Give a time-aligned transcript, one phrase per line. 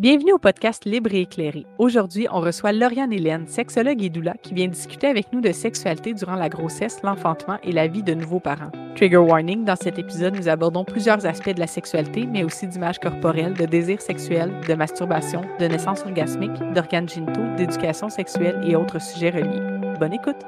[0.00, 1.66] Bienvenue au podcast Libre et éclairé.
[1.76, 6.14] Aujourd'hui, on reçoit Lauriane Hélène, sexologue et doula, qui vient discuter avec nous de sexualité
[6.14, 8.70] durant la grossesse, l'enfantement et la vie de nouveaux parents.
[8.96, 12.98] Trigger warning, dans cet épisode, nous abordons plusieurs aspects de la sexualité, mais aussi d'images
[12.98, 19.02] corporelles, de désir sexuel, de masturbation, de naissance orgasmique, d'organes génitaux, d'éducation sexuelle et autres
[19.02, 19.60] sujets reliés.
[19.98, 20.46] Bonne écoute!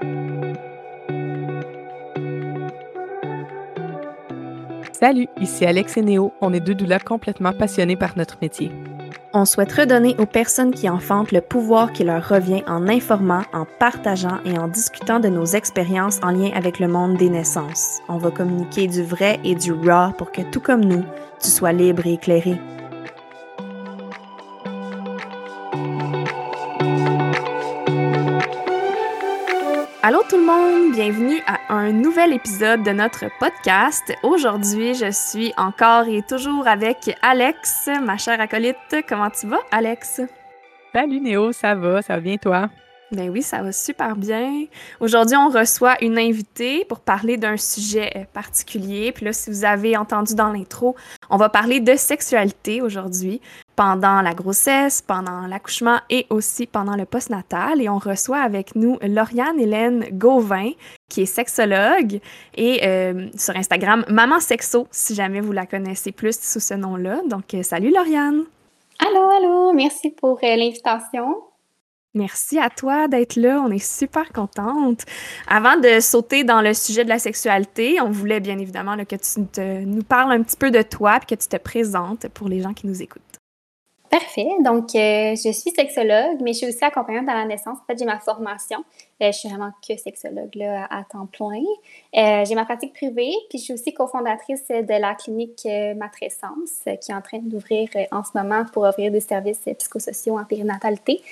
[4.93, 6.32] Salut, ici Alex et Néo.
[6.41, 8.71] On est deux doulas complètement passionnés par notre métier.
[9.35, 13.65] On souhaite redonner aux personnes qui enfantent le pouvoir qui leur revient en informant, en
[13.65, 18.01] partageant et en discutant de nos expériences en lien avec le monde des naissances.
[18.11, 21.05] On va communiquer du vrai et du raw pour que tout comme nous,
[21.41, 22.59] tu sois libre et éclairé.
[30.05, 34.12] Allô tout le monde, bienvenue à un nouvel épisode de notre podcast.
[34.25, 38.97] Aujourd'hui, je suis encore et toujours avec Alex, ma chère acolyte.
[39.09, 40.20] Comment tu vas, Alex?
[40.92, 42.69] Salut Néo, ça va, ça va bien toi?
[43.12, 44.64] Ben oui, ça va super bien.
[44.98, 49.12] Aujourd'hui, on reçoit une invitée pour parler d'un sujet particulier.
[49.12, 50.96] Puis là, si vous avez entendu dans l'intro,
[51.28, 53.42] on va parler de sexualité aujourd'hui
[53.77, 57.83] pendant la grossesse, pendant l'accouchement et aussi pendant le postnatal.
[57.83, 60.70] Et on reçoit avec nous Lauriane Hélène Gauvin,
[61.10, 62.18] qui est sexologue,
[62.55, 67.20] et euh, sur Instagram, Maman Sexo, si jamais vous la connaissez plus sous ce nom-là.
[67.28, 68.44] Donc, euh, salut Lauriane!
[69.06, 71.52] Allô, allô, merci pour euh, l'invitation.
[72.14, 73.62] Merci à toi d'être là.
[73.66, 75.00] On est super contente.
[75.48, 79.86] Avant de sauter dans le sujet de la sexualité, on voulait bien évidemment que tu
[79.86, 82.74] nous parles un petit peu de toi et que tu te présentes pour les gens
[82.74, 83.22] qui nous écoutent.
[84.12, 84.46] Parfait.
[84.60, 87.78] Donc, euh, je suis sexologue, mais je suis aussi accompagnante à la naissance.
[87.78, 88.84] En fait, j'ai ma formation.
[89.22, 91.62] Euh, je suis vraiment que sexologue à temps plein.
[92.14, 97.10] Euh, j'ai ma pratique privée, puis je suis aussi cofondatrice de la clinique Matrescence, qui
[97.10, 101.22] est en train d'ouvrir en ce moment pour offrir des services psychosociaux en périnatalité.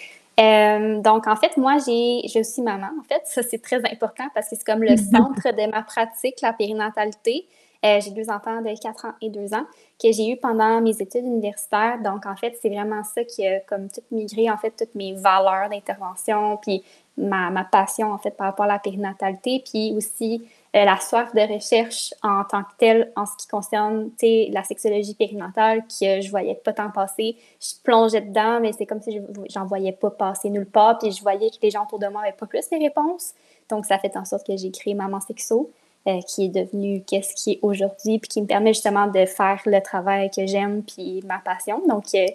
[1.03, 2.89] Donc, en fait, moi, j'ai, suis maman.
[2.99, 6.41] En fait, ça, c'est très important parce que c'est comme le centre de ma pratique,
[6.41, 7.47] la périnatalité.
[7.83, 9.67] j'ai deux enfants de 4 ans et 2 ans
[10.03, 11.99] que j'ai eu pendant mes études universitaires.
[12.03, 15.13] Donc, en fait, c'est vraiment ça qui a comme tout migré, en fait, toutes mes
[15.13, 16.83] valeurs d'intervention, puis
[17.17, 20.43] ma, ma, passion, en fait, par rapport à la périnatalité, puis aussi
[20.77, 25.15] euh, la soif de recherche en tant que telle en ce qui concerne, la sexologie
[25.15, 27.37] périnatale que je voyais pas tant passer.
[27.61, 31.23] Je plongeais dedans, mais c'est comme si j'en voyais pas passer nulle part, puis je
[31.23, 33.35] voyais que les gens autour de moi n'avaient pas plus les réponses.
[33.69, 35.71] Donc, ça fait en sorte que j'ai créé Maman Sexo.
[36.09, 39.61] Euh, qui est devenu qu'est-ce qui est aujourd'hui, puis qui me permet justement de faire
[39.67, 41.83] le travail que j'aime, puis ma passion.
[41.87, 42.27] Donc, euh,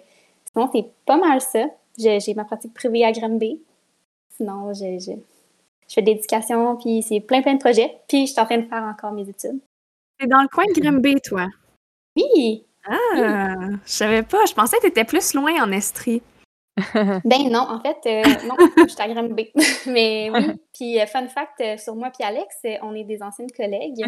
[0.52, 1.64] sinon, c'est pas mal ça.
[1.98, 3.60] J'ai ma pratique privée à Granby.
[4.36, 5.16] Sinon, je,
[5.88, 7.98] je, fais de l'éducation, puis c'est plein, plein de projets.
[8.08, 9.60] Puis, je suis en train de faire encore mes études.
[10.20, 11.46] C'est dans le coin de Granby, toi?
[12.16, 12.64] Oui!
[12.88, 13.68] Ah!
[13.84, 14.44] Je savais pas.
[14.46, 16.22] Je pensais que tu étais plus loin en Estrie.
[17.24, 19.50] ben non, en fait, euh, non, je suis à Granby.
[19.86, 23.50] Mais oui, puis euh, fun fact euh, sur moi puis Alex, on est des anciennes
[23.50, 24.04] collègues.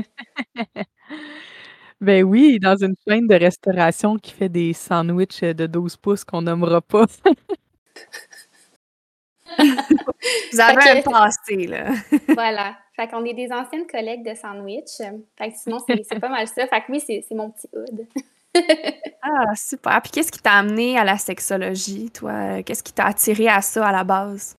[2.01, 6.43] ben oui, dans une chaîne de restauration qui fait des sandwichs de 12 pouces qu'on
[6.43, 7.07] nommera pas.
[10.53, 11.91] Vous avez un passé, là.
[12.29, 12.77] voilà.
[12.95, 14.99] Fait qu'on est des anciennes collègues de sandwich.
[15.37, 16.67] Fait que sinon, c'est pas mal ça.
[16.67, 18.07] Fait que oui, c'est mon petit hood.
[19.23, 20.01] ah, super.
[20.03, 22.63] Puis qu'est-ce qui t'a amené à la sexologie, toi?
[22.63, 24.57] Qu'est-ce qui t'a attiré à ça à la base?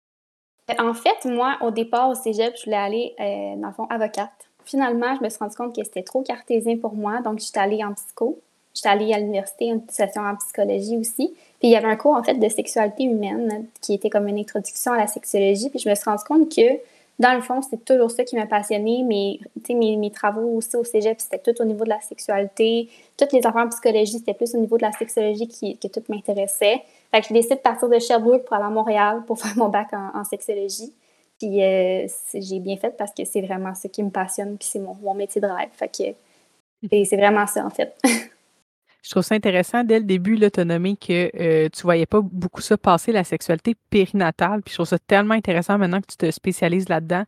[0.78, 4.30] En fait, moi, au départ, au cégep, je voulais aller, euh, dans le fond, avocate.
[4.64, 7.82] Finalement, je me suis rendu compte que c'était trop cartésien pour moi, donc j'étais allée
[7.82, 8.38] en psycho.
[8.74, 11.34] J'étais allée à l'université, une session en psychologie aussi.
[11.60, 14.38] Puis il y avait un cours, en fait, de sexualité humaine qui était comme une
[14.38, 15.68] introduction à la sexologie.
[15.68, 16.80] Puis je me suis rendu compte que
[17.20, 19.04] dans le fond, c'est toujours ça qui m'a passionnée.
[19.06, 19.38] Mais,
[19.68, 22.88] mes, mes travaux aussi au cégep, c'était tout au niveau de la sexualité.
[23.18, 26.02] Toutes les affaires en psychologie, c'était plus au niveau de la sexologie qui, que tout
[26.08, 26.80] m'intéressait.
[27.10, 29.68] Fait que j'ai décidé de partir de Sherbrooke pour aller à Montréal pour faire mon
[29.68, 30.94] bac en, sexologie.
[31.38, 34.78] Puis euh, j'ai bien fait parce que c'est vraiment ce qui me passionne, puis c'est
[34.78, 35.68] mon, mon métier de rêve.
[35.72, 37.94] Fait que c'est vraiment ça, en fait.
[39.02, 42.76] Je trouve ça intéressant dès le début, l'autonomie, que euh, tu voyais pas beaucoup ça
[42.76, 44.62] passer, la sexualité périnatale.
[44.62, 47.24] Puis je trouve ça tellement intéressant maintenant que tu te spécialises là-dedans.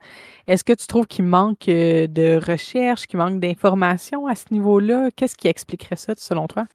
[0.46, 5.10] Est-ce que tu trouves qu'il manque euh, de recherche, qu'il manque d'informations à ce niveau-là?
[5.16, 6.66] Qu'est-ce qui expliquerait ça, selon toi?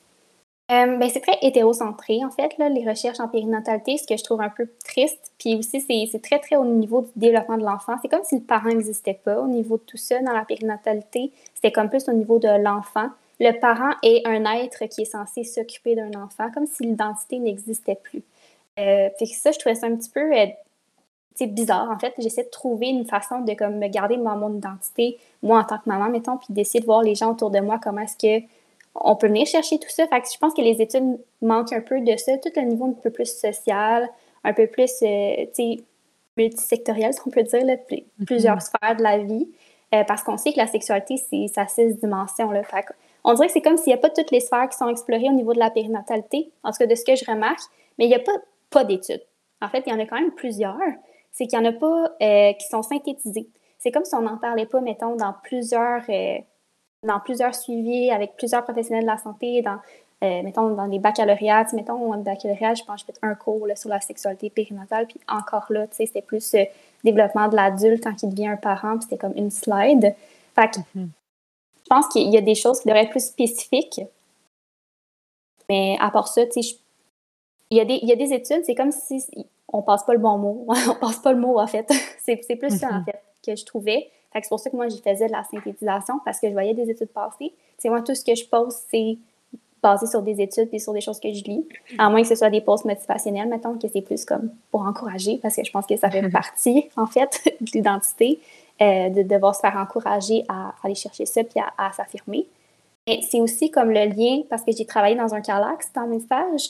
[0.69, 4.23] Euh, ben, c'est très hétérocentré, en fait, là, les recherches en périnatalité, ce que je
[4.23, 5.31] trouve un peu triste.
[5.39, 7.93] Puis aussi, c'est très, très au niveau du développement de l'enfant.
[8.01, 11.31] C'est comme si le parent n'existait pas au niveau de tout ça dans la périnatalité.
[11.53, 15.43] C'était comme plus au niveau de l'enfant le parent est un être qui est censé
[15.43, 18.23] s'occuper d'un enfant, comme si l'identité n'existait plus.
[18.79, 20.45] Euh, fait que ça, je trouvais ça un petit peu euh,
[21.45, 21.89] bizarre.
[21.89, 25.59] En fait, j'essaie de trouver une façon de comme, me garder mon, mon identité, moi
[25.59, 28.01] en tant que maman, mettons, puis d'essayer de voir les gens autour de moi comment
[28.01, 28.45] est-ce que
[28.99, 30.07] on peut venir chercher tout ça.
[30.07, 32.85] Fait que je pense que les études manquent un peu de ça, tout le niveau
[32.85, 34.09] un peu plus social,
[34.43, 35.77] un peu plus, euh, tu sais,
[36.35, 37.75] multisectoriel, si on peut dire, là,
[38.25, 39.47] plusieurs sphères de la vie.
[39.93, 42.51] Euh, parce qu'on sait que la sexualité, c'est sa six dimensions.
[42.51, 42.63] Là.
[42.63, 42.83] Fait
[43.27, 45.27] on dirait que c'est comme s'il n'y a pas toutes les sphères qui sont explorées
[45.27, 47.59] au niveau de la périnatalité, en tout cas de ce que je remarque,
[47.99, 48.31] mais il n'y a pas,
[48.69, 49.21] pas d'études.
[49.61, 50.77] En fait, il y en a quand même plusieurs.
[51.33, 53.49] C'est qu'il n'y en a pas euh, qui sont synthétisées.
[53.79, 56.37] C'est comme si on n'en parlait pas, mettons, dans plusieurs, euh,
[57.03, 59.79] dans plusieurs suivis avec plusieurs professionnels de la santé, dans,
[60.23, 61.65] euh, mettons, dans les baccalauréats.
[61.73, 65.65] Mettons, un baccalauréat, je pense que j'ai un cours sur la sexualité périnatale, puis encore
[65.69, 66.55] là, c'était plus
[67.03, 70.15] développement de l'adulte quand il devient un parent, puis c'était comme une slide.
[70.55, 71.09] Fait que, mm-hmm.
[71.87, 74.01] Je pense qu'il y a des choses qui devraient être plus spécifiques.
[75.69, 76.77] Mais à part ça, tu sais,
[77.69, 79.23] il y, a des, il y a des études, c'est comme si
[79.71, 80.65] on passe pas le bon mot.
[80.89, 81.89] on passe pas le mot, en fait.
[82.25, 83.05] c'est plus ça, en mm-hmm.
[83.05, 84.09] fait, que je trouvais.
[84.33, 86.89] C'est pour ça que moi, j'y faisais de la synthétisation, parce que je voyais des
[86.89, 87.53] études passer.
[87.77, 89.17] C'est moi, tout ce que je pose, c'est
[89.81, 91.65] basé sur des études et sur des choses que je lis.
[91.97, 95.39] À moins que ce soit des posts motivationnels, mettons, que c'est plus comme pour encourager,
[95.41, 98.39] parce que je pense que ça fait partie, en fait, de l'identité,
[98.81, 102.45] euh, de devoir se faire encourager à aller chercher ça puis à, s'affirmer.
[103.05, 106.19] Et c'est aussi comme le lien, parce que j'ai travaillé dans un calax dans mes
[106.19, 106.69] stages,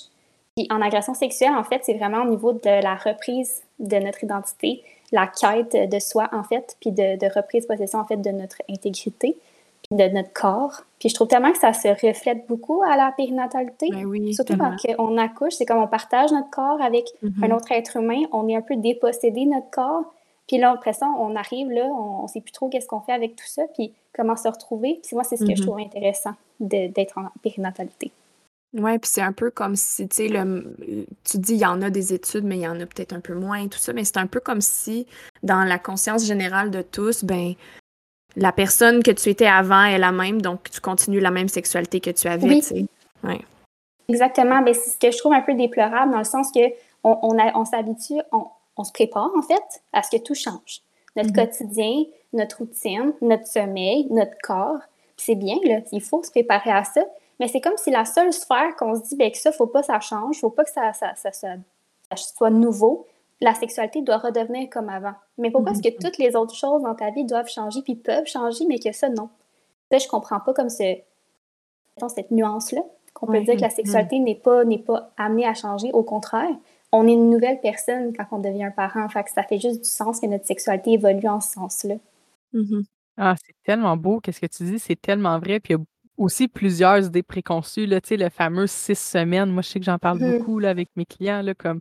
[0.56, 4.24] puis en agression sexuelle, en fait, c'est vraiment au niveau de la reprise de notre
[4.24, 8.30] identité, la quête de soi, en fait, puis de, de reprise possession, en fait, de
[8.30, 9.38] notre intégrité
[9.92, 10.82] de notre corps.
[11.00, 13.90] Puis je trouve tellement que ça se reflète beaucoup à la périnatalité.
[13.92, 17.46] Ben oui, Surtout quand on accouche, c'est comme on partage notre corps avec mm-hmm.
[17.46, 20.14] un autre être humain, on est un peu dépossédé de notre corps.
[20.48, 23.14] Puis là, après ça, on arrive là, on, ne sait plus trop qu'est-ce qu'on fait
[23.14, 25.00] avec tout ça, puis comment se retrouver.
[25.06, 25.66] Puis moi, c'est ce que je mm-hmm.
[25.66, 28.12] trouve intéressant d'être en périnatalité.
[28.74, 30.44] Oui, puis c'est un peu comme si, tu sais,
[31.24, 33.22] tu dis il y en a des études, mais il y en a peut-être un
[33.22, 35.08] peu moins, tout ça, mais c'est un peu comme si,
[35.44, 37.54] dans la conscience générale de tous, ben
[38.36, 42.00] la personne que tu étais avant est la même, donc tu continues la même sexualité
[42.00, 42.48] que tu avais.
[42.48, 42.88] Oui.
[43.24, 43.42] Ouais.
[44.10, 44.62] Exactement.
[44.62, 46.60] Ben, c'est ce que je trouve un peu déplorable dans le sens que
[47.04, 48.46] on, on, s'habitue, on,
[48.84, 50.82] se prépare en fait à ce que tout change.
[51.16, 51.46] Notre mm-hmm.
[51.48, 52.04] quotidien,
[52.34, 54.80] notre routine, notre sommeil, notre corps.
[55.18, 57.04] C'est bien, là, il faut se préparer à ça.
[57.40, 59.82] Mais c'est comme si la seule sphère qu'on se dit ben, que ça, faut pas
[59.82, 61.56] que ça change, faut pas que ça, ça, ça, ça
[62.16, 63.08] soit nouveau,
[63.42, 65.14] la sexualité doit redevenir comme avant.
[65.38, 66.00] Mais pourquoi est-ce que mhm.
[66.02, 69.10] toutes les autres choses dans ta vie doivent changer puis peuvent changer, mais que ça,
[69.10, 69.30] non?
[69.92, 70.98] Ça, je comprends pas comme ce,
[72.10, 72.82] cette nuance-là,
[73.14, 75.92] qu'on peut dire que la sexualité n'est pas, n'est pas amenée à changer.
[75.94, 76.50] Au contraire,
[76.92, 79.08] on est une nouvelle personne quand on devient un parent.
[79.10, 81.96] Fait que ça fait juste du sens que notre sexualité évolue en ce sens-là.
[82.54, 82.84] Mhm.
[83.18, 85.60] Ah, c'est tellement beau, qu'est-ce que tu dis, c'est tellement vrai.
[85.60, 85.84] Puis il y a
[86.18, 89.50] aussi plusieurs idées préconçues, là, le fameux six semaines.
[89.52, 90.38] Moi, je sais que j'en parle mhm.
[90.38, 91.80] beaucoup là, avec mes clients, là, comme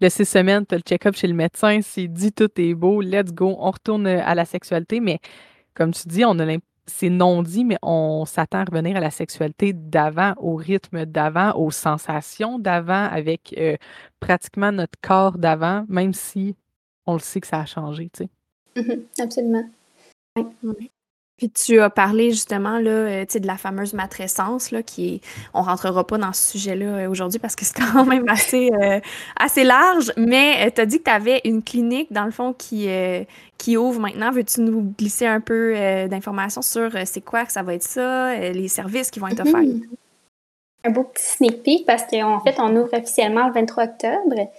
[0.00, 3.00] le six semaines, tu as le check-up chez le médecin, c'est dit tout est beau,
[3.00, 5.00] let's go, on retourne euh, à la sexualité.
[5.00, 5.20] Mais
[5.74, 6.44] comme tu dis, on a
[6.86, 11.52] c'est non dit, mais on s'attend à revenir à la sexualité d'avant, au rythme d'avant,
[11.56, 13.76] aux sensations d'avant, avec euh,
[14.20, 16.56] pratiquement notre corps d'avant, même si
[17.06, 18.30] on le sait que ça a changé, tu sais.
[18.76, 19.22] Mm-hmm.
[19.22, 19.70] absolument.
[20.36, 20.90] Oui.
[21.36, 25.20] Puis tu as parlé justement là, euh, de la fameuse matrescence, là, qui est,
[25.52, 29.00] on rentrera pas dans ce sujet-là euh, aujourd'hui parce que c'est quand même assez, euh,
[29.36, 32.88] assez large, mais tu as dit que tu avais une clinique, dans le fond, qui,
[33.58, 34.30] qui ouvre maintenant.
[34.30, 35.74] Veux-tu nous glisser un peu
[36.08, 39.60] d'informations sur c'est quoi que ça va être ça, les services qui vont être offerts?
[39.60, 39.82] Mm-hmm.
[40.84, 44.50] Un beau petit sneak peek parce qu'en fait, on ouvre officiellement le 23 octobre.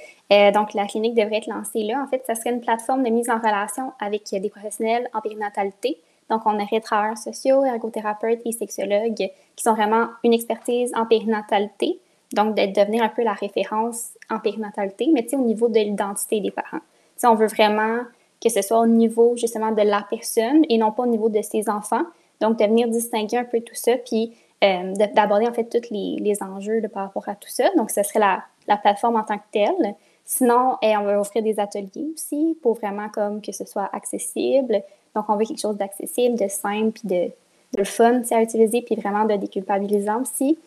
[0.53, 2.03] donc, la clinique devrait être lancée là.
[2.03, 5.97] En fait, ça serait une plateforme de mise en relation avec des professionnels en périnatalité
[6.29, 11.99] donc, on aurait travailleurs sociaux, ergothérapeutes et sexologues qui sont vraiment une expertise en périnatalité,
[12.33, 16.51] donc de devenir un peu la référence en périnatalité, mais au niveau de l'identité des
[16.51, 16.81] parents.
[17.19, 17.99] Tu on veut vraiment
[18.43, 21.41] que ce soit au niveau justement de la personne et non pas au niveau de
[21.41, 22.03] ses enfants.
[22.41, 26.17] Donc, de venir distinguer un peu tout ça, puis euh, d'aborder en fait tous les,
[26.19, 27.69] les enjeux de, par rapport à tout ça.
[27.77, 29.95] Donc, ce serait la, la plateforme en tant que telle.
[30.25, 34.83] Sinon, eh, on va offrir des ateliers aussi pour vraiment comme que ce soit accessible,
[35.15, 37.31] donc, on veut quelque chose d'accessible, de simple, puis de,
[37.77, 40.57] de fun à utiliser, puis vraiment de déculpabilisant aussi.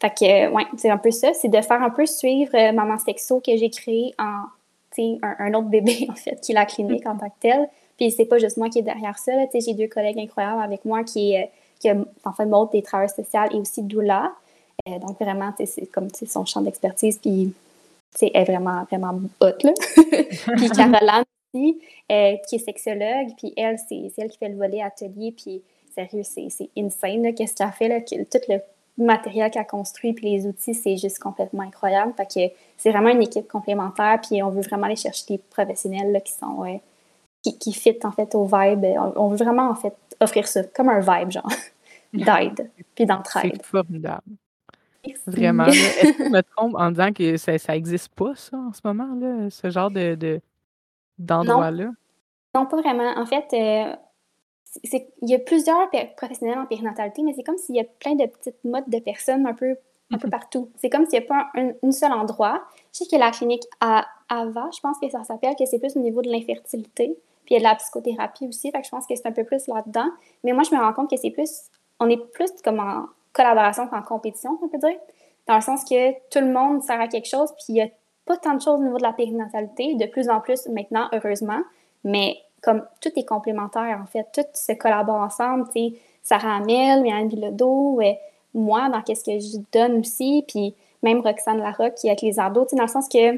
[0.00, 2.98] Fait que, ouais, c'est un peu ça, c'est de faire un peu suivre euh, Maman
[2.98, 4.44] Sexo que j'ai créé en,
[4.94, 7.68] tu un, autre bébé, en fait, qui la clinique en tant que telle.
[7.96, 11.02] Puis c'est pas juste moi qui est derrière ça, j'ai deux collègues incroyables avec moi
[11.02, 11.44] qui, euh,
[11.80, 14.32] qui en fait, montrent des travailleurs sociaux et aussi doula.
[14.88, 17.52] Euh, donc vraiment, c'est comme son champ d'expertise, puis
[18.14, 19.72] c'est est vraiment, vraiment hot, là.
[20.56, 21.24] puis Caroline
[22.10, 25.62] euh, qui est sexologue, puis elle, c'est elle qui fait le volet atelier, puis
[25.94, 28.60] sérieux, c'est insane, qu'est-ce qu'elle fait, là, tout le
[29.04, 32.14] matériel qu'elle a construit, puis les outils, c'est juste complètement incroyable.
[32.14, 32.40] Que
[32.76, 36.32] c'est vraiment une équipe complémentaire, puis on veut vraiment aller chercher des professionnels là, qui
[36.32, 36.80] sont,
[37.42, 38.84] qui, qui fit en fait au vibe.
[39.16, 41.48] On, veut vraiment en fait offrir ça, comme un vibe, genre.
[42.12, 43.52] d'aide puis d'entraide.
[43.54, 44.22] C'est formidable.
[45.26, 45.64] Vraiment.
[45.66, 48.80] Est-ce que je me trompe en disant que ça, ça existe pas, ça, en ce
[48.84, 50.40] moment, là, ce genre de, de-
[51.18, 51.90] d'endroit-là?
[52.54, 53.12] Non, pas vraiment.
[53.16, 53.96] En fait, euh,
[54.84, 58.14] c'est- il y a plusieurs professionnels en périnatalité, mais c'est comme s'il y a plein
[58.14, 59.76] de petites modes de personnes un peu,
[60.10, 60.70] un peu partout.
[60.76, 62.62] C'est comme s'il n'y a pas un, un seul endroit.
[62.92, 65.96] Je sais que la clinique à Ava, je pense que ça s'appelle, que c'est plus
[65.96, 67.18] au niveau de l'infertilité.
[67.44, 69.32] Puis il y a de la psychothérapie aussi, fait que je pense que c'est un
[69.32, 70.10] peu plus là-dedans.
[70.44, 71.50] Mais moi, je me rends compte que c'est plus,
[71.98, 73.06] on est plus comme en
[73.42, 74.98] collaboration qu'en compétition, on peut dire.
[75.46, 77.88] Dans le sens que tout le monde sert à quelque chose, puis il n'y a
[78.26, 81.60] pas tant de choses au niveau de la périnatalité, de plus en plus maintenant, heureusement.
[82.04, 85.64] Mais comme tout est complémentaire, en fait, tout se collabore ensemble.
[85.74, 85.92] Tu sais,
[86.22, 88.12] Sarah Amel, Yann Bilodeau, euh,
[88.52, 92.38] moi, dans qu'est-ce que je donne aussi, puis même Roxane Larocque qui est avec les
[92.38, 93.36] ados, tu sais, dans le sens que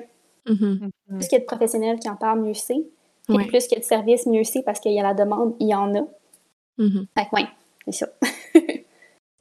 [0.51, 0.91] Mhm.
[1.11, 2.83] plus qu'il y a de professionnels qui en parlent, mieux c'est.
[3.29, 3.47] Puis Ouais.
[3.47, 5.69] plus qu'il y a de services, mieux c'est parce qu'il y a la demande, il
[5.69, 6.01] y en a.
[6.79, 7.07] Mhm.
[7.17, 7.47] Fait que, ouais,
[7.87, 8.07] c'est ça.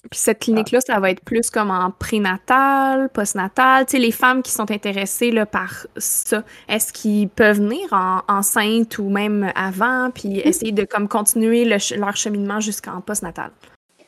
[0.09, 3.85] Puis cette clinique-là, ça va être plus comme en prénatal, postnatal.
[3.85, 8.21] Tu sais, les femmes qui sont intéressées là, par ça, est-ce qu'ils peuvent venir en,
[8.27, 13.51] enceinte ou même avant, puis essayer de comme continuer le leur cheminement jusqu'en postnatal?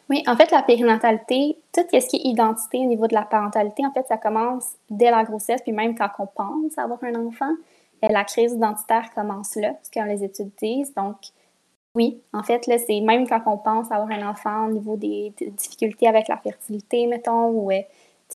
[0.10, 3.86] Oui, en fait, la périnatalité, tout ce qui est identité au niveau de la parentalité,
[3.86, 7.51] en fait, ça commence dès la grossesse, puis même quand on pense avoir un enfant.
[8.03, 10.93] Euh, La crise identitaire commence là, ce que les études disent.
[10.96, 11.17] Donc,
[11.95, 15.33] oui, en fait, là, c'est même quand on pense avoir un enfant au niveau des,
[15.38, 17.81] difficultés avec la fertilité, mettons, ou euh,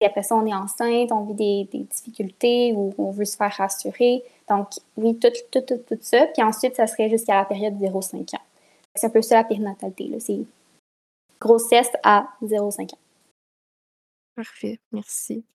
[0.02, 3.54] après ça, on est enceinte, on vit des, des difficultés ou on veut se faire
[3.54, 4.24] rassurer.
[4.50, 6.28] Donc, oui, tout, tout, tout, tout ça.
[6.28, 8.42] Puis ensuite, ça serait jusqu'à la période 0-5 ans.
[8.94, 10.08] C'est un peu ça la périnatalité.
[10.08, 10.20] Là.
[10.20, 10.42] C'est
[11.40, 12.98] grossesse à 0,5 ans.
[14.36, 15.46] Parfait, merci.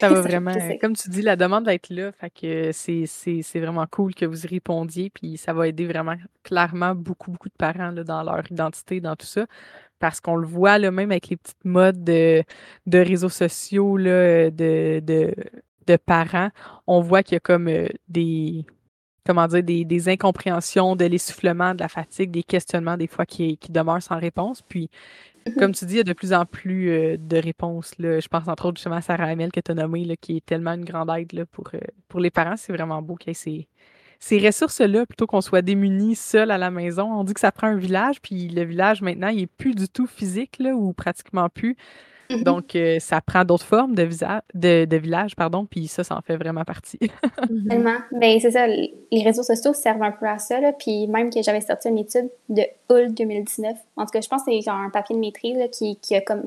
[0.00, 0.78] Ça va vraiment, sais.
[0.78, 4.14] comme tu dis, la demande va être là, fait que c'est, c'est, c'est vraiment cool
[4.14, 8.04] que vous y répondiez, puis ça va aider vraiment clairement beaucoup, beaucoup de parents là,
[8.04, 9.46] dans leur identité, dans tout ça,
[9.98, 12.42] parce qu'on le voit là, même avec les petites modes de,
[12.86, 15.34] de réseaux sociaux là, de, de,
[15.86, 16.50] de parents,
[16.86, 18.66] on voit qu'il y a comme euh, des,
[19.26, 23.56] comment dire, des, des incompréhensions, de l'essoufflement, de la fatigue, des questionnements des fois qui,
[23.58, 24.90] qui demeurent sans réponse, puis
[25.58, 27.92] comme tu dis, il y a de plus en plus euh, de réponses.
[27.98, 30.72] Je pense entre autres justement à Sarah Hamel que tu as nommée, qui est tellement
[30.72, 31.44] une grande aide euh,
[32.08, 32.56] pour les parents.
[32.56, 33.68] C'est vraiment beau qu'il y ait ces,
[34.18, 37.12] ces ressources-là plutôt qu'on soit démunis seuls à la maison.
[37.12, 39.88] On dit que ça prend un village, puis le village maintenant, il n'est plus du
[39.88, 41.76] tout physique ou pratiquement plus.
[42.30, 42.42] Mhm.
[42.42, 46.16] Donc, euh, ça prend d'autres formes de, visa- de, de village, pardon, puis ça, ça
[46.16, 46.98] en fait vraiment partie.
[47.50, 47.68] Mhm.
[47.68, 47.96] Tellement.
[48.12, 50.72] Ben, c'est ça, les réseaux sociaux servent un peu à ça, là.
[50.72, 53.76] Puis même que j'avais sorti une étude de HUL 2019.
[53.96, 56.14] En tout cas, je pense que c'est genre un papier de maîtrise là, qui, qui
[56.16, 56.44] a comme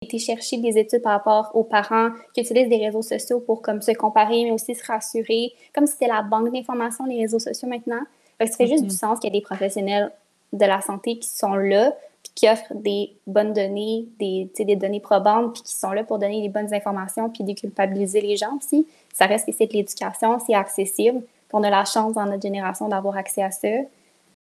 [0.00, 3.80] été chercher des études par rapport aux parents qui utilisent des réseaux sociaux pour comme
[3.82, 5.52] se comparer, mais aussi se rassurer.
[5.74, 8.00] Comme si c'était la banque d'informations, les réseaux sociaux maintenant.
[8.38, 8.88] Fait que ça fait juste Mhm.
[8.90, 10.12] du sens qu'il y a des professionnels
[10.52, 11.94] de la santé qui sont là,
[12.26, 16.42] puis qui offrent des bonnes données, des, données probantes, puis qui sont là pour donner
[16.42, 18.86] les bonnes informations, puis déculpabiliser les gens aussi.
[19.12, 21.20] Ça reste que c'est de l'éducation, c'est accessible.
[21.20, 23.68] puis On a la chance dans notre génération d'avoir accès à ça.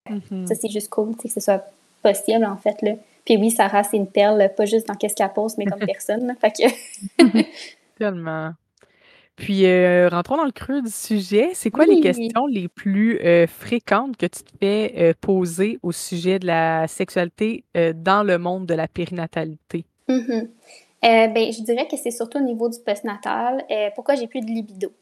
[0.09, 0.47] Mhm.
[0.47, 1.65] Ça, c'est juste cool, que ce soit
[2.03, 2.93] possible, en fait, là.
[3.25, 6.27] Puis oui, Sarah, c'est une perle, pas juste dans qu'est-ce qu'elle pose, mais comme personne,
[6.27, 6.35] là.
[6.41, 7.45] Fait que...
[7.99, 8.53] Tellement.
[9.37, 11.51] Puis, euh, rentrons dans le creux du sujet.
[11.55, 15.91] C'est quoi les questions les plus euh, fréquentes que tu te fais euh, poser au
[15.91, 19.85] sujet de la sexualité dans le monde de la périnatalité?
[20.09, 20.49] Mhm.
[21.05, 23.65] Euh, ben, je dirais que c'est surtout au niveau du postnatal.
[23.95, 24.93] Pourquoi j'ai plus de libido?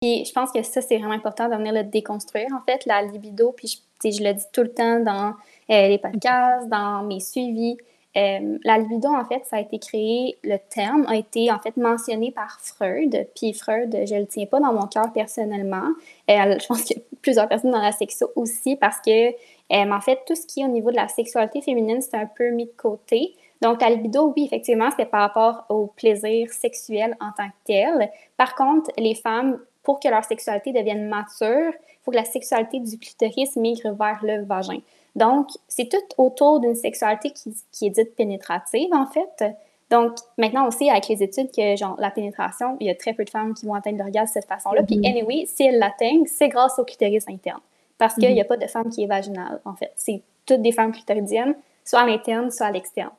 [0.00, 3.02] Puis je pense que ça, c'est vraiment important de venir le déconstruire, en fait, la
[3.02, 3.52] libido.
[3.52, 5.34] Puis je, je le dis tout le temps dans
[5.68, 7.76] les podcasts, dans mes suivis.
[8.16, 11.76] Euh, la libido, en fait, ça a été créé, le terme a été en fait
[11.76, 13.28] mentionné par Freud.
[13.36, 15.90] Puis Freud, je le tiens pas dans mon cœur personnellement.
[16.30, 19.34] Euh, je pense qu'il y a plusieurs personnes dans la sexo aussi parce que, euh,
[19.70, 22.50] en fait, tout ce qui est au niveau de la sexualité féminine, c'est un peu
[22.50, 23.34] mis de côté.
[23.60, 28.10] Donc, la libido, oui, effectivement, c'est par rapport au plaisir sexuel en tant que tel.
[28.36, 32.80] Par contre, les femmes, pour que leur sexualité devienne mature, il faut que la sexualité
[32.80, 34.78] du clitoris migre vers le vagin.
[35.18, 39.44] Donc, c'est tout autour d'une sexualité qui, qui est dite pénétrative, en fait.
[39.90, 43.24] Donc, maintenant aussi, avec les études que, genre, la pénétration, il y a très peu
[43.24, 44.82] de femmes qui vont atteindre l'orgasme de cette façon-là.
[44.84, 45.04] Puis, Mhm.
[45.06, 47.60] anyway, si elles l'atteignent, c'est grâce au clitoris interne.
[47.96, 49.90] Parce qu'il n'y a pas de femme qui est vaginale, en fait.
[49.96, 53.10] C'est toutes des femmes clitoridiennes, soit à l'interne, soit à l'externe.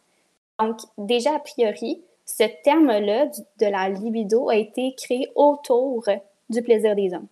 [0.57, 6.05] Donc, déjà, a priori, ce terme-là de la libido a été créé autour
[6.49, 7.27] du plaisir des hommes.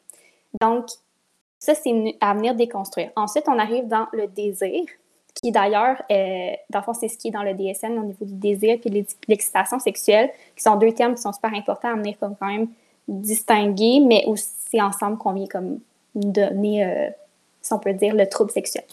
[0.60, 0.88] Donc,
[1.60, 3.12] ça, c'est à venir déconstruire.
[3.16, 4.84] Ensuite, on arrive dans le désir,
[5.34, 8.26] qui d'ailleurs, euh, dans le fond, c'est ce qui est dans le DSM au niveau
[8.26, 11.96] du désir de l'ex- l'excitation sexuelle, qui sont deux termes qui sont super importants à
[11.96, 12.68] venir comme quand même
[13.08, 15.80] distinguer, mais aussi ensemble qu'on vient comme
[16.16, 17.10] donner, euh,
[17.62, 18.84] si on peut dire, le trouble sexuel.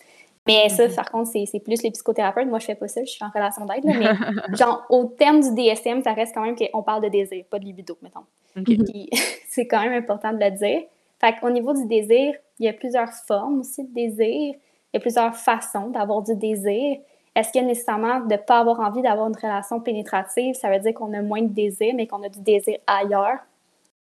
[0.47, 0.95] Mais ça, mm-hmm.
[0.95, 2.49] par contre, c'est plus les psychothérapeutes.
[2.49, 3.85] Moi, je fais pas ça, je suis en relation d'aide.
[3.85, 7.59] Mais genre, au terme du DSM, ça reste quand même qu'on parle de désir, pas
[7.59, 8.25] de libido, mettons.
[9.49, 10.83] c'est quand même important de le dire.
[11.21, 14.55] Fait qu'au niveau du désir, il y a plusieurs formes aussi de désir.
[14.93, 16.99] Il y a plusieurs façons d'avoir du désir.
[17.35, 20.95] Est-ce que nécessairement de ne pas avoir envie d'avoir une relation pénétrative, ça veut dire
[20.95, 23.41] qu'on a moins de désir, mais qu'on a du désir ailleurs?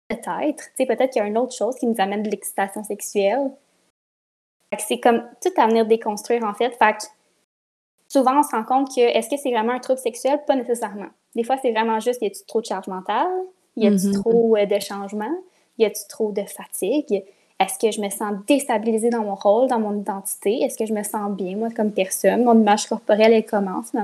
[0.08, 0.64] Peut-être.
[0.64, 3.50] Tu sais, peut-être qu'il y a une autre chose qui nous amène de l'excitation sexuelle.
[4.78, 6.70] C'est comme tout à venir déconstruire, en fait.
[6.76, 7.04] Fait que
[8.08, 10.40] souvent, on se rend compte que est-ce que c'est vraiment un trouble sexuel?
[10.46, 11.08] Pas nécessairement.
[11.36, 13.28] Des fois, c'est vraiment juste, y a-tu trop de charge mentale?
[13.76, 14.22] Y a-tu mm-hmm.
[14.22, 15.36] trop euh, de changements?
[15.78, 17.25] Y a-tu trop de fatigue?
[17.61, 20.62] Est-ce que je me sens déstabilisée dans mon rôle, dans mon identité?
[20.62, 22.44] Est-ce que je me sens bien, moi, comme personne?
[22.44, 23.99] Mon image corporelle, elle comment en ce?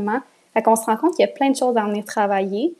[0.54, 2.74] Fait qu'on se rend compte qu'il y a plein de choses à venir travailler,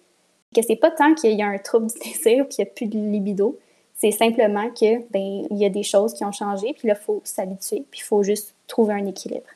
[0.55, 2.73] que c'est pas tant qu'il y a un trouble du désir ou qu'il n'y a
[2.73, 3.59] plus de libido,
[3.95, 7.05] c'est simplement que ben il y a des choses qui ont changé, puis là, il
[7.05, 9.47] faut s'habituer, puis il faut juste trouver un équilibre.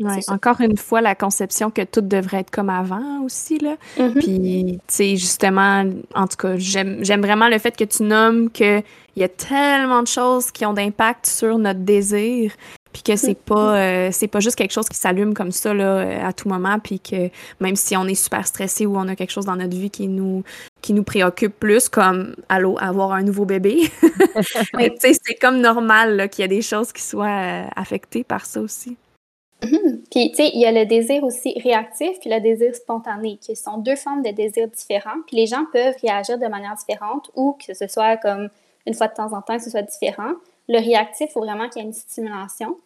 [0.00, 3.76] Ouais, encore une fois, la conception que tout devrait être comme avant aussi, là.
[3.98, 4.12] Mm-hmm.
[4.14, 8.82] Puis, tu sais, justement, en tout cas, j'aime vraiment le fait que tu nommes qu'il
[9.16, 12.52] y a tellement de choses qui ont d'impact sur notre désir,
[12.92, 15.98] puis que c'est pas euh, c'est pas juste quelque chose qui s'allume comme ça là
[15.98, 17.30] euh, à tout moment puis que
[17.60, 20.08] même si on est super stressé ou on a quelque chose dans notre vie qui
[20.08, 20.42] nous
[20.82, 23.78] qui nous préoccupe plus comme allô avoir un nouveau bébé
[24.98, 28.96] c'est comme normal qu'il y a des choses qui soient euh, affectées par ça aussi
[29.62, 30.00] mm-hmm.
[30.10, 33.56] Puis, tu sais, il y a le désir aussi réactif puis le désir spontané, qui
[33.56, 35.20] sont deux formes de désir différents.
[35.26, 38.48] Puis les gens peuvent réagir de manière différente ou que ce soit comme
[38.86, 40.32] une fois de temps en temps, que ce soit différent.
[40.68, 42.76] Le réactif, il faut vraiment qu'il y ait une stimulation.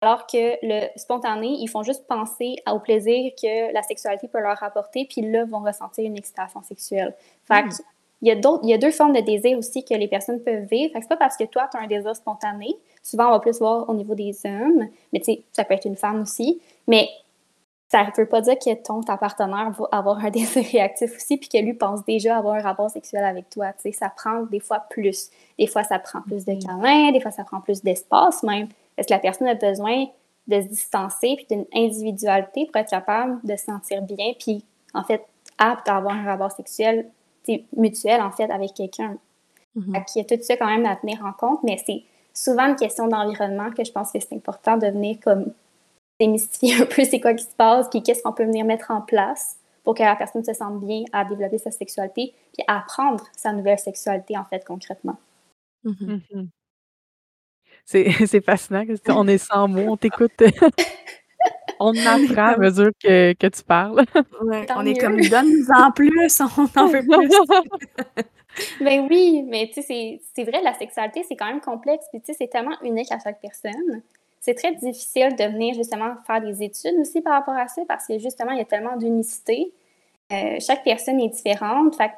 [0.00, 4.62] Alors que le spontané, ils font juste penser au plaisir que la sexualité peut leur
[4.62, 7.14] apporter, puis là, vont ressentir une excitation sexuelle.
[7.46, 7.70] Fait hmm.
[8.22, 10.64] Il y, a il y a deux formes de désir aussi que les personnes peuvent
[10.64, 10.94] vivre.
[10.94, 12.74] Que c'est pas parce que toi, tu as un désir spontané.
[13.02, 15.84] Souvent, on va plus voir au niveau des hommes, mais tu sais, ça peut être
[15.84, 16.60] une femme aussi.
[16.86, 17.08] Mais
[17.88, 21.36] ça ne veut pas dire que ton ta partenaire va avoir un désir réactif aussi,
[21.36, 23.72] puis que lui pense déjà avoir un rapport sexuel avec toi.
[23.74, 25.30] Tu sais, ça prend des fois plus.
[25.58, 28.68] Des fois, ça prend plus de câlins, des fois, ça prend plus d'espace même.
[28.96, 30.06] Est-ce que la personne a besoin
[30.46, 35.04] de se distancer, puis d'une individualité pour être capable de se sentir bien, puis en
[35.04, 35.24] fait,
[35.58, 37.08] apte à avoir un rapport sexuel
[37.76, 39.16] mutuel, en fait, avec quelqu'un.
[39.76, 40.02] Mm-hmm.
[40.14, 42.02] Il y a tout ça quand même à tenir en compte, mais c'est
[42.32, 45.52] souvent une question d'environnement que je pense que c'est important de venir comme
[46.20, 49.00] démystifier un peu c'est quoi qui se passe, puis qu'est-ce qu'on peut venir mettre en
[49.00, 53.52] place pour que la personne se sente bien à développer sa sexualité, puis apprendre sa
[53.52, 55.18] nouvelle sexualité, en fait, concrètement.
[55.84, 56.48] Mm-hmm.
[58.26, 58.84] C'est fascinant.
[59.08, 60.32] On est sans mots, on t'écoute.
[61.80, 64.04] on apprend à mesure que, que tu parles.
[64.76, 68.26] on est comme donne-nous en plus, on en veut plus.
[68.80, 72.26] ben oui, mais tu sais, c'est vrai, la sexualité, c'est quand même complexe, puis tu
[72.26, 74.02] sais, c'est tellement unique à chaque personne
[74.44, 78.06] c'est très difficile de venir justement faire des études aussi par rapport à ça parce
[78.06, 79.72] que justement, il y a tellement d'unicité.
[80.32, 81.96] Euh, chaque personne est différente.
[81.96, 82.12] Fait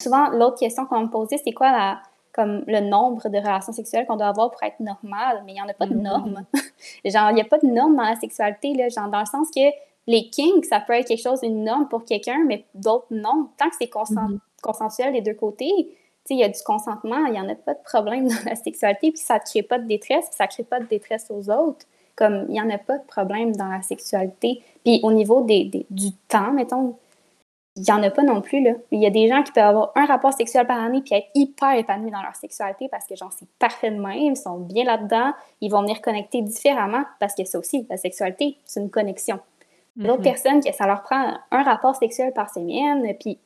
[0.00, 4.06] souvent, l'autre question qu'on me posait, c'est quoi la, comme le nombre de relations sexuelles
[4.06, 6.02] qu'on doit avoir pour être normal, mais il n'y en a pas de mm-hmm.
[6.02, 6.44] normes.
[7.04, 9.48] genre, il n'y a pas de normes dans la sexualité, là, genre dans le sens
[9.54, 9.60] que
[10.06, 13.48] les kinks, ça peut être quelque chose, une norme pour quelqu'un, mais d'autres non.
[13.58, 14.38] Tant que c'est mm-hmm.
[14.62, 15.88] consensuel des deux côtés,
[16.30, 19.10] il y a du consentement, il n'y en a pas de problème dans la sexualité,
[19.10, 21.50] puis ça ne crée pas de détresse, puis ça ne crée pas de détresse aux
[21.50, 21.86] autres.
[22.16, 24.62] Comme il n'y en a pas de problème dans la sexualité.
[24.84, 26.96] Puis au niveau des, du temps, mettons,
[27.76, 28.62] il n'y en a pas non plus.
[28.62, 28.72] Là.
[28.90, 31.28] Il y a des gens qui peuvent avoir un rapport sexuel par année puis être
[31.34, 34.84] hyper épanouis dans leur sexualité parce que, genre, c'est parfait de même, ils sont bien
[34.84, 39.38] là-dedans, ils vont venir connecter différemment parce que ça aussi, la sexualité, c'est une connexion.
[39.96, 40.22] D'autres mm-hmm.
[40.22, 43.38] personnes, ça leur prend un rapport sexuel par semaine, puis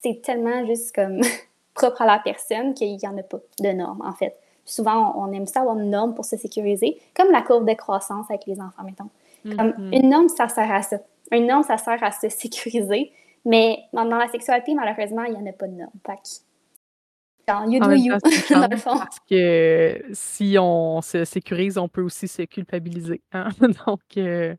[0.00, 1.20] c'est tellement juste comme
[1.74, 4.36] propre à la personne qu'il n'y en a pas de normes, en fait.
[4.64, 8.26] souvent, on, aime ça avoir une norme pour se sécuriser, comme la courbe de croissance
[8.28, 9.08] avec les enfants, mettons.
[9.44, 9.96] Comme mm-hmm.
[9.96, 10.98] une norme, ça sert à ça.
[11.30, 13.12] Une norme, ça sert à se sécuriser,
[13.44, 15.90] mais dans, la sexualité, malheureusement, il n'y en a pas de norme.
[16.06, 18.14] Fait que, you do you,
[18.50, 18.98] dans le fond.
[18.98, 23.22] Parce que si on se sécurise, on peut aussi se culpabiliser.
[23.32, 23.48] Hein.
[23.86, 24.54] Donc, euh,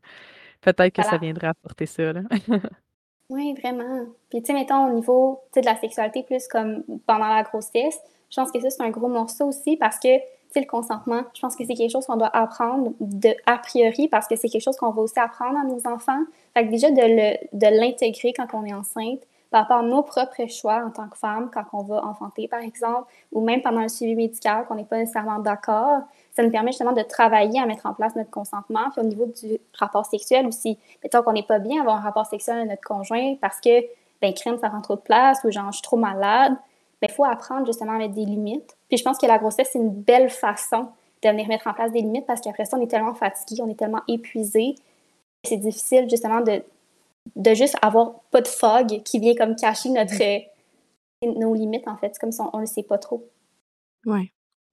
[0.60, 2.12] peut-être que ça viendrait apporter ça.
[2.12, 2.22] Là.
[3.30, 4.06] Oui, vraiment.
[4.28, 7.96] Puis, tu sais, mettons, au niveau de la sexualité, plus comme pendant la grossesse,
[8.28, 10.08] je pense que ça, c'est un gros morceau aussi parce que,
[10.52, 14.08] sais, le consentement, je pense que c'est quelque chose qu'on doit apprendre de, a priori
[14.08, 16.22] parce que c'est quelque chose qu'on va aussi apprendre à nos enfants.
[16.54, 20.84] Fait que déjà, de l'intégrer quand on est enceinte, par rapport à nos propres choix
[20.84, 24.14] en tant que femme, quand on va enfanter, par exemple, ou même pendant un suivi
[24.14, 27.94] médical, qu'on n'est pas nécessairement d'accord, ça nous permet justement de travailler à mettre en
[27.94, 28.90] place notre consentement.
[28.92, 32.26] Puis au niveau du rapport sexuel aussi, mettons qu'on n'est pas bien avoir un rapport
[32.26, 33.80] sexuel avec notre conjoint parce que,
[34.22, 36.54] ben, crème, ça prend trop de place ou genre, je suis trop malade,
[37.00, 38.76] ben, il faut apprendre justement à mettre des limites.
[38.88, 40.88] Puis je pense que la grossesse, c'est une belle façon
[41.22, 43.68] de venir mettre en place des limites parce qu'après ça, on est tellement fatigué, on
[43.68, 44.74] est tellement épuisé.
[45.44, 46.62] C'est difficile justement de,
[47.36, 50.14] de juste avoir pas de fog qui vient comme cacher notre,
[51.22, 52.10] nos limites en fait.
[52.12, 53.26] C'est comme si on ne le sait pas trop.
[54.04, 54.32] Oui.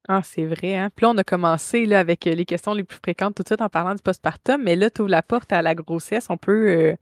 [0.10, 0.90] Ah, c'est vrai, hein?
[0.96, 3.62] Puis là, on a commencé là, avec les questions les plus fréquentes tout de suite
[3.62, 6.28] en parlant du postpartum, mais là, tu ouvres la porte à la grossesse.
[6.30, 6.96] On peut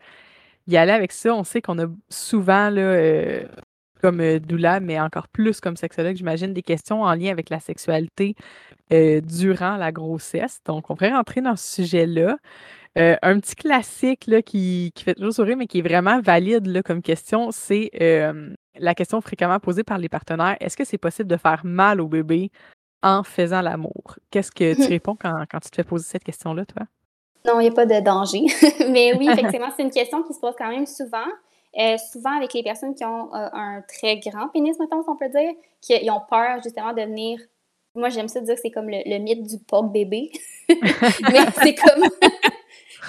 [0.67, 1.35] y aller avec ça.
[1.35, 3.43] On sait qu'on a souvent, là,
[4.05, 8.35] comme doula, mais encore plus comme sexologue, j'imagine, des questions en lien avec la sexualité
[8.89, 10.59] durant la grossesse.
[10.65, 12.37] Donc, on pourrait rentrer dans ce sujet-là.
[12.95, 16.83] un petit classique là, qui, qui, fait toujours sourire, mais qui est vraiment valide là,
[16.83, 17.89] comme question, c'est
[18.77, 20.57] la question fréquemment posée par les partenaires.
[20.59, 22.51] Est-ce que c'est possible de faire mal au bébé
[23.01, 24.17] en faisant l'amour?
[24.31, 26.83] Qu'est-ce que tu réponds quand, quand, tu te fais poser cette question-là, toi?
[27.45, 28.41] Non, il n'y a pas de danger.
[28.91, 31.27] Mais oui, effectivement, c'est une question qui se pose quand même souvent.
[31.77, 35.29] Euh, souvent avec les personnes qui ont euh, un très grand pénis, mettons, on peut
[35.29, 37.39] dire, qui ont peur justement de venir.
[37.95, 40.31] Moi, j'aime ça dire que c'est comme le, mythe du porc bébé.
[40.69, 42.09] Mais c'est comme.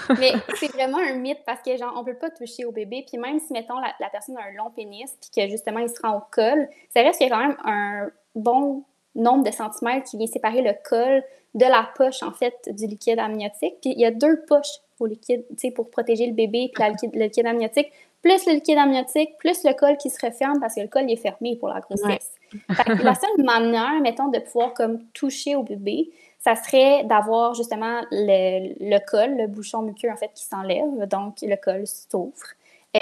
[0.20, 3.04] Mais c'est vraiment un mythe parce que, genre, on peut pas toucher au bébé.
[3.08, 5.88] Puis même si, mettons, la, la personne a un long pénis, puis que justement, il
[5.88, 8.84] se rend au col, ça reste qu'il y a quand même un bon
[9.16, 11.22] nombre de centimètres qui vient séparer le col
[11.54, 13.76] de la poche, en fait, du liquide amniotique.
[13.80, 16.84] Puis il y a deux poches au liquide, tu sais, pour protéger le bébé, puis
[17.12, 17.90] le liquide amniotique,
[18.22, 21.16] plus le liquide amniotique, plus le col qui se referme parce que le col est
[21.16, 22.32] fermé pour la grossesse.
[22.68, 28.74] la seule manière, mettons, de pouvoir comme toucher au bébé, ça serait d'avoir justement le,
[28.78, 32.46] le, col, le bouchon muqueux, en fait, qui s'enlève, donc le col s'ouvre.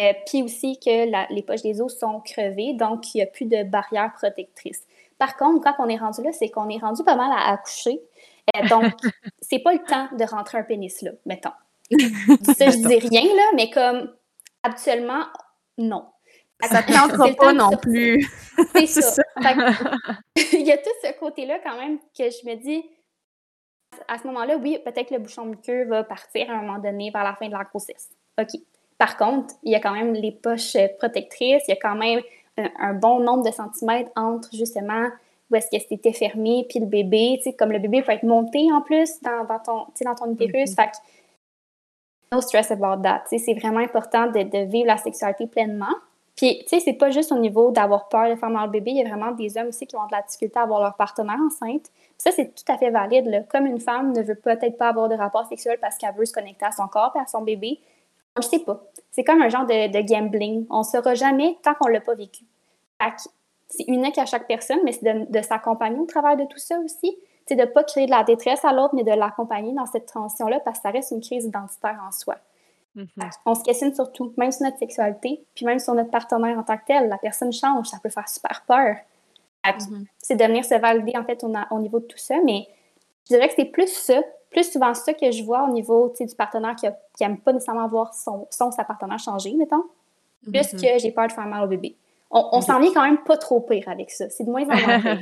[0.00, 3.26] Euh, puis aussi que la, les poches des os sont crevées, donc il n'y a
[3.26, 4.82] plus de barrière protectrice.
[5.18, 8.00] Par contre, quand on est rendu là, c'est qu'on est rendu pas mal à accoucher.
[8.56, 8.92] Euh, donc,
[9.40, 11.50] c'est pas le temps de rentrer un pénis là, mettons.
[11.90, 14.10] Ça, je dis rien, là, mais comme
[14.64, 15.24] habituellement,
[15.78, 16.06] non.
[16.62, 18.28] Ça ne tentera pas non plus.
[18.74, 19.22] C'est ça.
[20.52, 22.82] il y a tout ce côté-là quand même que je me dis,
[24.08, 27.10] à ce moment-là, oui, peut-être que le bouchon muqueux va partir à un moment donné
[27.10, 28.08] vers la fin de la grossesse.
[28.40, 28.60] OK.
[28.98, 32.20] Par contre, il y a quand même les poches protectrices, il y a quand même
[32.56, 35.08] un, bon nombre de centimètres entre justement
[35.50, 37.34] où est-ce que c'était fermé puis le bébé.
[37.38, 40.32] Tu sais, comme le bébé peut être monté en plus dans, dans ton, dans ton
[40.32, 40.70] utérus.
[40.70, 40.74] Mm-hmm.
[40.76, 40.96] Fait que,
[42.34, 43.24] no stress about that.
[43.26, 45.94] C'est vraiment important de, de, vivre la sexualité pleinement.
[46.36, 48.90] Puis, tu sais, c'est pas juste au niveau d'avoir peur de faire mal au bébé.
[48.90, 50.94] Il y a vraiment des hommes aussi qui ont de la difficulté à avoir leur
[50.96, 51.90] partenaire enceinte.
[52.18, 53.46] Ça, c'est tout à fait valide.
[53.48, 56.32] Comme une femme ne veut peut-être pas avoir de rapport sexuel parce qu'elle veut se
[56.32, 57.78] connecter à son corps et à son bébé,
[58.36, 58.82] on ne sait pas.
[59.12, 60.66] C'est comme un genre de, gambling.
[60.70, 62.44] On ne saura jamais tant qu'on ne l'a pas vécu.
[63.68, 67.16] C'est unique à chaque personne, mais c'est de, s'accompagner au travers de tout ça aussi.
[67.46, 70.06] C'est de ne pas créer de la détresse à l'autre, mais de l'accompagner dans cette
[70.06, 72.36] transition-là parce que ça reste une crise identitaire en soi.
[72.96, 73.30] Mm-hmm.
[73.44, 76.62] On se questionne sur tout, même sur notre sexualité, puis même sur notre partenaire en
[76.62, 77.08] tant que tel.
[77.08, 78.96] La personne change, ça peut faire super peur.
[79.64, 80.06] Mm-hmm.
[80.18, 82.66] C'est de venir se valider en fait au, niveau de tout ça, mais
[83.28, 86.34] je dirais que c'est plus ça plus souvent ça que je vois au niveau du
[86.36, 86.86] partenaire qui
[87.20, 89.82] n'aime pas nécessairement voir son, son sa partenaire changer, mettons,
[90.44, 90.80] plus mm-hmm.
[90.80, 91.96] que j'ai peur de faire mal au bébé.
[92.30, 94.28] On, s'en vient quand même pas trop pire avec ça.
[94.28, 95.20] C'est de moins en moins pire.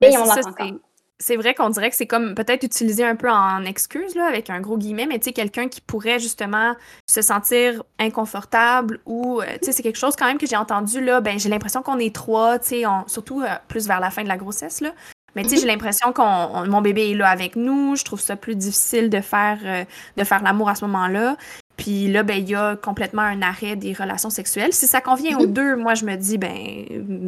[0.00, 0.78] Et on l'entend
[1.20, 4.50] c'est vrai qu'on dirait que c'est comme peut-être utilisé un peu en excuse, là, avec
[4.50, 6.74] un gros guillemet, mais tu sais, quelqu'un qui pourrait justement
[7.08, 11.00] se sentir inconfortable ou, euh, tu sais, c'est quelque chose quand même que j'ai entendu,
[11.00, 14.22] là, ben j'ai l'impression qu'on est trois, tu sais, surtout euh, plus vers la fin
[14.22, 14.92] de la grossesse, là,
[15.34, 15.68] mais tu sais, j'ai mhm.
[15.68, 17.96] l'impression qu'on mon bébé est là avec nous.
[17.96, 19.84] Je trouve ça plus difficile de faire euh,
[20.16, 21.36] de faire l'amour à ce moment-là.
[21.78, 24.72] Puis là, ben, il y a complètement un arrêt des relations sexuelles.
[24.72, 25.52] Si ça convient aux mhm.
[25.52, 26.50] deux, moi, je me dis, ben,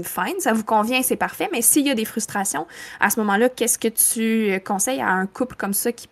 [0.02, 1.48] fine, ça vous convient, c'est parfait.
[1.52, 2.66] Mais s'il y a des frustrations,
[2.98, 6.08] à ce moment-là, qu'est-ce que tu conseilles à un couple comme ça qui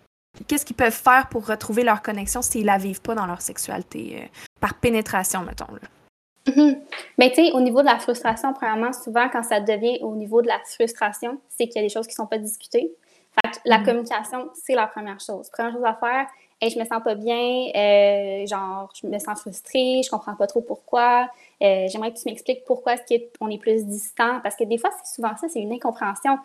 [0.47, 4.21] Qu'est-ce qu'ils peuvent faire pour retrouver leur connexion s'ils la vivent pas dans leur sexualité,
[4.23, 4.27] euh,
[4.61, 5.73] par pénétration, mettons?
[5.73, 6.55] Là?
[6.55, 6.81] Mhm.
[7.19, 10.41] Mais tu sais, au niveau de la frustration, premièrement, souvent, quand ça devient au niveau
[10.41, 12.93] de la frustration, c'est qu'il y a des choses qui ne sont pas discutées.
[13.35, 13.85] Fait que la mhm.
[13.85, 15.51] communication, c'est la première chose.
[15.51, 16.27] Première chose à faire,
[16.61, 20.47] hey, je me sens pas bien, euh, genre, je me sens frustrée, je comprends pas
[20.47, 21.29] trop pourquoi.
[21.63, 24.41] Euh, j'aimerais que tu m'expliques pourquoi est-ce qu'on est plus distant.
[24.43, 26.39] Parce que des fois, c'est souvent ça, c'est une incompréhension.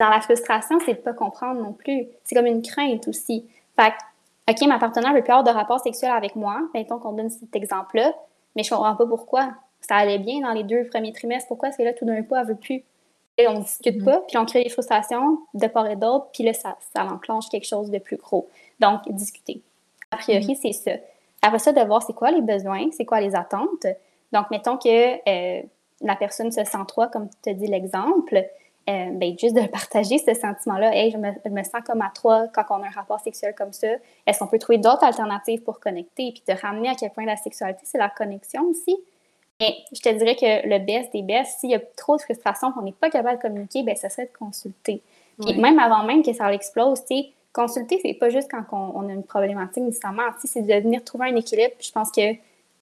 [0.00, 2.06] Dans la frustration, c'est de pas comprendre non plus.
[2.24, 3.46] C'est comme une crainte aussi.
[3.78, 6.60] Fait que, OK, ma partenaire veut plus avoir de rapport sexuel avec moi.
[6.74, 8.12] Mettons qu'on donne cet exemple-là
[8.56, 9.54] mais je comprends pas pourquoi.
[9.80, 11.48] Ça allait bien dans les deux premiers trimestres.
[11.48, 12.82] Pourquoi est-ce que là, tout d'un coup, elle veut plus?
[13.36, 14.04] Et on discute mm-hmm.
[14.04, 17.48] pas, puis on crée des frustrations de part et d'autre, puis là, ça, ça enclenche
[17.48, 18.48] quelque chose de plus gros.
[18.80, 19.60] Donc, discuter.
[20.10, 20.58] A priori, mm-hmm.
[20.60, 20.92] c'est ça.
[21.42, 23.86] Après ça, de voir c'est quoi les besoins, c'est quoi les attentes.
[24.32, 25.62] Donc, mettons que euh,
[26.00, 28.36] la personne se sent trois, comme tu as dit l'exemple,
[28.88, 30.94] euh, ben, juste de partager ce sentiment-là.
[30.94, 33.54] Hey, je me, je me, sens comme à trois quand on a un rapport sexuel
[33.54, 33.88] comme ça.
[34.26, 36.32] Est-ce qu'on peut trouver d'autres alternatives pour connecter?
[36.32, 38.96] Puis te ramener à quel point la sexualité, c'est la connexion aussi?
[39.60, 42.72] Mais je te dirais que le best des best, s'il y a trop de frustration
[42.72, 45.02] qu'on n'est pas capable de communiquer, ben, ça serait de consulter.
[45.40, 49.08] Puis même avant même que ça l'explose, tu sais, consulter, c'est pas juste quand on,
[49.08, 51.72] a une problématique nécessairement, c'est de venir trouver un équilibre.
[51.80, 52.34] je pense que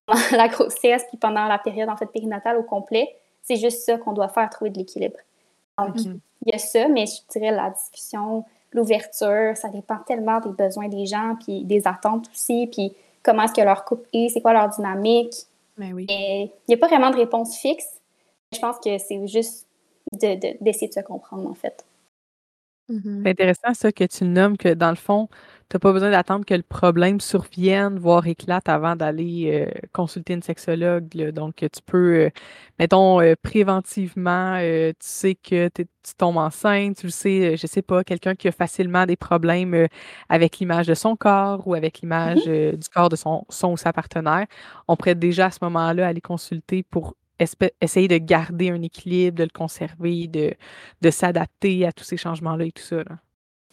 [0.06, 3.98] pendant la grossesse, puis pendant la période en fait périnatale au complet, c'est juste ça
[3.98, 5.18] qu'on doit faire, trouver de l'équilibre.
[5.78, 6.18] Donc, mm-hmm.
[6.46, 10.88] il y a ça, mais je dirais la discussion, l'ouverture, ça dépend tellement des besoins
[10.88, 14.52] des gens, puis des attentes aussi, puis comment est-ce que leur couple est, c'est quoi
[14.52, 15.35] leur dynamique.
[15.76, 16.06] Mais oui.
[16.08, 18.00] il n'y a pas vraiment de réponse fixe.
[18.52, 19.66] Je pense que c'est juste
[20.12, 21.85] d'essayer de, se comprendre, en fait.
[22.92, 23.22] Mm-hmm.
[23.22, 25.28] C'est intéressant ça que tu nommes que dans le fond,
[25.70, 30.35] tu n'as pas besoin d'attendre que le problème survienne, voire éclate avant d'aller euh, consulter
[30.35, 31.31] une sexologue.
[31.31, 32.31] Donc, tu peux, euh,
[32.78, 35.87] mettons, euh, préventivement, tu sais que tu
[36.18, 39.87] tombes enceinte, tu le sais, je sais pas, quelqu'un qui a facilement des problèmes
[40.28, 42.76] avec l'image de son corps ou avec l'image mm-hmm.
[42.76, 44.46] du corps de son, son ou sa partenaire.
[44.88, 47.14] On pourrait déjà à ce moment-là aller consulter pour
[47.81, 50.55] essayer de garder un équilibre, de le conserver, de,
[51.00, 53.02] de s'adapter à tous ces changements-là et tout ça.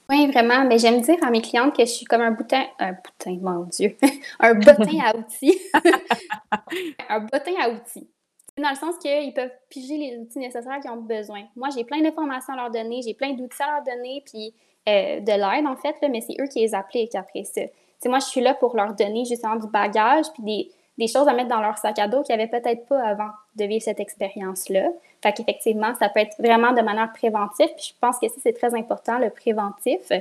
[0.09, 0.65] Oui, vraiment.
[0.65, 3.65] Mais j'aime dire à mes clientes que je suis comme un boutin, un boutin, mon
[3.65, 3.95] Dieu,
[4.39, 5.59] un bottin à outils.
[7.09, 8.09] un bottin à outils.
[8.57, 11.43] Dans le sens qu'ils peuvent piger les outils nécessaires qu'ils ont besoin.
[11.55, 14.53] Moi, j'ai plein d'informations à leur donner, j'ai plein d'outils à leur donner, puis
[14.89, 17.61] euh, de l'aide, en fait, mais c'est eux qui les appliquent après ça.
[18.05, 21.33] moi, je suis là pour leur donner justement du bagage, puis des, des choses à
[21.33, 23.29] mettre dans leur sac à dos qu'ils n'avaient peut-être pas avant
[23.59, 24.89] de vivre cette expérience-là.
[25.21, 27.69] Fait qu'effectivement, ça peut être vraiment de manière préventive.
[27.75, 30.11] Puis je pense que c'est très important, le préventif,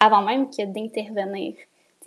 [0.00, 1.54] avant même que d'intervenir.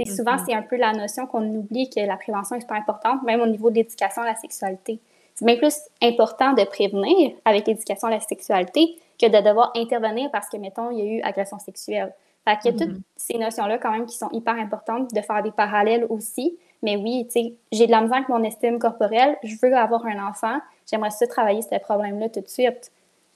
[0.05, 0.45] Souvent, mm-hmm.
[0.45, 3.47] c'est un peu la notion qu'on oublie que la prévention est super importante, même au
[3.47, 4.99] niveau de l'éducation à la sexualité.
[5.35, 10.29] C'est bien plus important de prévenir avec l'éducation à la sexualité que de devoir intervenir
[10.31, 12.13] parce que, mettons, il y a eu agression sexuelle.
[12.45, 13.01] Fait qu'il y a toutes mm-hmm.
[13.17, 16.57] ces notions-là quand même qui sont hyper importantes, de faire des parallèles aussi.
[16.81, 20.05] Mais oui, tu sais, j'ai de la misère avec mon estime corporelle, je veux avoir
[20.05, 22.91] un enfant, j'aimerais ça travailler ce problème-là tout de suite.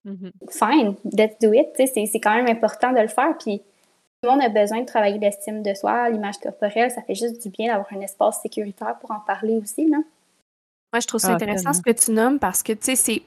[0.05, 0.31] Mm-hmm.
[0.49, 1.69] Fine, let's do it.
[1.77, 3.37] C'est quand même important de le faire.
[3.37, 6.91] Puis tout le monde a besoin de travailler l'estime de soi, l'image corporelle.
[6.91, 9.89] Ça fait juste du bien d'avoir un espace sécuritaire pour en parler aussi.
[9.89, 9.97] Là.
[9.97, 13.21] Moi, je trouve ça ah, intéressant ce que tu nommes parce que, tu sais, c'est.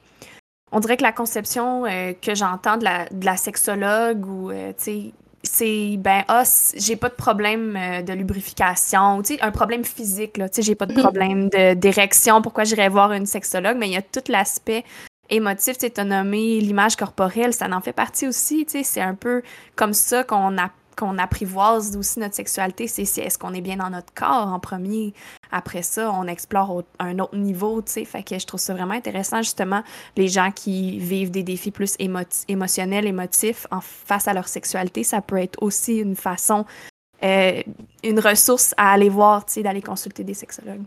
[0.71, 4.73] On dirait que la conception euh, que j'entends de la, de la sexologue ou, euh,
[4.77, 5.13] tu sais,
[5.47, 6.43] c'est ben ah
[6.75, 10.61] j'ai pas de problème euh, de lubrification tu sais un problème physique là tu sais
[10.61, 11.01] j'ai pas de mhm.
[11.01, 14.83] problème d'érection pourquoi j'irais voir une sexologue mais il y a tout l'aspect
[15.29, 19.15] émotif tu sais nommé l'image corporelle ça en fait partie aussi tu sais c'est un
[19.15, 19.41] peu
[19.75, 23.89] comme ça qu'on a qu'on apprivoise aussi notre sexualité, c'est est-ce qu'on est bien dans
[23.89, 25.13] notre corps en premier?
[25.51, 28.05] Après ça, on explore un autre niveau, tu sais.
[28.05, 29.83] Fait que je trouve ça vraiment intéressant, justement,
[30.17, 31.95] les gens qui vivent des défis plus
[32.47, 36.65] émotionnels, émotifs en face à leur sexualité, ça peut être aussi une façon,
[37.23, 37.61] euh,
[38.03, 40.83] une ressource à aller voir, tu sais, d'aller consulter des sexologues.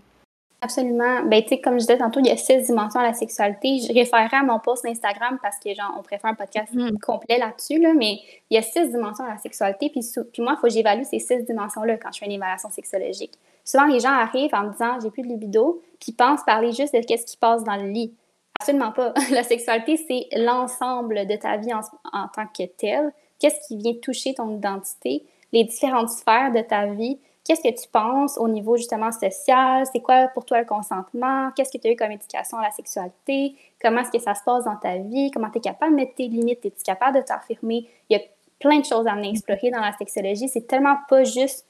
[0.63, 1.23] Absolument.
[1.25, 3.79] Ben, tu sais, comme je disais tantôt, il y a six dimensions à la sexualité.
[3.79, 6.99] Je référerai à mon post Instagram parce que, genre, on préfère un podcast mm.
[6.99, 8.19] complet là-dessus, là, mais
[8.51, 9.89] il y a six dimensions à la sexualité.
[9.89, 12.69] Puis, puis moi, il faut que j'évalue ces six dimensions-là quand je fais une évaluation
[12.69, 13.33] sexologique.
[13.65, 16.95] Souvent, les gens arrivent en me disant, j'ai plus de libido, puis pensent parler juste
[16.95, 18.13] de qu'est-ce qui passe dans le lit.
[18.61, 19.15] Absolument pas.
[19.31, 21.81] La sexualité, c'est l'ensemble de ta vie en,
[22.13, 23.13] en tant que telle.
[23.39, 27.89] Qu'est-ce qui vient toucher ton identité, les différentes sphères de ta vie, Qu'est-ce que tu
[27.89, 29.85] penses au niveau justement social?
[29.93, 31.51] C'est quoi pour toi le consentement?
[31.57, 33.57] Qu'est-ce que tu as eu comme éducation à la sexualité?
[33.83, 35.31] Comment est-ce que ça se passe dans ta vie?
[35.31, 36.65] Comment tu es capable de mettre tes limites?
[36.65, 37.89] Es-tu capable de t'affirmer?
[38.09, 38.23] Il y a
[38.59, 40.49] plein de choses à explorer dans la sexologie.
[40.49, 41.67] C'est tellement pas juste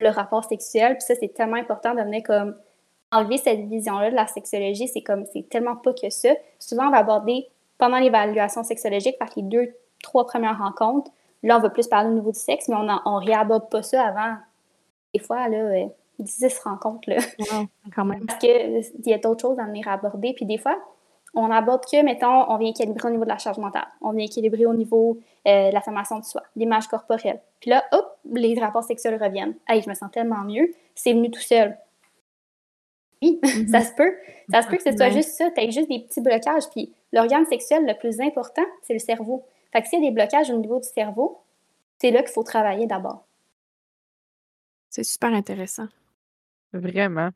[0.00, 0.98] le rapport sexuel.
[0.98, 2.54] Puis ça, c'est tellement important de venir comme
[3.10, 4.88] enlever cette vision-là de la sexologie.
[4.88, 6.30] C'est comme, c'est tellement pas que ça.
[6.58, 11.10] Souvent, on va aborder pendant l'évaluation sexologique, par les deux, trois premières rencontres,
[11.42, 14.04] là, on va plus parler au niveau du sexe, mais on ne réaborde pas ça
[14.06, 14.36] avant
[15.14, 15.86] des fois, là,
[16.18, 17.16] 10 euh, rencontres, là.
[17.94, 18.26] quand même.
[18.26, 20.34] Parce qu'il y a d'autres choses à venir aborder.
[20.34, 20.76] Puis des fois,
[21.34, 24.24] on aborde que, mettons, on vient équilibrer au niveau de la charge mentale, on vient
[24.24, 27.40] équilibrer au niveau euh, de la formation de soi, l'image corporelle.
[27.60, 29.54] Puis là, hop, les rapports sexuels reviennent.
[29.68, 31.76] Hey, je me sens tellement mieux, c'est venu tout seul.
[33.22, 33.68] Oui, mm-hmm.
[33.68, 34.14] ça se peut.
[34.50, 36.68] Ça se peut que ce soit juste ça, tu juste des petits blocages.
[36.70, 39.44] Puis l'organe sexuel le plus important, c'est le cerveau.
[39.72, 41.40] Fait que s'il y a des blocages au niveau du cerveau,
[42.00, 43.24] c'est là qu'il faut travailler d'abord.
[44.94, 45.88] C'est super intéressant.
[46.72, 47.30] Vraiment.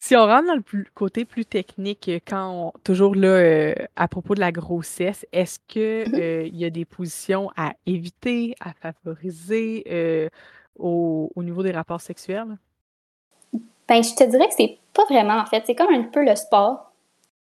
[0.00, 4.36] Si on rentre dans le côté plus technique, euh, quand toujours là, euh, à propos
[4.36, 10.30] de la grossesse, est-ce qu'il mmh euh, y a des positions à éviter, à favoriser
[10.78, 12.56] au, niveau des rapports sexuels?
[13.88, 15.64] Ben, je te dirais que c'est pas vraiment, en fait.
[15.66, 16.92] C'est comme un peu le sport.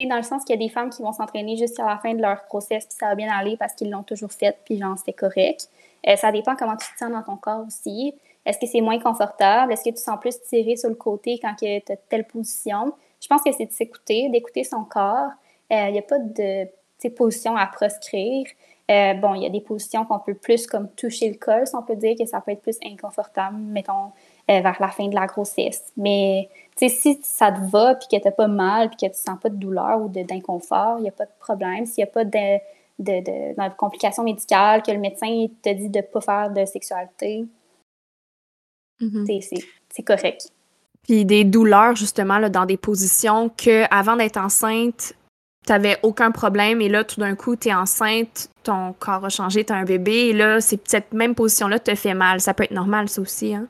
[0.01, 2.21] Dans le sens qu'il y a des femmes qui vont s'entraîner jusqu'à la fin de
[2.23, 5.13] leur grossesse, puis ça va bien aller parce qu'ils l'ont toujours fait, puis genre, c'était
[5.13, 5.69] correct.
[6.15, 8.15] ça dépend comment tu te sens dans ton corps aussi.
[8.49, 9.71] Est-ce que c'est moins confortable?
[9.71, 12.93] Est-ce que tu sens plus tiré sur le côté quand tu as telle position?
[13.21, 15.29] Je pense que c'est de s'écouter, d'écouter son corps.
[15.69, 18.47] Il euh, n'y a pas de position à proscrire.
[18.89, 21.75] Euh, bon, il y a des positions qu'on peut plus comme toucher le col, si
[21.75, 24.11] on peut dire que ça peut être plus inconfortable, mettons,
[24.49, 25.93] euh, vers la fin de la grossesse.
[25.95, 29.49] Mais si ça te va, puis que tu pas mal, puis que tu sens pas
[29.49, 31.85] de douleur ou d'inconfort, il n'y a pas de problème.
[31.85, 32.57] S'il n'y a pas de,
[32.97, 37.45] de, complications médicales, que le médecin te dit de ne pas faire de sexualité,
[39.01, 39.63] mm-hmm.
[39.89, 40.49] c'est correct.
[41.03, 45.13] Puis des douleurs, justement, là, dans des positions que avant d'être enceinte,
[45.65, 49.29] tu n'avais aucun problème et là, tout d'un coup, tu es enceinte, ton corps a
[49.29, 52.41] changé, tu as un bébé et là, cette même position-là te fait mal.
[52.41, 53.67] Ça peut être normal, ça aussi, hein?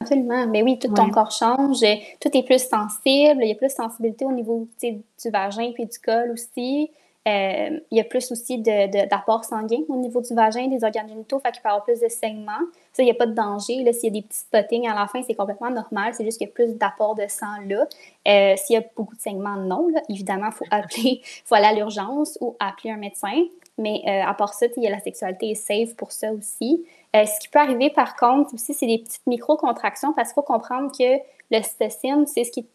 [0.00, 0.46] Absolument.
[0.46, 1.80] Mais oui, tout ton corps change,
[2.20, 5.86] tout est plus sensible, il y a plus de sensibilité au niveau du vagin puis
[5.86, 6.90] du col aussi.
[7.26, 11.38] Euh, il y a plus aussi d'apport sanguin au niveau du vagin, des organes génitaux,
[11.40, 12.52] fait qu'il peut y avoir plus de saignements.
[12.92, 13.92] Ça, il n'y a pas de danger.
[13.92, 16.14] S'il y a des petits spottings à la fin, c'est complètement normal.
[16.14, 17.86] C'est juste qu'il y a plus d'apport de sang là.
[18.26, 19.88] Euh, s'il y a beaucoup de saignements, non.
[20.08, 23.44] Évidemment, il faut appeler, faut aller à l'urgence ou appeler un médecin.
[23.76, 26.84] Mais euh, à part ça, il y a la sexualité est safe pour ça aussi.
[27.14, 30.90] ce qui peut arriver, par contre, aussi, c'est des petites micro-contractions parce qu'il faut comprendre
[30.96, 31.18] que
[31.50, 32.66] le l'ocytocine, c'est ce qui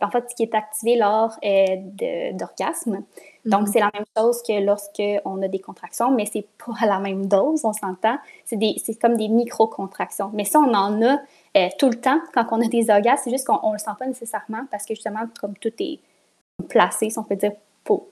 [0.00, 3.02] en fait, ce qui est activé lors euh, d'orgasme.
[3.44, 3.66] Donc, mhm.
[3.66, 7.26] c'est la même chose que lorsqu'on a des contractions, mais c'est pas à la même
[7.26, 8.18] dose, on s'entend.
[8.44, 10.30] C'est comme des micro-contractions.
[10.34, 11.18] Mais ça, on en a
[11.56, 13.22] euh, tout le temps quand on a des orgasmes.
[13.24, 16.00] C'est juste qu'on ne le sent pas nécessairement parce que justement, comme tout est
[16.68, 17.52] placé, si on peut dire,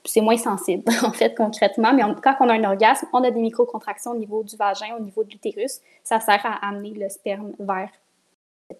[0.05, 1.93] c'est moins sensible, en fait, concrètement.
[1.93, 5.01] Mais quand on a un orgasme, on a des micro-contractions au niveau du vagin, au
[5.01, 5.81] niveau de l'utérus.
[6.03, 7.89] Ça sert à amener le sperme vers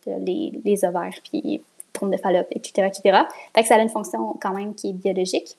[0.06, 1.18] les, les ovaires.
[1.24, 1.62] Puis
[1.98, 3.20] trompe de Fallope, etc., etc.
[3.56, 5.58] Fait que ça a une fonction quand même qui est biologique.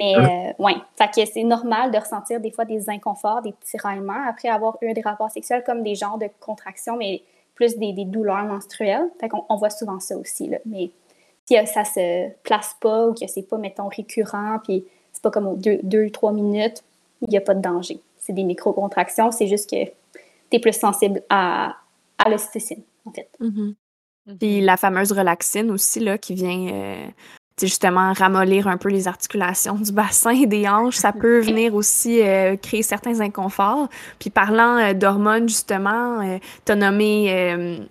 [0.00, 3.72] Mais euh, ouais, fait que c'est normal de ressentir des fois des inconforts, des petits
[3.72, 7.22] tiraillements après avoir eu des rapports sexuels comme des genres de contractions, mais
[7.54, 9.10] plus des, douleurs menstruelles.
[9.20, 10.48] Fait qu'on on voit souvent ça aussi.
[10.48, 10.56] Là.
[10.64, 10.90] Mais
[11.44, 15.58] si ça se place pas ou que c'est pas, mettons, récurrent, puis c'est pas comme
[15.58, 16.82] deux, deux, trois minutes,
[17.20, 18.00] il n'y a pas de danger.
[18.18, 21.76] C'est des micro-contractions, c'est juste que tu es plus sensible à,
[22.16, 23.28] à l'ocytocine, en fait.
[24.38, 27.06] Puis la fameuse relaxine aussi, là, qui vient euh,
[27.60, 30.96] justement ramollir un peu les articulations du bassin et des hanches.
[30.96, 33.88] Ça peut venir aussi euh, créer certains inconforts.
[34.18, 37.86] Puis parlant euh, d'hormones, justement, tu as nommé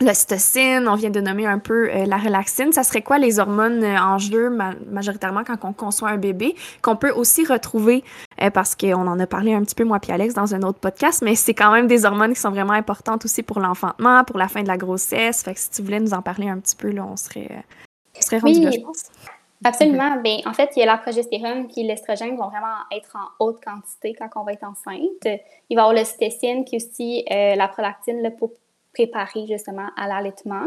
[0.00, 2.72] l'ocytocine, on vient de nommer un peu la relaxine.
[2.72, 4.50] Ça serait quoi les hormones en jeu
[4.90, 8.02] majoritairement quand on conçoit un bébé, qu'on peut aussi retrouver?
[8.42, 10.78] Euh, parce qu'on en a parlé un petit peu, moi puis Alex, dans un autre
[10.78, 14.38] podcast, mais c'est quand même des hormones qui sont vraiment importantes aussi pour l'enfantement, pour
[14.38, 15.42] la fin de la grossesse.
[15.42, 17.64] Fait que si tu voulais nous en parler un petit peu, là, on serait,
[18.16, 19.04] on serait rendu là, je pense.
[19.64, 20.16] Absolument.
[20.22, 23.62] Bien, en fait, il y a la progestérone et l'estrogène vont vraiment être en haute
[23.64, 25.24] quantité quand on va être enceinte.
[25.70, 28.50] Il va y avoir le stécine puis aussi euh, la prolactine là, pour
[28.92, 30.66] préparer justement à l'allaitement.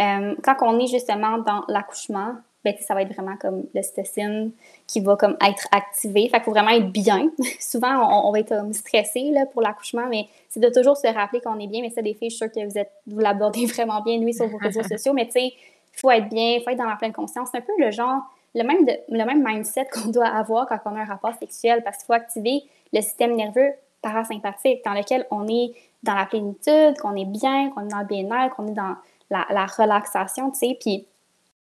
[0.00, 4.52] Euh, quand on est justement dans l'accouchement, ben, ça va être vraiment comme l'ocytocine
[4.86, 6.28] qui va comme être activé.
[6.28, 7.30] Fait faut vraiment être bien.
[7.60, 11.58] Souvent, on, va être stressé là, pour l'accouchement, mais c'est de toujours se rappeler qu'on
[11.58, 11.82] est bien.
[11.82, 14.32] Mais ça, des filles, je suis sûre que vous, êtes, vous l'abordez vraiment bien, lui,
[14.32, 15.12] sur vos réseaux sociaux.
[15.12, 17.48] Mais tu sais, il faut être bien, il faut être dans la pleine conscience.
[17.50, 18.22] C'est un peu le genre,
[18.54, 21.98] le même, le même mindset qu'on doit avoir quand on a un rapport sexuel parce
[21.98, 27.14] qu'il faut activer le système nerveux parasympathique dans lequel on est dans la plénitude, qu'on
[27.16, 28.96] est bien, qu'on est dans le bien-être, qu'on est dans
[29.30, 30.76] la, la relaxation, tu sais.
[30.80, 31.06] Puis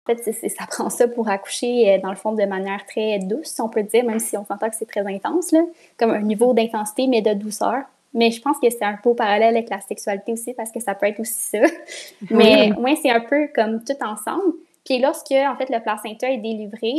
[0.05, 3.47] en fait, ça prend ça pour accoucher, euh, dans le fond, de manière très douce,
[3.47, 5.61] si on peut dire, même si on s'entend que c'est très intense, là,
[5.97, 7.83] comme un niveau d'intensité, mais de douceur.
[8.13, 10.93] Mais je pense que c'est un peu parallèle avec la sexualité aussi, parce que ça
[10.93, 11.59] peut être aussi ça.
[12.29, 14.53] mais moi, c'est un peu comme tout ensemble.
[14.85, 16.93] Puis lorsque, en fait, le placenta est délivré,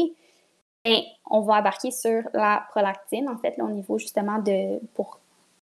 [0.84, 5.18] ben, on va embarquer sur la prolactine, en fait, au niveau justement de, pour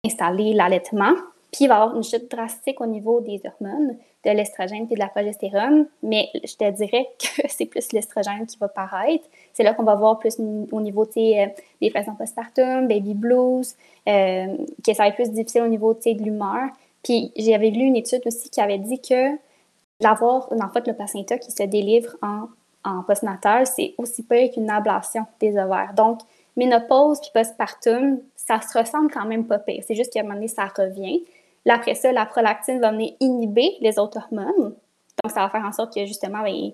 [0.05, 1.13] installer l'allaitement.
[1.51, 4.93] Puis il va y avoir une chute drastique au niveau des hormones, de l'estrogène et
[4.93, 9.25] de la progestérone, mais je te dirais que c'est plus l'estrogène qui va paraître.
[9.53, 10.37] C'est là qu'on va voir plus
[10.71, 11.45] au niveau euh,
[11.81, 13.75] des pressions postpartum, baby blues,
[14.07, 16.69] euh, que ça va être plus difficile au niveau de l'humeur.
[17.03, 19.35] Puis j'avais lu une étude aussi qui avait dit que
[20.01, 22.47] l'avoir, en fait, le placenta qui se délivre en,
[22.83, 23.03] en
[23.65, 25.93] c'est aussi peu qu'une ablation des ovaires.
[25.95, 26.19] Donc,
[26.55, 29.83] ménopause puis postpartum, ça se ressemble quand même pas pire.
[29.87, 31.23] C'est juste qu'à un moment donné, ça revient
[31.71, 34.73] après ça, la prolactine va venir inhiber les autres hormones.
[35.23, 36.71] Donc, ça va faire en sorte que justement, ben,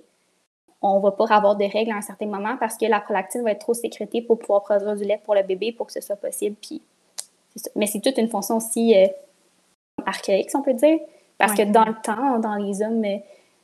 [0.81, 3.41] on ne va pas avoir de règles à un certain moment parce que la prolactine
[3.43, 6.01] va être trop sécrétée pour pouvoir produire du lait pour le bébé pour que ce
[6.01, 6.55] soit possible.
[6.61, 6.81] Puis,
[7.75, 9.07] Mais c'est toute une fonction aussi euh,
[10.05, 10.99] archaïque, si on peut dire.
[11.37, 13.17] Parce que dans le temps, dans les hommes, euh,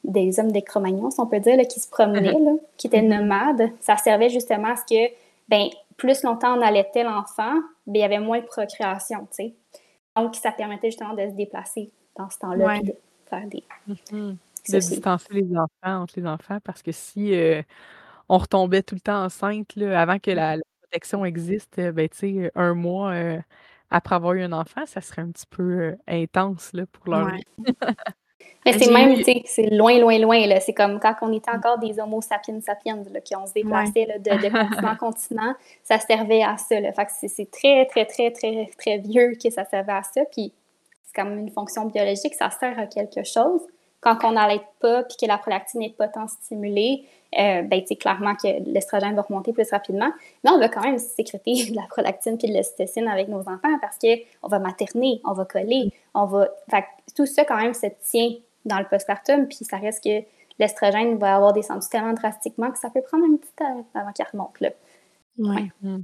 [0.04, 2.60] des hommes des Cro-Magnons, si on peut dire, qui se promenaient, uh-huh.
[2.76, 3.22] qui étaient uh-huh.
[3.22, 5.14] nomades, ça servait justement à ce que,
[5.48, 7.54] ben, plus longtemps on allaitait l'enfant,
[7.86, 9.54] ben, il y avait moins de procréation, tu sais.
[10.22, 12.94] Donc, ça permettait justement de se déplacer dans ce temps-là et de
[13.30, 13.64] faire des.
[13.90, 14.38] Mm-hmm.
[14.70, 17.64] De distancer les enfants entre les enfants parce que si euh,
[18.30, 22.52] on retombait tout le temps enceinte là, avant que la, protection existe, ben, tu sais,
[22.54, 23.14] un mois,
[23.90, 27.44] après avoir eu un enfant, ça serait un petit peu, intense, là, pour leur vie.
[28.66, 30.60] Mais c'est même, tu sais, c'est loin, loin, loin, là.
[30.60, 34.06] C'est comme quand on était encore des homo sapiens sapiens, là, qui ont se déplacé
[34.06, 36.92] là, de, de continent en continent, ça servait à ça, là.
[36.94, 40.22] Fait que c'est très, très, très, très, très vieux que ça servait à ça.
[40.32, 40.54] Puis
[41.04, 43.62] c'est comme une fonction biologique, ça sert à quelque chose.
[44.00, 47.04] Quand on n'allait pas puis que la prolactine n'est pas tant stimulée,
[47.40, 50.12] euh, ben, clairement que l'estrogène va remonter plus rapidement.
[50.44, 53.78] Mais on va quand même sécréter de la prolactine puis de l'ocytocine avec nos enfants
[53.80, 56.50] parce qu'on va materner, on va coller, on va.
[56.70, 56.84] Fait
[57.14, 58.30] tout ça, quand même, se tient
[58.66, 60.24] dans le postpartum, puis ça reste que
[60.60, 64.26] l'estrogène va avoir descendu tellement drastiquement que ça peut prendre un petit temps avant qu'il
[64.32, 64.60] remonte.
[64.60, 64.70] Là.
[65.38, 65.72] Oui.
[65.82, 66.00] Mm.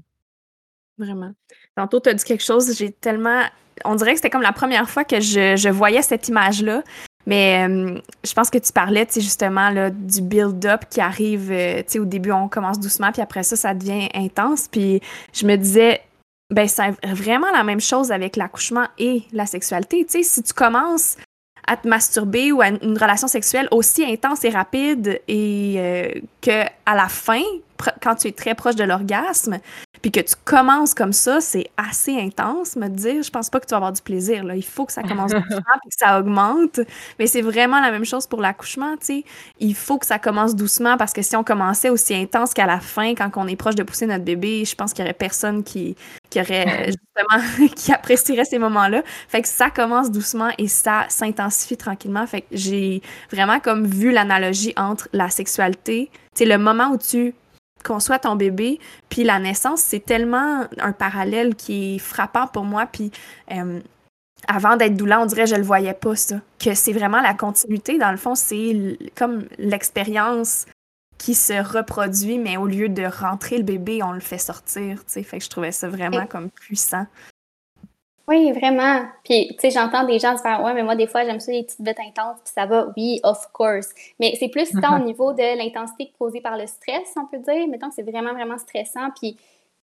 [0.97, 1.31] Vraiment.
[1.75, 3.43] Tantôt, tu as dit quelque chose, j'ai tellement.
[3.85, 6.81] On dirait que c'était comme la première fois que je, je voyais cette image-là.
[7.27, 11.79] Mais euh, je pense que tu parlais, tu justement, là, du build-up qui arrive, euh,
[11.79, 14.69] tu sais, au début, on commence doucement, puis après ça, ça devient intense.
[14.69, 15.01] Puis
[15.33, 16.01] je me disais,
[16.49, 20.05] ben, c'est vraiment la même chose avec l'accouchement et la sexualité.
[20.05, 21.17] Tu sais, si tu commences
[21.67, 26.63] à te masturber ou à une relation sexuelle aussi intense et rapide et euh, que
[26.85, 27.43] à la fin,
[28.01, 29.59] quand tu es très proche de l'orgasme,
[30.01, 33.23] puis que tu commences comme ça, c'est assez intense, me dire.
[33.23, 34.43] Je pense pas que tu vas avoir du plaisir.
[34.43, 34.55] Là.
[34.55, 36.79] Il faut que ça commence doucement puis que ça augmente.
[37.19, 39.23] Mais c'est vraiment la même chose pour l'accouchement, tu sais.
[39.59, 42.79] Il faut que ça commence doucement parce que si on commençait aussi intense qu'à la
[42.79, 45.63] fin, quand on est proche de pousser notre bébé, je pense qu'il y aurait personne
[45.63, 45.95] qui,
[46.29, 49.01] qui aurait justement, qui apprécierait ces moments-là.
[49.27, 52.27] Fait que ça commence doucement et ça s'intensifie tranquillement.
[52.27, 53.01] Fait que j'ai
[53.31, 57.33] vraiment comme vu l'analogie entre la sexualité, sais, le moment où tu
[57.87, 58.79] conçoit ton bébé,
[59.09, 63.11] puis la naissance, c'est tellement un parallèle qui est frappant pour moi, puis
[63.51, 63.79] euh,
[64.47, 67.97] avant d'être doula, on dirait je le voyais pas ça, que c'est vraiment la continuité,
[67.97, 70.65] dans le fond, c'est comme l'expérience
[71.17, 75.13] qui se reproduit, mais au lieu de rentrer le bébé, on le fait sortir, tu
[75.13, 77.07] sais, fait que je trouvais ça vraiment comme puissant.
[78.29, 79.05] Oui, vraiment.
[79.23, 81.51] Puis, tu sais, j'entends des gens se faire Ouais, mais moi, des fois, j'aime ça
[81.51, 82.87] les petites bêtes intenses, puis ça va.
[82.97, 83.87] Oui, of course.
[84.19, 87.67] Mais c'est plus tant au niveau de l'intensité causée par le stress, on peut dire.
[87.69, 89.11] Mettons que c'est vraiment, vraiment stressant.
[89.19, 89.37] Puis,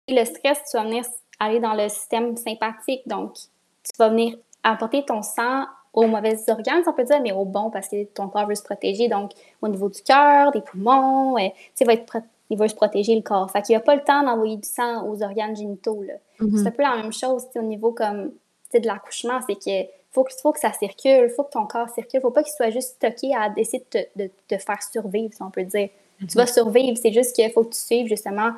[0.09, 1.05] le stress, tu vas venir
[1.39, 3.07] aller dans le système sympathique.
[3.07, 7.45] Donc, tu vas venir apporter ton sang aux mauvais organes, on peut dire, mais au
[7.45, 9.07] bon, parce que ton corps veut se protéger.
[9.07, 9.31] Donc,
[9.61, 12.05] au niveau du cœur, des poumons, tu sais, va être
[12.53, 13.49] il veut se protéger le corps.
[13.51, 16.03] Fait qu'il n'y a pas le temps d'envoyer du sang aux organes génitaux.
[16.39, 16.57] Mm-hmm.
[16.57, 18.31] C'est un peu la même chose au niveau comme
[18.73, 22.21] de l'accouchement, c'est que faut que, faut que ça circule, faut que ton corps circule,
[22.21, 23.83] faut pas qu'il soit juste stocké à essayer
[24.15, 25.89] de te, faire survivre, si on peut dire.
[26.19, 26.35] Tu mm-hmm.
[26.35, 28.51] vas survivre, c'est juste qu'il faut que tu suives justement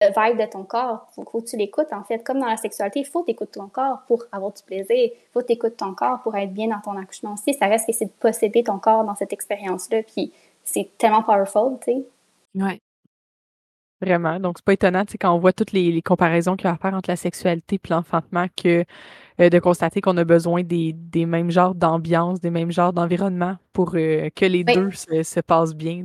[0.00, 1.06] le vibe de ton corps.
[1.14, 2.18] Faut, faut que tu l'écoutes, en fait.
[2.24, 4.96] Comme dans la sexualité, il faut t'écouter ton corps pour avoir du plaisir.
[4.96, 7.54] Il faut t'écouter ton corps pour être bien dans ton accouchement aussi.
[7.54, 10.02] Ça reste que c'est de posséder ton corps dans cette expérience-là.
[10.02, 10.32] Puis
[10.64, 12.04] c'est tellement powerful, tu sais.
[12.54, 12.80] Ouais.
[14.00, 14.38] Vraiment.
[14.38, 16.74] Donc, c'est pas étonnant, tu sais, quand on voit toutes les, comparaisons qu'il y a
[16.74, 18.84] à faire entre la sexualité et l'enfantement, que
[19.40, 20.94] euh, de constater qu'on a besoin des,
[21.26, 26.04] mêmes genres d'ambiance, des mêmes genres d'environnement pour euh, que les deux se, passent bien.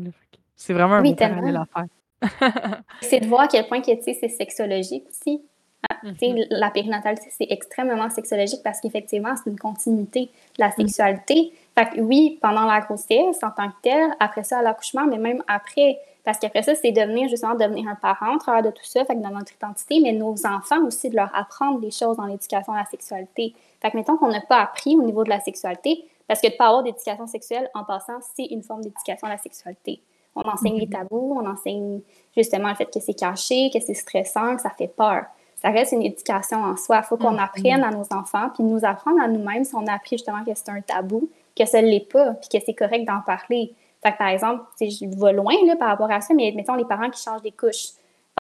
[0.56, 2.82] C'est vraiment un oui, beau parallèle à faire.
[3.02, 5.41] c'est de voir à quel point que, c'est sexologique aussi.
[5.89, 6.48] Ah, mm-hmm.
[6.52, 10.74] La périnatalité, c'est extrêmement sexologique parce qu'effectivement, c'est une continuité de la mm.
[10.78, 11.52] sexualité.
[11.78, 15.18] Fait que oui, pendant la grossesse en tant que telle, après ça, à l'accouchement, mais
[15.18, 18.86] même après, parce qu'après ça, c'est devenir justement devenir un parent au travers de tout
[18.86, 22.17] ça, fait que dans notre identité, mais nos enfants aussi, de leur apprendre des choses
[22.17, 23.53] dans l'éducation à la sexualité.
[23.82, 26.53] Fait que mettons qu'on n'a pas appris au niveau de la sexualité, parce que de
[26.53, 30.01] ne pas avoir d'éducation sexuelle, en passant, c'est une forme d'éducation à la sexualité.
[30.36, 30.93] On enseigne les mhm.
[30.93, 32.01] tabous, on enseigne
[32.36, 35.26] justement le fait que c'est caché, que c'est stressant, que ça fait peur.
[35.61, 37.01] Ça reste une éducation en soi.
[37.03, 37.39] Il faut qu'on mhm.
[37.39, 40.51] apprenne à nos enfants, puis nous apprendre à nous-mêmes si on a appris justement que
[40.55, 43.74] c'est un tabou, que ça ne l'est pas, puis que c'est correct d'en parler.
[44.04, 46.86] Fait que, par exemple, je vais loin là, par rapport à ça, mais mettons les
[46.86, 47.91] parents qui changent des couches.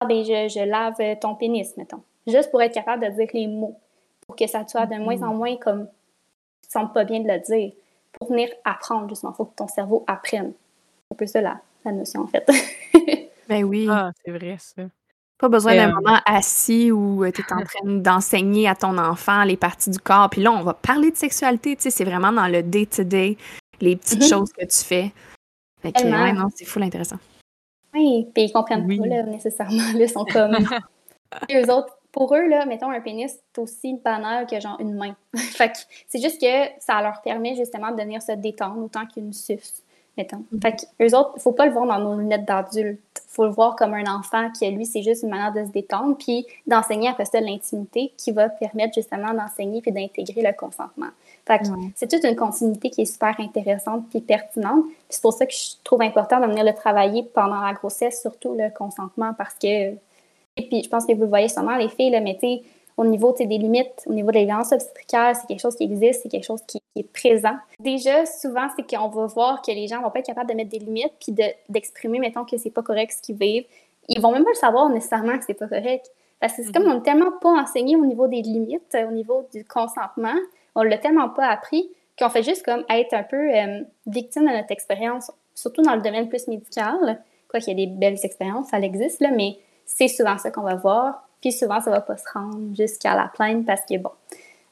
[0.00, 2.02] Ah, ben, je, je lave ton pénis, mettons.
[2.26, 3.76] Juste pour être capable de dire les mots.
[4.26, 5.86] Pour que ça soit de moins en moins comme
[6.62, 7.72] tu sens pas bien de le dire.
[8.12, 9.32] Pour venir apprendre, justement.
[9.32, 10.52] Il faut que ton cerveau apprenne.
[10.52, 12.48] C'est un peu ça la, la notion, en fait.
[13.48, 13.86] ben oui.
[13.90, 14.82] Ah, c'est vrai, ça.
[15.40, 19.42] Pas besoin d'un euh, moment assis où tu es en train d'enseigner à ton enfant
[19.44, 20.28] les parties du corps.
[20.28, 23.38] Puis là, on va parler de sexualité, tu sais, c'est vraiment dans le day-to-day,
[23.80, 24.28] les petites mm-hmm.
[24.28, 25.12] choses que tu fais.
[25.82, 27.16] Fait que, ouais, non, c'est fou intéressant.
[27.94, 29.92] Oui, puis ils comprennent pas, là, nécessairement.
[29.94, 30.56] Là, ils sont comme.
[31.50, 35.14] eux autres, pour eux, là, mettons, un pénis, c'est aussi banal que genre une main.
[35.36, 35.78] fait que
[36.08, 39.82] c'est juste que ça leur permet justement de venir se détendre autant qu'une suce,
[40.16, 40.44] mettons.
[40.52, 40.60] Mm.
[40.60, 43.00] Fait que eux autres, faut pas le voir dans nos lunettes d'adulte.
[43.28, 46.16] faut le voir comme un enfant qui, lui, c'est juste une manière de se détendre,
[46.16, 51.10] puis d'enseigner après ça l'intimité qui va permettre justement d'enseigner puis d'intégrer le consentement
[51.96, 54.84] c'est toute une continuité qui est super intéressante et pertinente.
[55.08, 58.54] c'est pour ça que je trouve important de venir le travailler pendant la grossesse, surtout
[58.54, 59.94] le consentement, parce que
[60.56, 62.62] Et puis, je pense que vous le voyez sûrement, les filles, là, mais tu sais,
[63.00, 66.28] au niveau des limites, au niveau des violences obstétricales, c'est quelque chose qui existe, c'est
[66.28, 67.54] quelque chose qui, est présent.
[67.78, 70.70] Déjà, souvent, c'est qu'on va voir que les gens vont pas être capables de mettre
[70.70, 71.32] des limites puis
[71.68, 73.64] d'exprimer, mettons, que c'est pas correct ce qu'ils vivent.
[74.08, 76.10] Ils vont même pas le savoir nécessairement que c'est pas correct.
[76.40, 76.90] Parce que c'est comme mm-hmm.
[76.90, 80.34] on n'est tellement pas enseigné au niveau des limites, au niveau du consentement,
[80.74, 84.52] on l'a tellement pas appris qu'on fait juste comme être un peu euh, victime de
[84.52, 87.22] notre expérience, surtout dans le domaine plus médical.
[87.48, 90.62] Quoi qu'il y ait des belles expériences, ça existe, là, mais c'est souvent ça qu'on
[90.62, 91.26] va voir.
[91.40, 94.10] Puis souvent, ça va pas se rendre jusqu'à la plainte parce que, bon,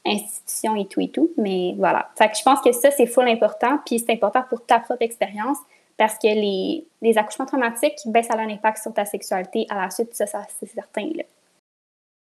[0.04, 1.30] institution et tout et tout.
[1.36, 2.10] Mais voilà.
[2.16, 3.78] Fait que je pense que ça, c'est full important.
[3.84, 5.58] Puis c'est important pour ta propre expérience
[5.96, 9.76] parce que les, les accouchements traumatiques, ben, ça a un impact sur ta sexualité à
[9.76, 10.14] la suite.
[10.14, 11.10] Ça, ça c'est certain.
[11.14, 11.24] Là.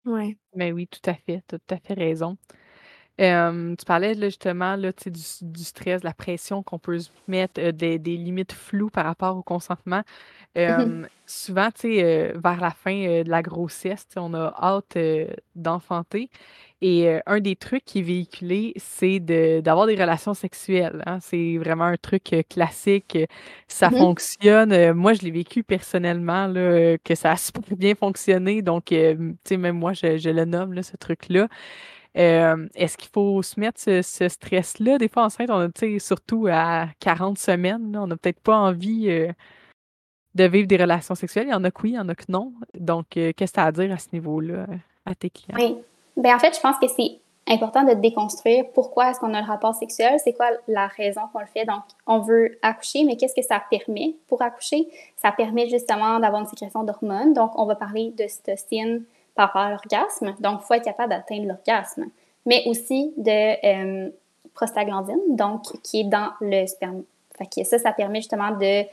[0.05, 0.37] Oui.
[0.53, 1.43] Ben oui, tout à fait.
[1.47, 2.37] Tu as tout à fait raison.
[3.17, 7.61] Tu parlais là, justement là, du, du stress, de la pression qu'on peut se mettre,
[7.61, 10.01] euh, des, des limites floues par rapport au consentement.
[10.55, 14.97] Mmh souvent, vers la fin de la grossesse, on a hâte
[15.55, 16.29] d'enfanter.
[16.81, 21.01] Et un des trucs qui est véhiculé, c'est d'avoir des relations sexuelles.
[21.05, 21.19] Hein.
[21.19, 23.17] C'est vraiment un truc classique.
[23.67, 24.93] Ça mmh fonctionne.
[24.93, 28.61] moi, je l'ai vécu personnellement, là, que ça a super bien fonctionné.
[28.61, 31.47] Donc, même moi, je, le nomme, là, ce truc-là.
[32.15, 34.97] Est-ce qu'il faut se mettre ce, stress-là?
[34.97, 39.09] Des fois, enceinte, on a, surtout à 40 semaines, on n'a peut-être pas envie
[40.35, 41.47] de vivre des relations sexuelles.
[41.47, 42.53] Il y en a que oui, il y en a que non.
[42.77, 44.67] Donc, euh, qu'est-ce que tu as à dire à ce niveau-là
[45.05, 45.57] à tes clients?
[45.57, 45.77] Oui.
[46.17, 49.47] Bien, en fait, je pense que c'est important de déconstruire pourquoi est-ce qu'on a le
[49.47, 51.65] rapport sexuel, c'est quoi la raison qu'on le fait.
[51.65, 54.15] Donc, on veut accoucher, mais qu'est-ce que ça permet?
[54.27, 54.87] Pour accoucher?
[55.15, 57.33] Ça permet justement d'avoir une sécrétion d'hormones.
[57.33, 59.03] Donc, on va parler de cytocine
[59.35, 60.35] par rapport à l'orgasme.
[60.39, 62.05] Donc, il faut être capable d'atteindre l'orgasme.
[62.45, 64.09] Mais aussi de euh,
[64.53, 67.03] prostaglandine, donc qui est dans le sperme.
[67.63, 68.85] Ça, ça permet justement de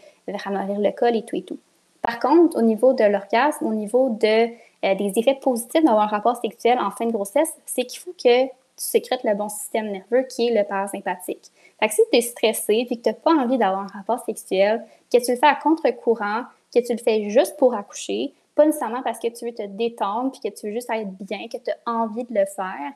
[0.44, 1.58] ramollir le col et tout et tout.
[2.00, 4.48] Par contre, au niveau de l'orgasme, au niveau euh,
[4.82, 8.46] des effets positifs d'avoir un rapport sexuel en fin de grossesse, c'est qu'il faut que
[8.46, 11.52] tu sécrètes le bon système nerveux qui est le parasympathique.
[11.78, 14.24] Fait que si tu es stressé et que tu n'as pas envie d'avoir un rapport
[14.24, 18.66] sexuel, que tu le fais à contre-courant, que tu le fais juste pour accoucher, pas
[18.66, 21.58] nécessairement parce que tu veux te détendre puis que tu veux juste être bien, que
[21.58, 22.92] tu as envie de le faire,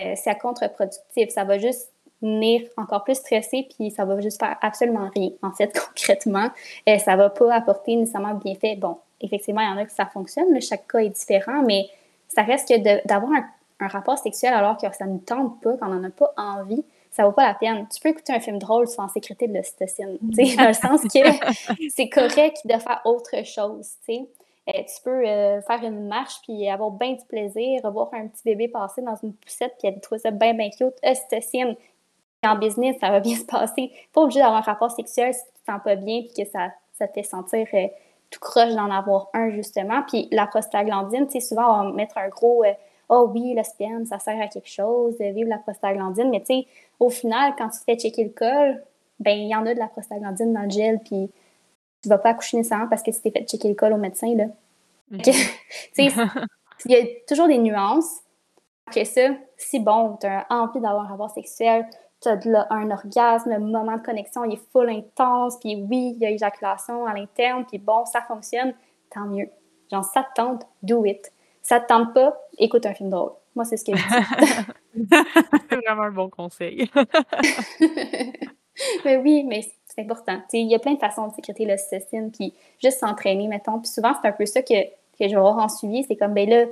[0.00, 1.30] euh, c'est contre-productif.
[1.30, 1.92] Ça va juste
[2.22, 6.48] venir encore plus stressé, puis ça va juste faire absolument rien, en fait, concrètement.
[6.88, 8.76] Euh, ça va pas apporter nécessairement de bienfait.
[8.76, 11.88] Bon, effectivement, il y en a que ça fonctionne, chaque cas est différent, mais
[12.28, 13.44] ça reste que d'avoir un,
[13.88, 17.32] rapport sexuel alors que ça ne tente pas, qu'on n'en a pas envie, ça vaut
[17.32, 17.86] pas la peine.
[17.92, 22.08] Tu peux écouter un film drôle sans sécréter de l'ocytocine, dans le sens que c'est
[22.08, 24.28] correct de faire autre chose, tu sais.
[24.68, 28.42] Euh, tu peux euh, faire une marche puis avoir bien du plaisir, voir un petit
[28.44, 30.94] bébé passer dans une poussette puis trouver ça bien, bien cute.
[31.04, 31.76] Ocytocine,
[32.44, 33.92] en business, ça va bien se passer.
[34.12, 36.70] Pas obligé d'avoir un rapport sexuel si tu te sens pas bien puis que ça,
[36.94, 37.86] ça te fait sentir euh,
[38.30, 40.02] tout croche d'en avoir un, justement.
[40.02, 42.72] Puis la prostaglandine, tu sais, souvent, on va mettre un gros euh,
[43.08, 43.62] Oh oui, le
[44.04, 46.28] ça sert à quelque chose, de vivre la prostaglandine.
[46.28, 46.66] Mais tu sais,
[46.98, 48.82] au final, quand tu te fais checker le col,
[49.20, 51.30] ben il y en a de la prostaglandine dans le gel, puis
[52.06, 54.32] tu vas pas accoucher nécessairement parce que tu t'es fait checker le col au médecin,
[54.36, 54.44] là.
[55.10, 55.18] Mm.
[56.84, 58.20] il y a toujours des nuances.
[58.86, 61.84] Après ça, si bon, tu as envie d'avoir un rapport sexuel,
[62.22, 66.18] tu as un orgasme, le moment de connexion il est full intense, puis oui, il
[66.18, 68.72] y a éjaculation à l'interne, puis bon, ça fonctionne,
[69.10, 69.50] tant mieux.
[69.90, 71.32] Genre, ça te tente, do it.
[71.62, 73.32] Ça te tente pas, écoute un film drôle.
[73.56, 74.02] Moi, c'est ce que je
[74.94, 75.06] dis.
[75.68, 76.88] c'est vraiment un bon conseil.
[79.04, 79.62] mais oui, mais
[79.96, 80.38] c'est important.
[80.52, 83.78] Il y a plein de façons de sécréter l'ocytocine, puis juste s'entraîner, mettons.
[83.78, 86.04] Puis souvent, c'est un peu ça que, que je vais avoir en suivi.
[86.04, 86.66] C'est comme, ben là,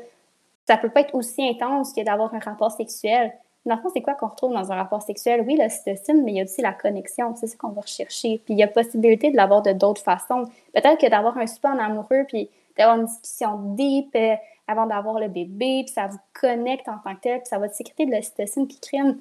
[0.66, 3.32] ça peut pas être aussi intense que d'avoir un rapport sexuel.
[3.66, 5.42] Dans le fond, c'est quoi qu'on retrouve dans un rapport sexuel?
[5.46, 7.34] Oui, l'ocytocine, mais il y a aussi la connexion.
[7.34, 8.42] C'est ce qu'on va rechercher.
[8.44, 10.44] Puis il y a possibilité de l'avoir de d'autres façons.
[10.74, 14.34] Peut-être que d'avoir un super en amoureux, puis d'avoir une discussion deep euh,
[14.68, 17.68] avant d'avoir le bébé, puis ça vous connecte en tant que tel, puis ça va
[17.68, 19.18] te sécréter de l'ocytocine, puis crime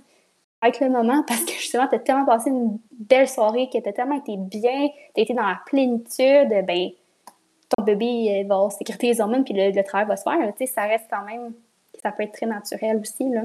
[0.64, 3.88] avec le moment parce que justement, tu as tellement passé une belle soirée, que tu
[3.88, 6.90] as tellement été bien, tu as été dans la plénitude, ben
[7.76, 10.38] ton bébé euh, va sécréter les hormones, puis le, travail va se faire.
[10.58, 11.54] Tu sais, ça reste quand même,
[12.02, 13.30] ça peut être très naturel aussi.
[13.30, 13.44] Là.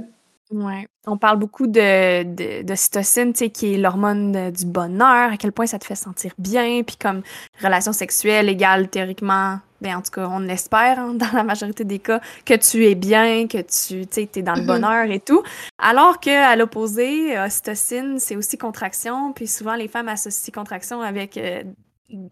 [0.51, 0.89] Ouais.
[1.07, 5.37] On parle beaucoup de, de, de cytocine, tu sais, qui est l'hormone du bonheur, à
[5.37, 7.23] quel point ça te fait sentir bien, puis comme
[7.63, 11.99] relation sexuelle égale théoriquement, ben en tout cas, on l'espère hein, dans la majorité des
[11.99, 14.67] cas, que tu es bien, que tu sais, es dans le mm-hmm.
[14.67, 15.43] bonheur et tout.
[15.79, 21.63] Alors qu'à l'opposé, ocytocine, c'est aussi contraction, puis souvent les femmes associent contraction avec euh,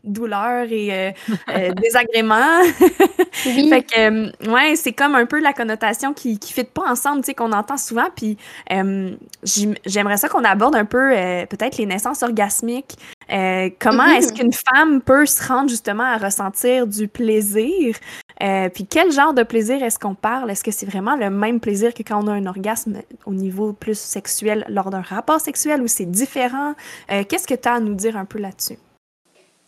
[0.05, 1.13] douleur et euh,
[1.51, 2.63] euh, désagrément.
[3.33, 7.21] fait que, euh, ouais, c'est comme un peu la connotation qui qui fit pas ensemble,
[7.21, 8.07] tu sais, qu'on entend souvent.
[8.15, 8.37] Puis
[9.85, 11.11] j'aimerais ça qu'on aborde un peu
[11.49, 12.97] peut-être les naissances orgasmiques.
[13.29, 14.37] comment est-ce mm-hmm.
[14.37, 17.97] qu'une femme peut se rendre justement à ressentir du plaisir?
[18.39, 20.51] Puis quel genre de plaisir est-ce qu'on parle?
[20.51, 23.73] Est-ce que c'est vraiment le même plaisir que quand on a un orgasme au niveau
[23.73, 26.75] plus sexuel lors d'un rapport sexuel ou c'est différent?
[27.09, 28.79] Qu'est-ce que tu as à nous dire un peu là-dessus?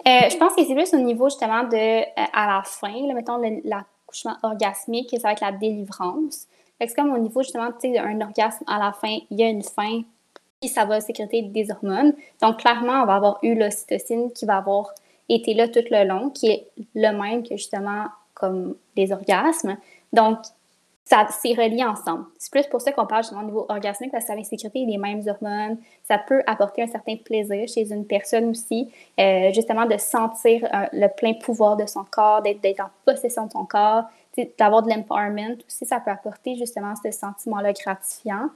[0.06, 5.10] Je pense que c'est plus au niveau justement de à la fin, mettons l'accouchement orgasmique,
[5.10, 6.46] ça va être la délivrance.
[6.80, 9.48] C'est comme au niveau justement, tu sais, un orgasme à la fin, il y a
[9.48, 10.02] une fin,
[10.60, 12.14] puis ça va sécréter des hormones.
[12.40, 14.92] Donc, clairement, on va avoir eu l'ocytocine qui va avoir
[15.28, 19.76] été là tout le long, qui est le même que justement comme les orgasmes.
[20.12, 20.38] Donc,
[21.08, 22.26] ça c'est relié ensemble.
[22.36, 24.84] C'est plus pour ça qu'on parle justement au niveau orgasmique, parce que ça va sécréter
[24.84, 25.78] les mêmes hormones.
[26.04, 30.86] Ça peut apporter un certain plaisir chez une personne aussi, euh, justement de sentir euh,
[30.92, 34.04] le plein pouvoir de son corps, d'être en possession de son corps,
[34.58, 38.50] d'avoir de l'empowerment aussi, ça peut apporter justement ce sentiment-là gratifiant.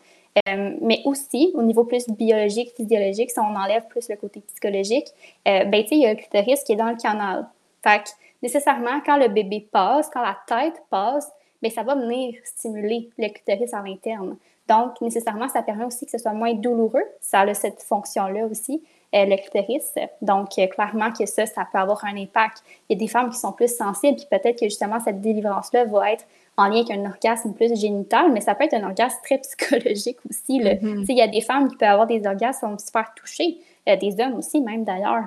[0.48, 5.09] Euh, mais aussi, au niveau plus biologique, physiologique, si on enlève plus le côté psychologique,
[5.46, 7.46] ben, il y a le clitoris qui est dans le canal.
[7.82, 8.11] Fait que,
[8.42, 11.32] nécessairement, quand le bébé passe, quand la tête passe,
[11.63, 14.37] ben, ça va venir stimuler le clitoris à l'interne.
[14.69, 17.05] Donc, nécessairement, ça permet aussi que ce soit moins douloureux.
[17.21, 18.83] Ça a cette fonction-là aussi,
[19.15, 19.93] euh, le clitoris.
[20.21, 22.63] Donc, clairement que ça, ça peut avoir un impact.
[22.89, 25.85] Il y a des femmes qui sont plus sensibles, puis peut-être que justement, cette délivrance-là
[25.87, 26.25] va être
[26.57, 30.19] en lien avec un orgasme plus génital, mais ça peut être un orgasme très psychologique
[30.29, 30.61] aussi.
[30.61, 31.07] Mm-hmm.
[31.09, 33.59] Il y a des femmes qui peuvent avoir des orgasmes se faire toucher,
[33.89, 35.25] euh, des hommes aussi même d'ailleurs.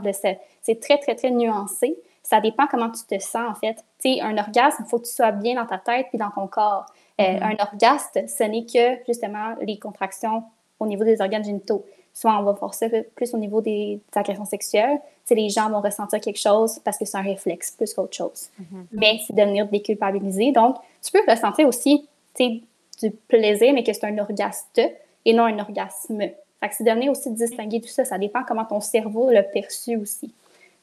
[0.62, 1.98] C'est très, très, très nuancé.
[2.26, 3.84] Ça dépend comment tu te sens en fait.
[3.99, 6.47] sais, un orgasme, il faut que tu sois bien dans ta tête puis dans ton
[6.47, 6.88] corps.
[7.21, 7.43] Euh, mm-hmm.
[7.43, 10.43] Un orgasme, ce n'est que justement les contractions
[10.80, 14.45] au niveau des organes génitaux soit on va voir ça plus au niveau des, agressions
[14.45, 14.99] sexuelles.
[15.26, 18.49] c'est les gens vont ressentir quelque chose parce que c'est un réflexe plus qu'autre chose.
[18.59, 18.86] Mm-hmm.
[18.93, 20.53] Mais c'est devenir déculpabilisé.
[20.53, 22.07] Donc, tu peux ressentir aussi
[22.39, 24.89] du plaisir, mais que c'est un orgasme
[25.26, 26.19] et non un orgasme.
[26.19, 28.05] Fait que c'est devenir aussi distinguer tout ça.
[28.05, 30.34] Ça dépend comment ton cerveau l'a perçu aussi.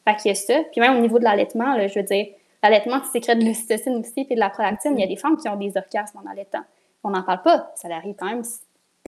[0.05, 0.63] Fait qu'il y a ça.
[0.71, 2.27] Puis même au niveau de l'allaitement, je veux dire,
[2.63, 4.99] l'allaitement, tu sécrètes de l'ocytocine aussi et de la prolactine.
[4.99, 6.63] Il y a des femmes qui ont des orgasmes en allaitant.
[7.05, 7.73] On n'en parle pas.
[7.77, 8.43] Ça arrive quand même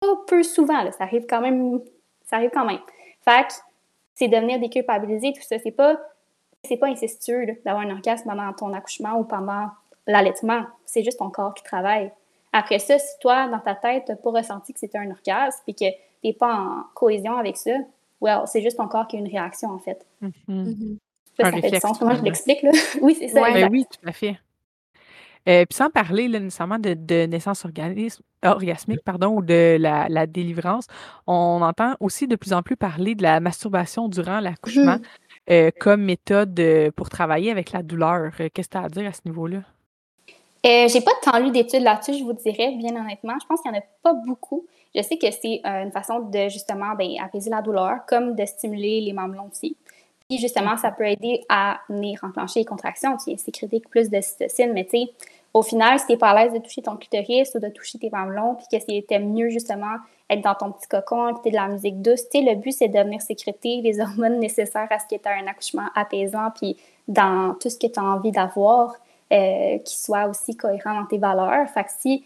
[0.01, 0.91] pas peu souvent.
[0.93, 1.81] Ça arrive quand même
[2.31, 2.79] ça arrive quand même.
[3.25, 3.55] Fait que
[4.15, 5.59] c'est devenir déculpabilisé, tout ça.
[5.59, 5.99] C'est pas,
[6.65, 9.69] c'est pas incestueux d'avoir un orgasme pendant ton accouchement ou pendant
[10.07, 10.65] l'allaitement.
[10.87, 12.13] C'est juste ton corps qui travaille.
[12.53, 15.63] Après ça, si toi, dans ta tête, tu n'as pas ressenti que c'était un orgasme
[15.67, 17.73] et que tu n'es pas en cohésion avec ça,
[18.21, 20.07] well, c'est juste ton corps qui a une réaction, en fait.
[20.21, 20.97] Mm -hmm.
[21.39, 21.99] Ça, fait du sens.
[21.99, 22.71] Comment je l'explique, là?
[23.03, 23.41] oui, c'est ça.
[23.41, 24.37] Ben oui, tout à fait.
[25.49, 30.87] Euh, puis sans parler nécessairement de, de naissance orgasmique pardon, ou de la, délivrance,
[31.27, 35.51] on entend aussi de plus en plus parler de la masturbation durant l'accouchement mmh.
[35.51, 38.33] euh, comme méthode euh, pour travailler avec la douleur.
[38.37, 39.63] Qu'est-ce que tu as à dire à ce niveau-là?
[40.63, 43.33] J'ai pas tant lu d'études là-dessus, je vous dirais, bien honnêtement.
[43.41, 44.67] Je pense qu'il n'y en a pas beaucoup.
[44.95, 49.01] Je sais que c'est une façon de justement ben, apaiser la douleur, comme de stimuler
[49.01, 49.77] les mamelons aussi.
[50.29, 53.17] Puis justement, ça peut aider à venir enclencher les contractions.
[53.17, 55.13] Tu sais, sécréter plus de cytocine, mais tu sais,
[55.53, 57.99] au final, si tu n'es pas à l'aise de toucher ton clitoris ou de toucher
[57.99, 59.97] tes mamelons, puis que c'était mieux justement
[60.29, 62.89] être dans ton petit cocon, écouter de la musique douce, tu sais, le but c'est
[62.89, 66.77] de venir sécréter les hormones nécessaires à ce qui est un accouchement apaisant, puis
[67.09, 68.95] dans tout ce que tu as envie d'avoir,
[69.33, 71.69] euh, qui soit aussi cohérent dans tes valeurs.
[71.71, 72.25] Fait que si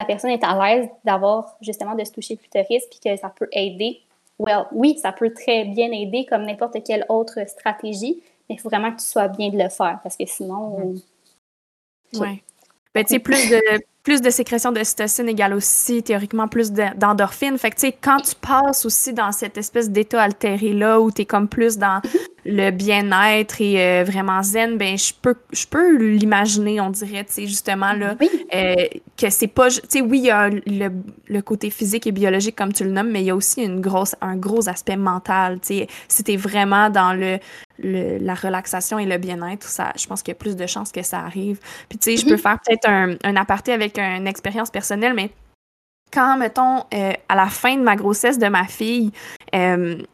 [0.00, 3.28] la personne est à l'aise d'avoir justement de se toucher le clitoris, puis que ça
[3.28, 4.00] peut aider
[4.40, 8.68] well, oui, ça peut très bien aider comme n'importe quelle autre stratégie, mais il faut
[8.68, 10.94] vraiment que tu sois bien de le faire parce que sinon.
[12.14, 12.42] Oui.
[12.92, 13.60] Ben, tu sais, plus de,
[14.02, 17.56] plus de sécrétion de cytocine égale aussi théoriquement plus d'endorphine.
[17.56, 21.22] Fait que tu sais, quand tu passes aussi dans cette espèce d'état altéré-là où tu
[21.22, 22.00] es comme plus dans
[22.44, 27.32] le bien-être et euh, vraiment zen, ben je peux, je peux l'imaginer, on dirait, tu
[27.32, 28.16] sais, justement, là,
[28.54, 28.74] euh,
[29.16, 29.68] que c'est pas...
[29.68, 30.88] Tu sais, oui, il y a le,
[31.28, 33.80] le, côté physique et biologique, comme tu le nommes, mais il y a aussi une
[33.80, 35.86] grosse, un gros aspect mental, tu sais.
[36.08, 37.38] Si t'es vraiment dans le,
[37.78, 41.02] la relaxation et le bien-être, ça, je pense qu'il y a plus de chances que
[41.02, 41.60] ça arrive.
[41.88, 42.38] Puis, tu sais, je peux mm-hmm.
[42.38, 45.30] faire peut-être un, un, aparté avec une expérience personnelle, mais
[46.12, 49.12] quand, mettons, euh, à la fin de ma grossesse de ma fille,
[49.54, 50.04] euh, tu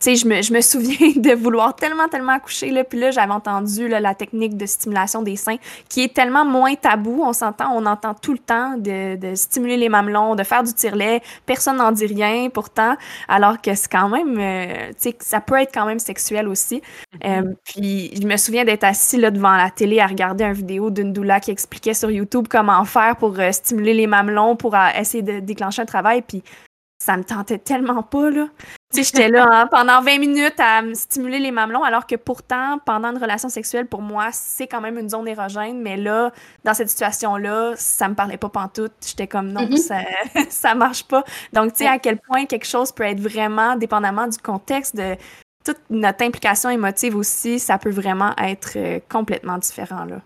[0.00, 3.32] sais, je me, je me, souviens de vouloir tellement, tellement accoucher, là, puis là, j'avais
[3.32, 5.56] entendu là, la technique de stimulation des seins,
[5.88, 9.76] qui est tellement moins tabou, on s'entend, on entend tout le temps de, de stimuler
[9.76, 12.96] les mamelons, de faire du tire-lait, personne n'en dit rien, pourtant,
[13.28, 16.82] alors que c'est quand même, euh, tu sais, ça peut être quand même sexuel aussi.
[17.20, 17.48] Mm-hmm.
[17.48, 20.90] Euh, puis, je me souviens d'être assis là devant la télé à regarder une vidéo
[20.90, 25.22] d'une doula qui expliquait sur YouTube comment faire pour euh, stimuler les mamelons, pour essayer
[25.22, 26.42] de déclencher un travail, puis
[27.02, 28.46] ça me tentait tellement pas, là.
[28.92, 32.16] Tu sais, j'étais là hein, pendant 20 minutes à me stimuler les mamelons, alors que
[32.16, 35.80] pourtant, pendant une relation sexuelle, pour moi, c'est quand même une zone érogène.
[35.80, 36.32] Mais là,
[36.64, 38.92] dans cette situation-là, ça me parlait pas pantoute.
[39.06, 39.76] J'étais comme, non, mm-hmm.
[39.76, 40.00] ça,
[40.48, 41.22] ça marche pas.
[41.52, 45.14] Donc, tu sais, à quel point quelque chose peut être vraiment, dépendamment du contexte, de
[45.64, 50.20] toute notre implication émotive aussi, ça peut vraiment être euh, complètement différent, là.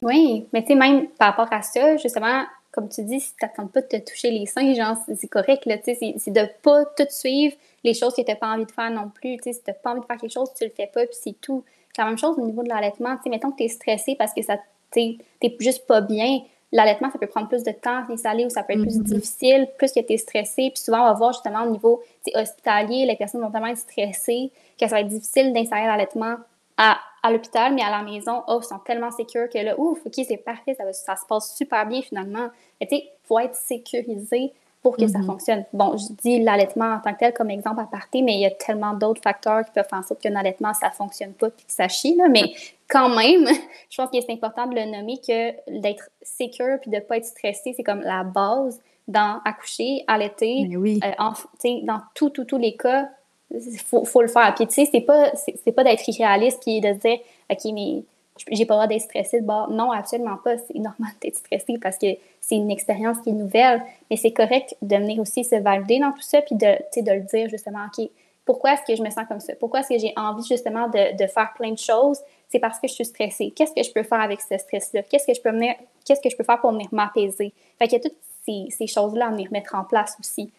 [0.00, 3.44] Oui, mais tu sais, même par rapport à ça, justement, comme tu dis, si tu
[3.44, 6.48] n'attends pas de te toucher les seins, genre, c'est correct, là, tu sais, c'est de
[6.62, 7.54] pas tout suivre
[7.84, 9.70] les choses que tu n'as pas envie de faire non plus, tu sais, si tu
[9.70, 11.64] n'as pas envie de faire quelque chose, tu le fais pas, puis c'est tout.
[11.94, 14.14] C'est la même chose au niveau de l'allaitement, tu sais, mettons que tu es stressé
[14.16, 14.58] parce que ça,
[14.92, 16.40] tu n'es juste pas bien,
[16.72, 19.14] l'allaitement, ça peut prendre plus de temps à s'installer ou ça peut être plus mm-hmm.
[19.14, 20.70] difficile, plus que tu es stressé.
[20.74, 22.02] Puis souvent, on va voir justement au niveau
[22.34, 26.36] hospitalier, les personnes vont tellement être stressées que ça va être difficile d'installer l'allaitement
[26.78, 29.98] à, à l'hôpital, mais à la maison, oh, ils sont tellement sécures que là, ouf,
[30.06, 32.48] OK, c'est parfait, ça, ça, se passe super bien finalement.
[32.80, 34.52] Mais tu sais, il faut être sécurisé
[34.82, 35.26] pour que ça mm-hmm.
[35.26, 35.64] fonctionne.
[35.72, 38.46] Bon, je dis l'allaitement en tant que tel comme exemple à partir, mais il y
[38.46, 41.64] a tellement d'autres facteurs qui peuvent faire en sorte qu'un allaitement, ça fonctionne pas puis
[41.64, 42.28] que ça chie, là.
[42.28, 42.52] Mais
[42.88, 43.46] quand même,
[43.90, 47.26] je pense que c'est important de le nommer que d'être sécure puis de pas être
[47.26, 51.00] stressé, c'est comme la base dans accoucher, allaiter, oui.
[51.04, 53.08] euh, dans tous tout, tous les cas,
[53.50, 54.54] il faut, faut, le faire.
[54.54, 57.18] Puis tu sais, c'est pas, c'est, pas d'être irréaliste puis de se dire,
[57.50, 58.04] OK, mais
[58.50, 59.70] j'ai pas le droit d'être stressé de bord.
[59.70, 60.56] Non, absolument pas.
[60.58, 62.06] C'est normal d'être stressé parce que
[62.40, 63.82] c'est une expérience qui est nouvelle.
[64.10, 67.20] Mais c'est correct de venir aussi se valider dans tout ça puis de, de le
[67.20, 68.08] dire justement, OK,
[68.44, 69.52] pourquoi est-ce que je me sens comme ça?
[69.60, 72.18] Pourquoi est-ce que j'ai envie justement de, de, faire plein de choses?
[72.48, 73.52] C'est parce que je suis stressée.
[73.54, 75.02] Qu'est-ce que je peux faire avec ce stress-là?
[75.04, 75.74] Qu'est-ce que je peux venir,
[76.04, 77.52] qu'est-ce que je peux faire pour venir m'apaiser?
[77.78, 80.50] Fait qu'il y a toutes ces, ces choses-là à venir mettre en place aussi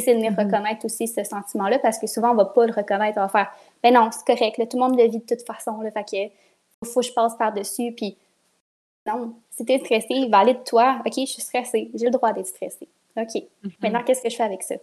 [0.00, 0.44] c'est de venir mm-hmm.
[0.46, 3.52] reconnaître aussi ce sentiment-là, parce que souvent, on va pas le reconnaître, on va faire
[3.82, 6.32] «Ben non, c'est correct, tout le monde le vit de toute façon, là, fait que
[6.86, 8.16] faut que je passe par-dessus, puis
[9.06, 12.88] non, si t'es stressé, valide toi, OK, je suis stressée, j'ai le droit d'être stressée.
[13.16, 13.72] OK, mm-hmm.
[13.82, 14.76] maintenant, qu'est-ce que je fais avec ça?»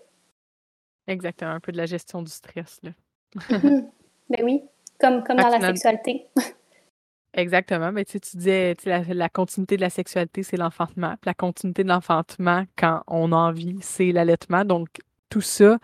[1.08, 2.92] Exactement, un peu de la gestion du stress, là.
[3.36, 3.90] Mm-hmm.
[4.30, 4.62] Ben oui,
[5.00, 6.28] comme, comme dans la sexualité.
[7.34, 7.92] Exactement.
[7.92, 11.16] Mais tu, tu disais, la, la, continuité de la sexualité, c'est l'enfantement.
[11.22, 14.66] Puis la continuité de l'enfantement, quand on a envie, c'est l'allaitement.
[14.66, 14.88] Donc,
[15.30, 15.78] tout ça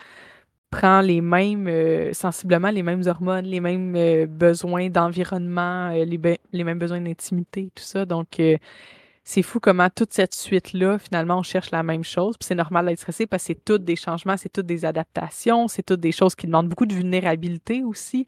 [0.70, 6.38] prend les mêmes, euh, sensiblement les mêmes hormones, les mêmes euh, besoins d'environnement, euh, les,
[6.52, 8.04] les, mêmes besoins d'intimité, tout ça.
[8.04, 8.40] Donc,
[9.24, 12.36] c'est fou comment toute cette suite-là, finalement, on cherche la même chose.
[12.38, 15.68] Puis c'est normal d'être stressé parce que c'est toutes des changements, c'est toutes des adaptations,
[15.68, 18.26] c'est toutes des choses qui demandent beaucoup de vulnérabilité aussi.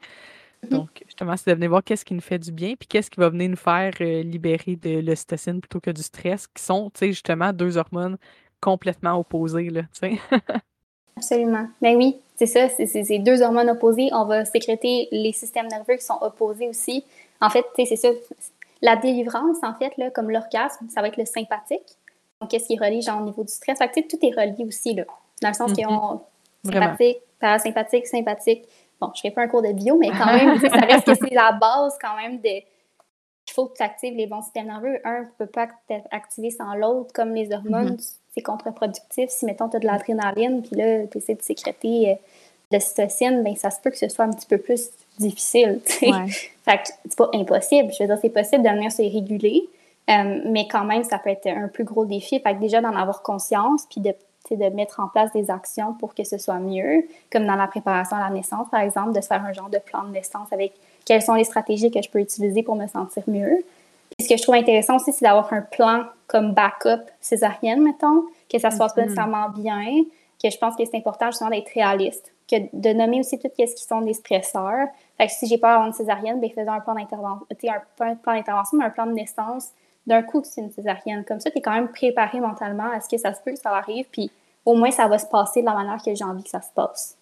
[0.63, 0.69] Mhm.
[0.69, 3.19] Donc, justement, c'est de venir voir qu'est-ce qui nous fait du bien, puis qu'est-ce qui
[3.19, 7.07] va venir nous faire libérer de l'ocytocine plutôt que du stress, qui sont, tu sais,
[7.07, 8.17] justement, deux hormones
[8.59, 10.19] complètement opposées, là, tu sais.
[11.15, 11.67] Absolument.
[11.81, 14.09] Ben oui, c'est ça, c'est deux hormones opposées.
[14.13, 17.03] On va sécréter les systèmes nerveux qui sont opposés aussi.
[17.41, 18.09] En fait, c'est ça.
[18.81, 21.97] La délivrance, en fait, là, comme l'orgasme, ça va être le sympathique.
[22.39, 23.77] Donc, qu'est-ce qui est relié, genre, au niveau du stress?
[23.77, 25.03] Fait que, tout est relié aussi, là.
[25.41, 26.21] Dans le sens mm qu'on...
[26.63, 28.65] Sympathique, parasympathique, sympathique
[28.99, 31.15] bon, je ne ferai pas un cours de bio, mais quand même, ça reste que
[31.15, 32.61] c'est la base quand même de.
[33.49, 34.99] Il faut que tu actives les bons systèmes nerveux.
[35.03, 38.15] Un ne peut pas être activé sans l'autre, comme les hormones, mm-hmm.
[38.33, 39.29] c'est contre-productif.
[39.29, 42.13] Si, mettons, tu as de l'adrénaline, puis là, tu essaies de sécréter euh,
[42.71, 45.81] de l'ocytocine, bien, ça se peut que ce soit un petit peu plus difficile.
[46.01, 46.27] Ouais.
[46.65, 47.91] fait que c'est pas impossible.
[47.93, 49.67] Je veux dire, c'est possible de venir se réguler,
[50.09, 52.39] euh, mais quand même, ça peut être un plus gros défi.
[52.39, 54.13] Fait que déjà, d'en avoir conscience, puis de
[54.55, 58.17] de mettre en place des actions pour que ce soit mieux, comme dans la préparation
[58.17, 60.73] à la naissance, par exemple, de se faire un genre de plan de naissance avec
[61.09, 63.63] quelles sont les stratégies que je peux utiliser pour me sentir mieux.
[64.11, 68.25] Puis ce que je trouve intéressant aussi, c'est d'avoir un plan comme backup césarienne, mettons,
[68.47, 69.05] que ça se passe pas mm-hmm.
[69.05, 70.03] nécessairement bien,
[70.41, 73.75] que je pense que c'est important justement d'être réaliste, que de nommer aussi tout ce
[73.75, 74.87] qui sont des stresseurs.
[75.17, 78.35] Fait que si j'ai peur d'avoir une césarienne, bien, faisons un plan d'intervention, un plan
[78.35, 79.69] d'intervention, mais un plan de naissance
[80.05, 81.25] d'un coup que c'est une césarienne.
[81.27, 83.59] Comme ça, tu es quand même préparé mentalement à ce que ça se peut que
[83.59, 84.29] ça arrive, puis
[84.63, 86.71] au moins ça va se passer de la manière que j'ai envie que ça se
[86.75, 87.17] passe.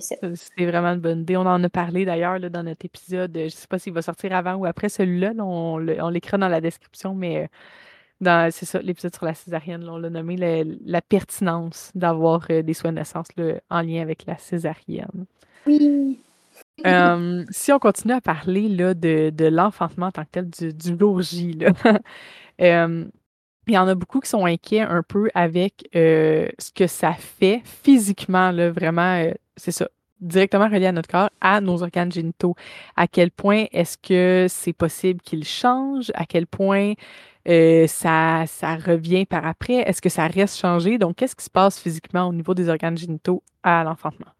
[0.00, 1.36] C'est vraiment une bonne idée.
[1.36, 3.32] On en a parlé d'ailleurs dans notre épisode.
[3.34, 5.32] Je ne sais pas s'il va sortir avant ou après celui-là.
[5.38, 7.46] On, l'écrit dans la description, mais euh,
[8.20, 10.36] dans c'est ça, l'épisode sur la césarienne, on l'a nommé
[10.84, 13.28] la pertinence d'avoir euh, des soins de naissance
[13.70, 15.26] en lien avec la césarienne.
[15.66, 16.18] Oui.
[17.50, 21.58] si on continue à parler là, de, l'enfantement en tant que tel, du, du logis,
[23.70, 27.12] il y en a beaucoup qui sont inquiets un peu avec euh, ce que ça
[27.12, 29.88] fait physiquement, là, vraiment, euh, c'est ça,
[30.20, 32.54] directement relié à notre corps, à nos organes génitaux.
[32.96, 36.10] À quel point est-ce que c'est possible qu'ils changent?
[36.14, 36.94] À quel point
[37.48, 39.76] euh, ça, ça revient par après?
[39.88, 40.98] Est-ce que ça reste changé?
[40.98, 44.30] Donc, qu'est-ce qui se passe physiquement au niveau des organes génitaux à l'enfantement?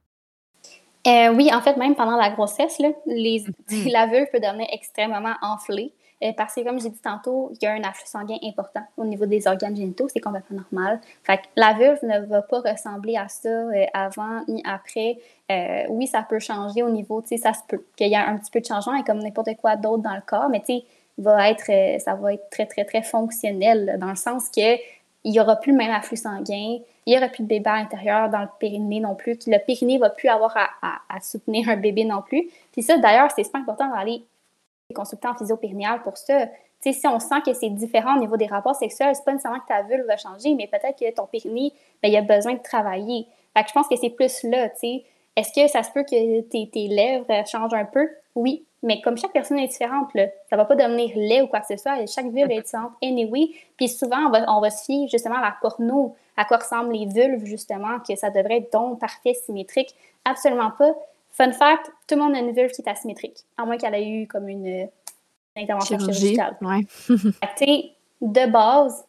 [1.06, 3.44] oui, en fait, même pendant la grossesse, là, les,
[3.90, 5.94] la vulve peut devenir extrêmement enflée.
[6.22, 9.04] Euh, parce que, comme j'ai dit tantôt, il y a un afflux sanguin important au
[9.04, 11.00] niveau des organes génitaux, c'est complètement normal.
[11.22, 15.18] Fait la vulve ne va pas ressembler à ça euh, avant ni après.
[15.50, 18.16] Euh, oui, ça peut changer au niveau, tu sais, ça se peut qu'il y ait
[18.16, 20.74] un petit peu de changement, et comme n'importe quoi d'autre dans le corps, mais tu
[20.78, 20.84] sais,
[21.18, 24.78] va être, ça va être très, très, très fonctionnel, dans le sens que
[25.24, 27.76] il n'y aura plus le même afflux sanguin, il n'y aura plus de bébé à
[27.76, 30.68] l'intérieur dans le périnée non plus, le périnée ne va plus avoir à,
[31.08, 32.48] à, soutenir un bébé non plus.
[32.72, 34.22] Puis ça, d'ailleurs, c'est super important d'aller
[34.93, 35.59] consultant en physio
[36.05, 36.47] pour ça.
[36.80, 39.68] si on sent que c'est différent au niveau des rapports sexuels, c'est pas nécessairement que
[39.68, 41.72] ta vulve va changer, mais peut-être que ton périnée,
[42.03, 43.26] ben, il a besoin de travailler.
[43.57, 44.68] Fait que je pense que c'est plus là.
[45.36, 48.09] Est-ce que ça se peut que tes, tes, lèvres changent un peu?
[48.34, 48.64] Oui.
[48.82, 51.66] Mais comme chaque personne est différente, là, ça va pas devenir laid ou quoi que
[51.66, 52.07] ce soit.
[52.07, 53.51] Chaque vulve est différente anyway.
[53.76, 56.93] Puis souvent, on va, on va se fier justement à la porno, à quoi ressemblent
[56.93, 59.95] les vulves, justement, que ça devrait être donc parfait, symétrique.
[60.24, 60.95] Absolument pas.
[61.33, 64.09] Fun fact, tout le monde a une vulve qui est asymétrique, à moins qu'elle ait
[64.09, 64.89] eu comme une,
[65.57, 66.57] intervention chirurgicale.
[66.61, 66.87] Ouais.
[68.20, 69.05] de base,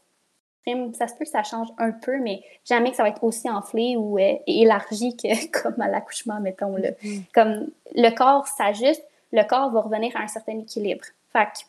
[0.94, 3.50] ça se peut que ça change un peu, mais jamais que ça va être aussi
[3.50, 6.76] enflé ou euh, élargi que comme à l'accouchement, mettons.
[6.78, 6.92] Là.
[6.92, 7.24] Mm-hmm.
[7.34, 11.06] Comme le corps s'ajuste, le corps va revenir à un certain équilibre.
[11.32, 11.60] Fait que,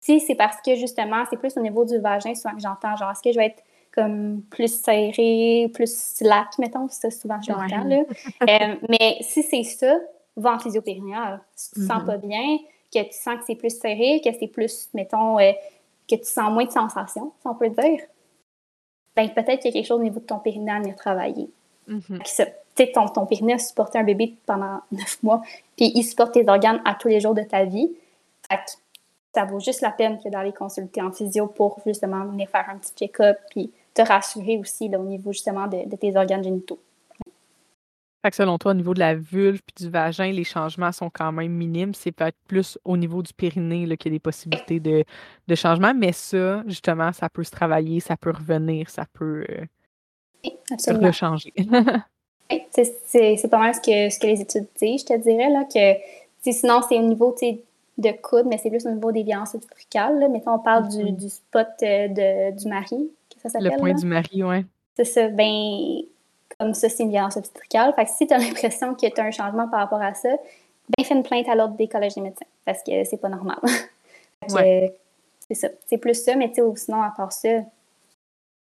[0.00, 3.10] si c'est parce que justement, c'est plus au niveau du vagin, souvent que j'entends, genre,
[3.10, 3.62] est-ce que je vais être
[3.92, 8.06] comme plus serré, plus slack, mettons, ça souvent je l'entends.
[8.48, 9.98] Euh, mais si c'est ça,
[10.36, 11.40] va en physio-périnéal.
[11.54, 12.06] Si tu te sens mm-hmm.
[12.06, 12.58] pas bien,
[12.92, 15.52] que tu sens que c'est plus serré, que c'est plus, mettons, euh,
[16.08, 18.00] que tu sens moins de sensations, si on peut dire,
[19.14, 21.50] ben peut-être qu'il y a quelque chose au niveau de ton périnée à venir travailler.
[21.86, 25.42] Tu sais, ton, ton périnée a supporté un bébé pendant neuf mois,
[25.76, 27.90] puis il supporte tes organes à tous les jours de ta vie.
[28.48, 28.70] Fait que
[29.34, 32.78] ça vaut juste la peine que d'aller consulter en physio pour justement venir faire un
[32.78, 36.78] petit check-up, puis te rassurer aussi là, au niveau justement de, tes organes génitaux.
[38.24, 41.10] Fait que selon toi, au niveau de la vulve puis du vagin, les changements sont
[41.10, 41.92] quand même minimes.
[41.92, 45.04] C'est peut-être plus au niveau du périnée qu'il y a des possibilités de,
[45.48, 51.12] de changement, mais ça, justement, ça peut se travailler, ça peut revenir, ça peut euh,
[51.12, 51.52] changer.
[52.70, 56.00] c'est pas mal ce que, ce que les études disent, je te dirais, là, que
[56.50, 57.34] sinon, c'est au niveau
[57.98, 60.28] de coude, mais c'est plus au niveau des violences obstétricales.
[60.30, 61.16] Mettons, on parle du, mm-hmm.
[61.16, 63.10] du, spot euh, de, du mari,
[63.44, 64.64] le point du mari, oui.
[64.96, 65.28] C'est ça.
[65.28, 66.02] Ben,
[66.58, 67.92] comme ça, c'est une violence obstétricale.
[67.94, 70.30] Fait que si tu as l'impression que tu as un changement par rapport à ça,
[70.30, 73.58] ben, fais une plainte à l'ordre des collèges des médecins parce que c'est pas normal.
[74.50, 74.94] ouais.
[75.48, 75.68] C'est ça.
[75.86, 77.48] C'est plus ça, mais sinon, à part ça,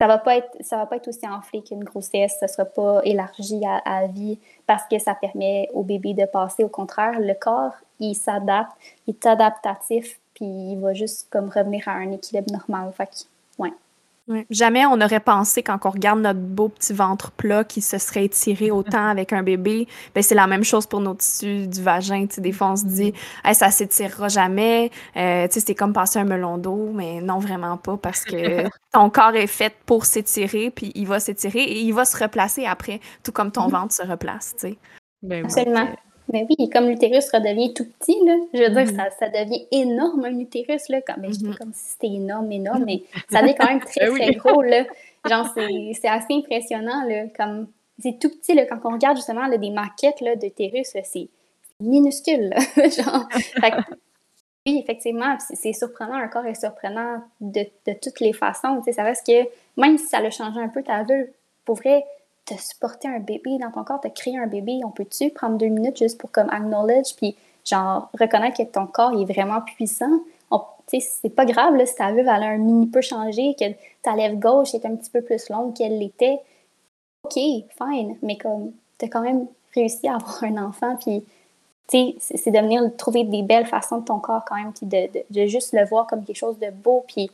[0.01, 3.03] ça va pas être ça va pas être aussi enflé qu'une grossesse, ça sera pas
[3.05, 6.65] élargi à, à, vie parce que ça permet au bébé de passer.
[6.65, 8.73] Au contraire, le corps, il s'adapte,
[9.07, 12.93] il est adaptatif, puis il va juste comme revenir à un équilibre normal.
[12.95, 13.27] Fait
[14.49, 18.27] Jamais on aurait pensé, quand on regarde notre beau petit ventre plat qui se serait
[18.27, 22.27] étiré autant avec un bébé, ben c'est la même chose pour nos tissus du vagin.
[22.39, 23.13] des fois, on se dit,
[23.45, 24.91] hey, ça s'étirera jamais.
[25.17, 29.35] Euh, c'est comme passer un melon d'eau, mais non, vraiment pas, parce que ton corps
[29.35, 33.33] est fait pour s'étirer, puis il va s'étirer et il va se replacer après, tout
[33.33, 33.71] comme ton mm-hmm.
[33.73, 34.55] ventre se replace.
[35.23, 35.89] Ben, Absolument.
[36.33, 38.97] Mais oui, comme l'utérus redevient tout petit, là, je veux dire, mm-hmm.
[38.97, 41.57] ça, ça, devient énorme, un utérus, là, comme, ben, mm-hmm.
[41.57, 44.85] comme si c'était énorme, énorme, mais ça devient quand même très, ben très gros, là.
[45.29, 47.67] Genre, c'est assez impressionnant, là, comme,
[47.99, 51.29] c'est tout petit, là, quand on regarde justement là, des maquettes, là, d'utérus, c'est
[51.81, 53.29] minuscule, là, genre,
[54.67, 58.93] oui, effectivement, c'est surprenant, un corps est surprenant de, de toutes les façons, tu sais,
[58.93, 59.49] ça reste que,
[59.81, 61.33] même si ça a changé un peu ta vue,
[61.65, 62.05] pour vrai,
[62.55, 65.69] te supporter un bébé dans ton corps, te créer un bébé, on peut-tu prendre deux
[65.69, 70.21] minutes juste pour comme acknowledge, puis genre reconnaître que ton corps est vraiment puissant?
[70.93, 73.65] C'est pas grave si ta vulve elle a un mini peu changé, que
[74.03, 76.41] ta lèvre gauche est un petit peu plus longue qu'elle l'était.
[77.23, 81.25] OK, fine, mais comme t'as quand même réussi à avoir un enfant, puis
[81.89, 85.47] c'est de venir trouver des belles façons de ton corps quand même, puis de, de,
[85.47, 87.31] juste le voir comme quelque chose de beau, puis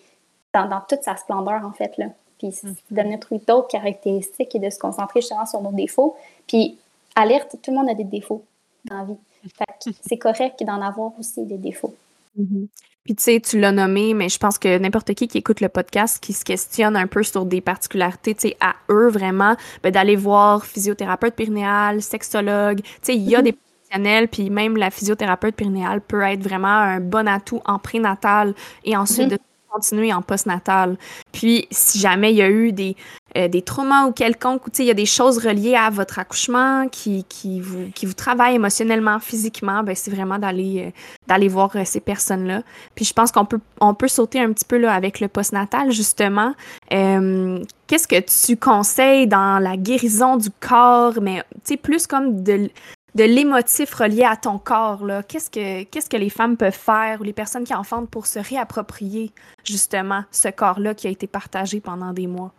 [0.52, 1.96] dans, dans toute sa splendeur en fait.
[1.96, 2.08] Là
[2.38, 2.74] puis mm.
[2.90, 6.16] de venir trouver d'autres caractéristiques et de se concentrer justement sur nos défauts.
[6.46, 6.78] Puis,
[7.14, 8.44] alerte, tout le monde a des défauts
[8.84, 9.94] dans la vie.
[10.06, 11.94] c'est correct d'en avoir aussi des défauts.
[12.38, 12.66] Mm-hmm.
[13.04, 15.68] Puis tu sais, tu l'as nommé, mais je pense que n'importe qui qui écoute le
[15.68, 19.92] podcast, qui se questionne un peu sur des particularités, tu sais, à eux vraiment, ben,
[19.92, 23.44] d'aller voir physiothérapeute périnéal, sexologue, tu sais, il y a mm-hmm.
[23.44, 28.54] des professionnels, puis même la physiothérapeute périnéale peut être vraiment un bon atout en prénatal
[28.84, 29.30] et ensuite mm-hmm.
[29.30, 29.38] de
[29.76, 30.96] continuer en postnatal.
[31.32, 32.96] Puis, si jamais il y a eu des,
[33.36, 37.24] euh, des traumas ou quelconque, il y a des choses reliées à votre accouchement qui,
[37.28, 40.92] qui, vous, qui vous travaillent émotionnellement, physiquement, ben, c'est vraiment d'aller
[41.28, 42.62] euh, voir euh, ces personnes-là.
[42.94, 45.90] Puis, je pense qu'on peut, on peut sauter un petit peu là, avec le postnatal,
[45.92, 46.54] justement.
[46.90, 51.42] Qu'est-ce que tu conseilles dans la guérison du corps, mais
[51.82, 52.70] plus comme de
[53.16, 55.00] de l'émotif relié à ton corps.
[55.26, 58.38] Qu'est-ce que, qu'est-ce que les femmes peuvent faire ou les personnes qui enfantent pour se
[58.38, 59.32] réapproprier
[59.64, 62.52] justement ce corps-là qui a été partagé pendant des mois?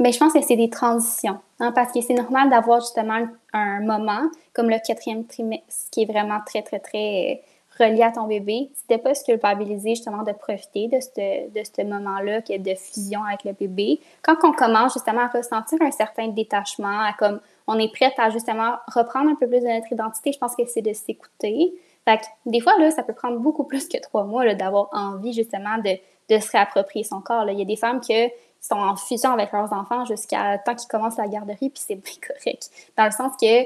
[0.00, 3.80] Mais je pense que c'est des transitions, hein, parce que c'est normal d'avoir justement un
[3.80, 7.42] moment comme le quatrième trimestre qui est vraiment très, très, très
[7.78, 8.70] relié à ton bébé.
[8.74, 13.44] C'était pas se culpabiliser justement de profiter de ce, de ce moment-là de fusion avec
[13.44, 14.00] le bébé.
[14.22, 18.30] Quand on commence justement à ressentir un certain détachement, à comme on est prête à
[18.30, 21.74] justement reprendre un peu plus de notre identité, je pense que c'est de s'écouter.
[22.06, 22.12] Que,
[22.46, 25.98] des fois, là, ça peut prendre beaucoup plus que trois mois d'avoir envie justement de,
[26.30, 27.48] de, se réapproprier son corps.
[27.50, 28.14] Il y a des femmes qui
[28.60, 32.14] sont en fusion avec leurs enfants jusqu'à temps qu'ils commencent la garderie, puis c'est bien
[32.26, 32.70] correct.
[32.96, 33.64] Dans le sens que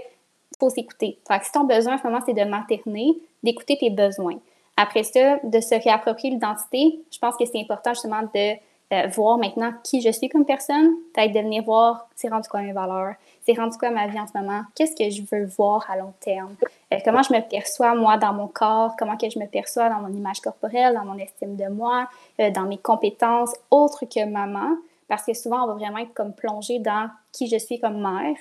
[0.60, 1.18] faut s'écouter.
[1.42, 1.96] Si ton besoin,
[2.26, 4.38] c'est de materner, d'écouter tes besoins.
[4.76, 8.54] Après ça, de se réapproprier l'identité, je pense que c'est important justement de
[8.92, 12.60] euh, voir maintenant qui je suis comme personne, peut-être de venir voir c'est rendu quoi
[12.60, 13.14] mes valeurs,
[13.54, 16.54] rendu quoi ma vie en ce moment, qu'est-ce que je veux voir à long terme,
[16.92, 20.00] euh, comment je me perçois moi dans mon corps, comment que je me perçois dans
[20.00, 22.08] mon image corporelle, dans mon estime de moi,
[22.40, 24.76] euh, dans mes compétences autres que maman,
[25.08, 28.36] parce que souvent on va vraiment être comme plongé dans qui je suis comme mère.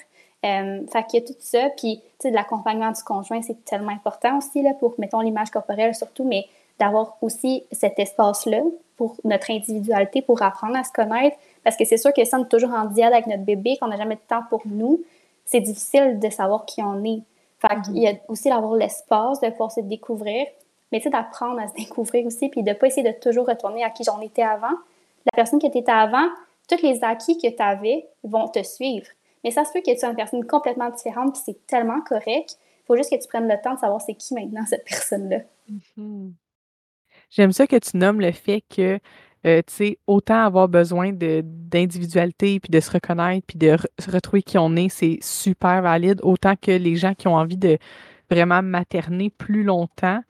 [0.45, 3.65] Euh, fait qu'il y a tout ça, puis tu sais, de l'accompagnement du conjoint, c'est
[3.65, 6.45] tellement important aussi là, pour, mettons, l'image corporelle surtout, mais
[6.79, 8.61] d'avoir aussi cet espace-là
[8.95, 11.37] pour notre individualité, pour apprendre à se connaître.
[11.63, 13.87] Parce que c'est sûr que si on est toujours en diade avec notre bébé, qu'on
[13.87, 15.01] n'a jamais de temps pour nous,
[15.45, 17.21] c'est difficile de savoir qui on est.
[17.59, 20.47] Fait qu'il y a aussi d'avoir l'espace de pouvoir se découvrir,
[20.91, 23.47] mais tu sais, d'apprendre à se découvrir aussi, puis de ne pas essayer de toujours
[23.47, 24.75] retourner à qui j'en étais avant.
[25.25, 26.27] La personne que tu étais avant,
[26.69, 29.07] tous les acquis que tu avais vont te suivre.
[29.43, 32.57] Mais ça se peut que tu sois une personne complètement différente, puis c'est tellement correct.
[32.83, 35.39] Il faut juste que tu prennes le temps de savoir c'est qui maintenant cette personne-là.
[35.71, 36.31] Mm-hmm.
[37.29, 38.99] J'aime ça que tu nommes le fait que,
[39.45, 44.41] euh, tu sais, autant avoir besoin d'individualité, puis de se reconnaître, puis de se retrouver
[44.41, 47.77] qui on est, c'est super valide, autant que les gens qui ont envie de
[48.29, 50.21] vraiment materner plus longtemps.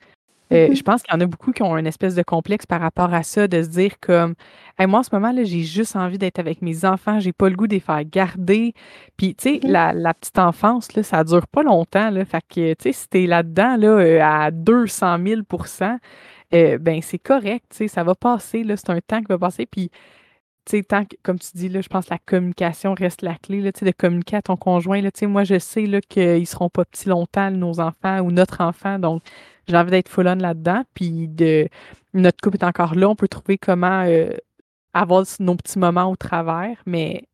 [0.52, 0.76] Euh, mm-hmm.
[0.76, 3.14] Je pense qu'il y en a beaucoup qui ont une espèce de complexe par rapport
[3.14, 4.34] à ça, de se dire comme
[4.78, 7.56] moi, en ce moment, là, j'ai juste envie d'être avec mes enfants, j'ai pas le
[7.56, 8.72] goût de les faire garder.
[9.16, 9.92] Puis, tu sais, mm-hmm.
[9.92, 12.10] la, petite enfance, là, ça dure pas longtemps.
[12.10, 15.42] Là, fait que, tu sais, si t'es là-dedans là, euh, à 200 000
[16.54, 19.90] euh, ben c'est correct, ça va passer, c'est un temps qui va passer, puis,
[20.88, 23.70] tant que, comme tu dis, là, je pense que la communication reste la clé, là,
[23.72, 28.20] de communiquer à ton conjoint, moi, je sais, qu'ils seront pas petits longtemps, nos enfants
[28.20, 29.22] ou notre enfant, donc
[29.68, 31.68] j'ai envie d'être full on là-dedans, puis de,
[32.14, 34.30] notre couple est encore là, on peut trouver comment euh,
[34.94, 37.24] avoir nos petits moments au travers, mais,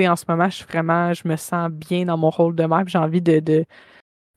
[0.00, 2.84] en ce moment, je suis vraiment, je me sens bien dans mon rôle de mère,
[2.86, 3.64] j'ai envie de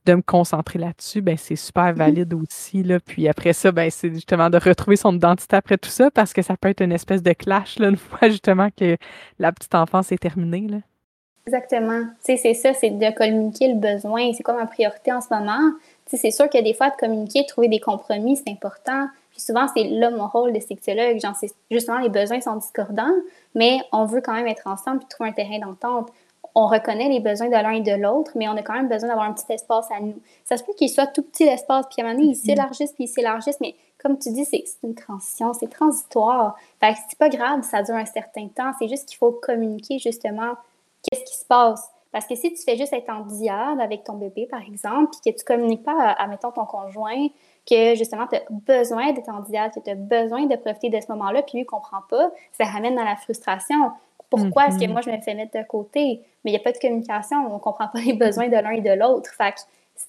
[0.04, 2.82] de me concentrer là-dessus, ben c'est super mmh valide aussi.
[2.82, 2.98] Là.
[3.00, 6.42] Puis après ça, ben, c'est justement de retrouver son identité après tout ça, parce que
[6.42, 8.96] ça peut être une espèce de clash là, une fois justement que
[9.38, 10.66] la petite enfance est terminée.
[10.68, 10.78] Là.
[11.46, 12.04] Exactement.
[12.20, 14.32] c'est ça, c'est de communiquer le besoin.
[14.32, 15.72] C'est comme ma priorité en ce moment.
[16.06, 19.08] c'est sûr que des fois, de communiquer, de trouver des compromis, c'est important.
[19.30, 21.18] Puis souvent, c'est là mon rôle de sexologue.
[21.20, 21.36] Genre,
[21.70, 23.14] justement, les besoins sont discordants,
[23.54, 26.12] mais on veut quand même être ensemble et trouver un terrain d'entente
[26.54, 29.08] on reconnaît les besoins de l'un et de l'autre, mais on a quand même besoin
[29.08, 30.20] d'avoir un petit espace à nous.
[30.44, 32.44] Ça se peut qu'il soit tout petit l'espace, puis à un moment donné, il mm-hmm.
[32.44, 36.56] s'élargisse, puis il s'élargisse, mais comme tu dis, c'est une transition, c'est transitoire.
[36.80, 39.98] Fait que c'est pas grave, ça dure un certain temps, c'est juste qu'il faut communiquer
[39.98, 40.54] justement
[41.02, 41.88] qu'est-ce qui se passe.
[42.12, 45.32] Parce que si tu fais juste être en diade avec ton bébé, par exemple, puis
[45.32, 47.28] que tu communiques pas à, mettons, ton conjoint,
[47.68, 51.00] que justement, tu as besoin d'être en diade, que tu as besoin de profiter de
[51.00, 53.92] ce moment-là, puis lui, il comprend pas, ça ramène dans la frustration.
[54.36, 54.92] Pourquoi est-ce que mm-hmm.
[54.92, 56.20] moi, je me fais mettre de côté?
[56.44, 58.70] Mais il n'y a pas de communication, on ne comprend pas les besoins de l'un
[58.70, 59.30] et de l'autre.
[59.34, 59.54] Fait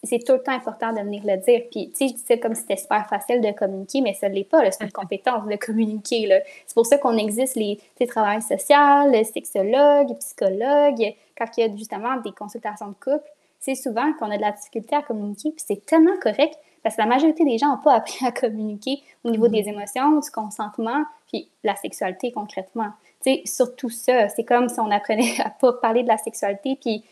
[0.04, 1.62] c'est tout le temps important de venir le dire.
[1.70, 4.34] Puis, tu sais, je disais comme si c'était super facile de communiquer, mais ça ne
[4.34, 4.70] l'est pas.
[4.72, 6.42] C'est une compétence de communiquer.
[6.66, 11.16] C'est pour ça qu'on existe les travailleurs sociaux, les sexologues, les psychologues.
[11.38, 14.52] Quand il y a justement des consultations de couple, c'est souvent qu'on a de la
[14.52, 15.52] difficulté à communiquer.
[15.52, 19.02] Puis c'est tellement correct parce que la majorité des gens n'ont pas appris à communiquer
[19.24, 19.64] au niveau mm-hmm.
[19.64, 22.92] des émotions, du consentement, puis la sexualité concrètement
[23.24, 24.30] sais, surtout ça.
[24.30, 27.04] C'est comme si on apprenait à pas parler de la sexualité, puis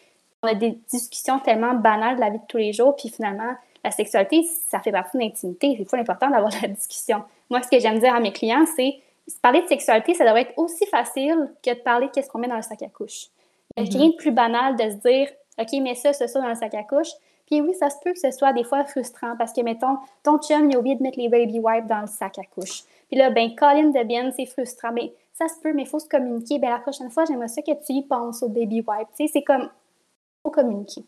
[0.43, 3.53] on a des discussions tellement banales de la vie de tous les jours, puis finalement,
[3.83, 5.75] la sexualité, ça fait partie de l'intimité.
[5.77, 7.23] C'est pas important d'avoir la discussion.
[7.49, 8.95] Moi, ce que j'aime dire à mes clients, c'est
[9.41, 12.47] parler de sexualité, ça devrait être aussi facile que de parler de qu'est-ce qu'on met
[12.47, 13.27] dans le sac à couche.
[13.77, 15.29] Il n'y a rien de plus banal de se dire,
[15.59, 17.11] OK, mets ça, ça, ça dans le sac à couche.
[17.45, 20.37] Puis oui, ça se peut que ce soit des fois frustrant parce que, mettons, ton
[20.39, 22.83] chum, il a oublié de mettre les baby wipes dans le sac à couche.
[23.09, 24.93] Puis là, ben, Colin de bien, c'est frustrant.
[24.93, 26.59] Mais ça se peut, mais il faut se communiquer.
[26.59, 29.09] Ben, la prochaine fois, j'aimerais ça que tu y penses au baby wipe.
[29.17, 31.03] Tu sais, c'est comme, il faut communiquer.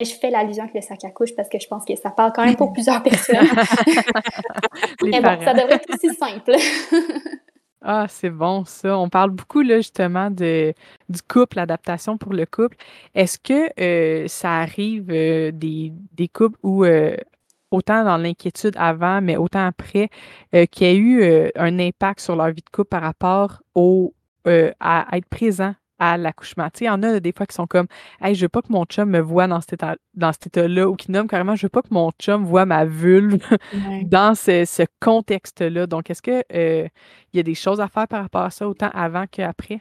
[0.00, 2.10] Et je fais l'allusion avec le sac à couche parce que je pense que ça
[2.10, 3.46] parle quand même pour plusieurs personnes.
[5.02, 6.52] mais bon, ça devrait être aussi simple.
[7.86, 8.98] Ah, c'est bon ça.
[8.98, 10.72] On parle beaucoup là, justement de,
[11.10, 12.78] du couple, l'adaptation pour le couple.
[13.14, 15.92] Est-ce que euh, ça arrive euh, des,
[16.32, 17.14] couples où euh,
[17.70, 20.08] autant dans l'inquiétude avant, mais autant après,
[20.70, 24.14] qu'il y a eu un impact sur leur vie de couple par rapport au,
[24.80, 25.74] à, être présent?
[25.98, 26.64] À l'accouchement.
[26.66, 27.86] Tu sais, il y en a des fois qui sont comme
[28.20, 30.88] Hey, je veux pas que mon chum me voit dans cet état, dans cet état-là,
[30.88, 33.38] ou qui nomment carrément Je veux pas que mon chum voit ma vulve
[34.04, 35.86] dans ce, contexte-là.
[35.86, 38.90] Donc, est-ce que il y a des choses à faire par rapport à ça, autant
[38.92, 39.80] avant qu'après?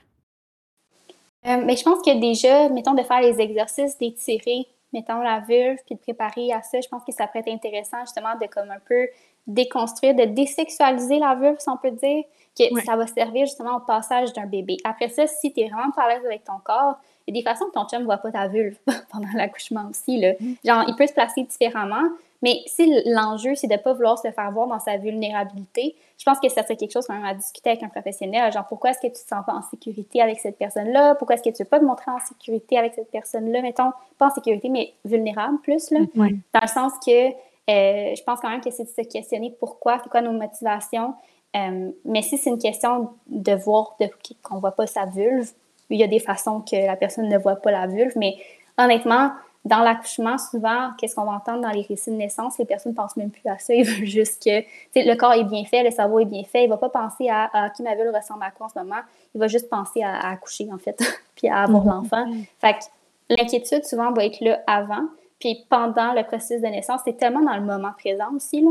[1.45, 5.95] mais je pense que déjà, mettons, de faire les exercices d'étirer mettons, la vulve, puis
[5.95, 8.79] de préparer à ça, je pense que ça pourrait être intéressant, justement, de comme un
[8.87, 9.07] peu
[9.47, 12.23] déconstruire, de désexualiser la vulve, si on peut dire,
[12.57, 14.77] que ça va servir justement au passage d'un bébé.
[14.83, 16.95] Après ça, si tu es vraiment pas à l'aise avec ton corps,
[17.25, 18.77] il y a des façons que ton chum ne voit pas ta vulve
[19.11, 20.19] pendant l'accouchement aussi.
[20.19, 20.33] Là.
[20.39, 20.53] Mm.
[20.65, 22.03] Genre, il peut se placer différemment,
[22.41, 26.25] mais si l'enjeu, c'est de ne pas vouloir se faire voir dans sa vulnérabilité, je
[26.25, 28.51] pense que ça serait quelque chose quand même à discuter avec un professionnel.
[28.51, 31.15] Genre, pourquoi est-ce que tu te sens pas en sécurité avec cette personne-là?
[31.15, 33.61] Pourquoi est-ce que tu ne veux pas te montrer en sécurité avec cette personne-là?
[33.61, 35.99] Mettons, pas en sécurité, mais vulnérable plus, là.
[36.15, 37.29] Dans le sens que
[37.69, 41.13] euh, je pense quand même que c'est de se questionner pourquoi, c'est quoi nos motivations.
[41.55, 43.95] Euh, mais si c'est une question de voir
[44.41, 45.51] qu'on ne voit pas sa vulve,
[45.89, 48.35] il y a des façons que la personne ne voit pas la vulve, mais
[48.77, 49.31] honnêtement,
[49.65, 52.57] dans l'accouchement, souvent, qu'est-ce qu'on va entendre dans les récits de naissance?
[52.57, 53.73] Les personnes ne pensent même plus à ça.
[53.75, 54.63] Ils veulent juste que
[54.95, 56.63] le corps est bien fait, le cerveau est bien fait.
[56.63, 59.01] Il ne va pas penser à, qui ma vulve ressemble à quoi en ce moment.
[59.33, 61.01] Il va juste penser à, accoucher, en fait,
[61.35, 61.91] puis à avoir mhm.
[61.91, 62.25] l'enfant.
[62.59, 65.05] Fait que l'inquiétude, souvent, va être là avant.
[65.39, 68.69] Puis pendant le processus de naissance, c'est tellement dans le moment présent aussi, là,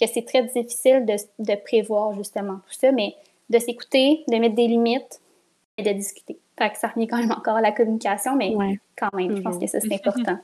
[0.00, 3.14] que c'est très difficile de, de, prévoir justement tout ça, mais
[3.50, 5.20] de s'écouter, de mettre des limites
[5.78, 6.38] et de discuter.
[6.58, 8.54] Fait que ça revient quand même encore à la communication, mais
[8.96, 10.38] quand même, je pense que ça, c'est important.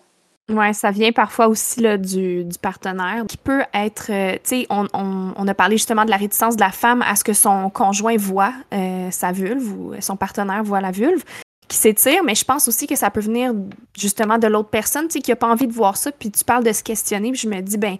[0.48, 4.66] Oui, ça vient parfois aussi là, du, du, partenaire qui peut être, euh, tu sais,
[4.68, 7.32] on, on, on, a parlé justement de la réticence de la femme à ce que
[7.32, 11.22] son conjoint voit euh, sa vulve ou son partenaire voit la vulve
[11.68, 13.52] qui s'étire, mais je pense aussi que ça peut venir
[13.96, 16.44] justement de l'autre personne, tu sais, qui n'a pas envie de voir ça, puis tu
[16.44, 17.96] parles de se questionner, puis je me dis, ben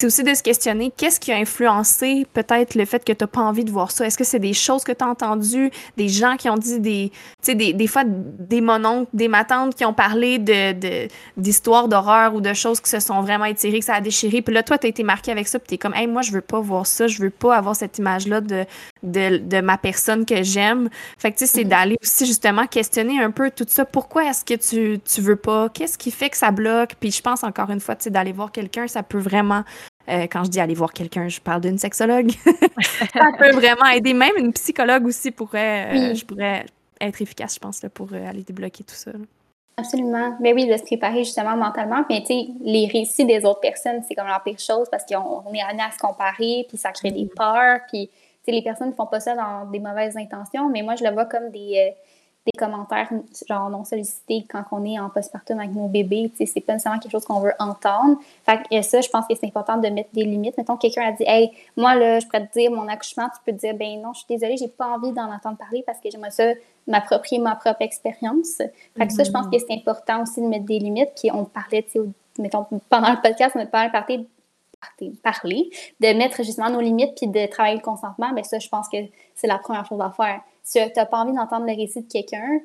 [0.00, 3.28] c'est aussi de se questionner qu'est-ce qui a influencé peut-être le fait que tu n'as
[3.28, 4.06] pas envie de voir ça?
[4.06, 7.10] Est-ce que c'est des choses que tu as entendues, des gens qui ont dit des.
[7.10, 12.34] Tu sais, des, des, fois, des mononcles, des matantes qui ont parlé de, d'histoires d'horreur
[12.34, 14.40] ou de choses qui se sont vraiment étirées, que ça a déchiré.
[14.40, 16.22] Puis là, toi, tu as été marqué avec ça, puis tu es comme, hey, moi,
[16.22, 18.64] je veux pas voir ça, je veux pas avoir cette image-là de,
[19.02, 20.88] de, de, ma personne que j'aime.
[21.18, 21.68] Fait que, tu sais, c'est mm-hmm.
[21.68, 23.84] d'aller aussi justement questionner un peu tout ça.
[23.84, 25.68] Pourquoi est-ce que tu, tu veux pas?
[25.68, 26.94] Qu'est-ce qui fait que ça bloque?
[26.98, 29.62] Puis je pense encore une fois, tu sais, d'aller voir quelqu'un, ça peut vraiment
[30.10, 32.30] euh, quand je dis aller voir quelqu'un, je parle d'une sexologue.
[33.12, 34.12] ça peut vraiment aider.
[34.14, 36.66] Même une psychologue aussi pourrait, euh, je pourrais
[37.00, 39.12] être efficace, je pense, pour euh, aller débloquer tout ça.
[39.76, 40.36] Absolument.
[40.40, 42.04] Mais oui, de se préparer justement mentalement.
[42.10, 45.52] Mais tu sais, les récits des autres personnes, c'est comme la pire chose parce qu'on
[45.54, 47.30] est amené à se comparer, puis ça crée des mm.
[47.36, 47.80] peurs.
[47.88, 50.96] Puis, tu sais, les personnes ne font pas ça dans des mauvaises intentions, mais moi,
[50.96, 51.94] je le vois comme des
[52.46, 53.10] des commentaires
[53.46, 56.32] genre non sollicités quand on est en postpartum avec nos bébés.
[56.36, 58.18] C'est pas nécessairement quelque chose qu'on veut entendre.
[58.46, 60.56] Fait que ça, je pense que c'est important de mettre des limites.
[60.56, 63.52] Mettons, quelqu'un a dit Hey, moi, là, je pourrais te dire mon accouchement, tu peux
[63.52, 66.10] te dire Ben non, je suis désolée, j'ai pas envie d'en entendre parler parce que
[66.10, 66.44] j'aimerais ça
[66.86, 68.56] m'approprier ma propre expérience.
[68.96, 71.10] Fait que ça, je pense que c'est important aussi de mettre des limites.
[71.20, 72.50] Puis on parlait, tu sais,
[72.88, 74.26] pendant le podcast, on a parlé, parler
[75.22, 75.70] parler,
[76.00, 78.96] de mettre justement nos limites puis de travailler le consentement, mais ça, je pense que
[79.34, 80.40] c'est la première chose à faire
[80.72, 82.60] tu n'as pas envie d'entendre le récit de quelqu'un,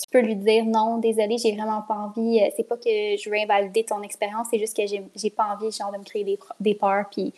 [0.00, 2.40] tu peux lui dire non, désolé, j'ai vraiment pas envie.
[2.40, 5.70] Euh, c'est pas que je veux invalider ton expérience, c'est juste que j'ai pas envie
[5.70, 7.32] genre, de me créer des, des peurs, puis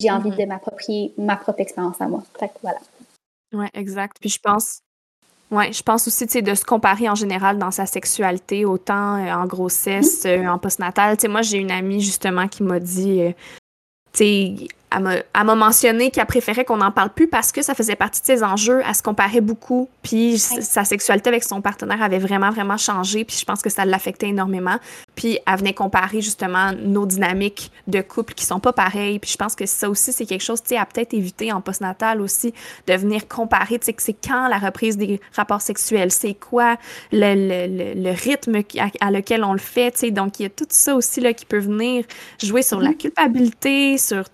[0.00, 0.38] j'ai envie mm-hmm.
[0.38, 2.22] de m'approprier ma propre expérience à moi.
[2.38, 2.78] Fait que voilà.
[3.52, 4.16] Oui, exact.
[4.18, 4.80] Puis je pense,
[5.50, 9.46] ouais, je pense aussi de se comparer en général dans sa sexualité, autant euh, en
[9.46, 10.46] grossesse, mm-hmm.
[10.46, 11.20] euh, en postnatal.
[11.20, 13.20] sais, moi, j'ai une amie justement qui m'a dit,
[14.12, 17.94] tu sais, elle m'a mentionné qu'elle préférait qu'on n'en parle plus parce que ça faisait
[17.94, 18.82] partie de ses enjeux.
[18.86, 19.88] Elle se comparait beaucoup.
[20.02, 23.24] Puis sa sexualité avec son partenaire avait vraiment, vraiment changé.
[23.24, 24.78] Puis je pense que ça l'affectait énormément.
[25.14, 29.20] Puis elle venait comparer justement nos dynamiques de couple qui sont pas pareilles.
[29.20, 31.60] Puis je pense que ça aussi, c'est quelque chose, tu sais, à peut-être éviter en
[31.60, 32.52] postnatal aussi,
[32.86, 36.76] de venir comparer, tu sais, que c'est quand la reprise des rapports sexuels, c'est quoi
[37.12, 38.62] le, le, le, rythme
[39.00, 40.10] à, lequel on le fait, tu sais.
[40.10, 42.04] Donc il y a tout ça aussi là qui peut venir
[42.42, 42.96] jouer sur la mm-hmm.
[42.96, 44.24] culpabilité, sur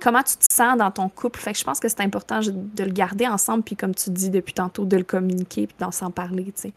[0.00, 1.38] comment tu te sens dans ton couple.
[1.38, 4.30] Fait que je pense que c'est important de le garder ensemble, puis comme tu dis
[4.30, 6.72] depuis tantôt, de le communiquer, puis d'en s'en parler, tu sais.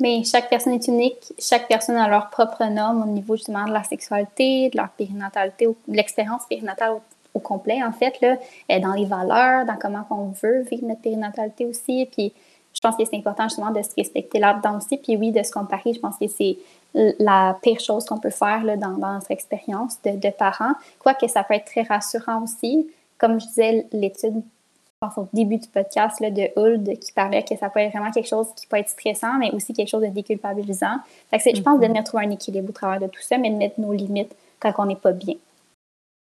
[0.00, 3.72] Mais chaque personne est unique, chaque personne a leur propre norme au niveau justement de
[3.72, 7.00] la sexualité, de leur périnatalité, de l'expérience périnatale
[7.34, 8.36] au, complet, en fait, là,
[8.80, 12.06] dans les valeurs, dans comment on veut vivre notre périnatalité aussi.
[12.10, 12.32] Puis
[12.74, 14.96] je pense que c'est important justement de se respecter là-dedans aussi.
[14.96, 16.56] Puis oui, de se comparer, je pense que c'est
[16.94, 20.72] la pire chose qu'on peut faire là, dans, notre expérience de, de, parents.
[20.98, 22.88] Quoique ça peut être très rassurant aussi.
[23.18, 27.42] Comme je disais, l'étude, je pense au début du podcast là, de Huld qui parlait
[27.42, 30.02] que ça peut être vraiment quelque chose qui peut être stressant, mais aussi quelque chose
[30.02, 30.96] de déculpabilisant.
[31.30, 32.04] Fait que Je pense de mm-hmm.
[32.04, 34.86] trouver un équilibre au travers de tout ça, mais de mettre nos limites quand on
[34.86, 35.34] n'est pas bien.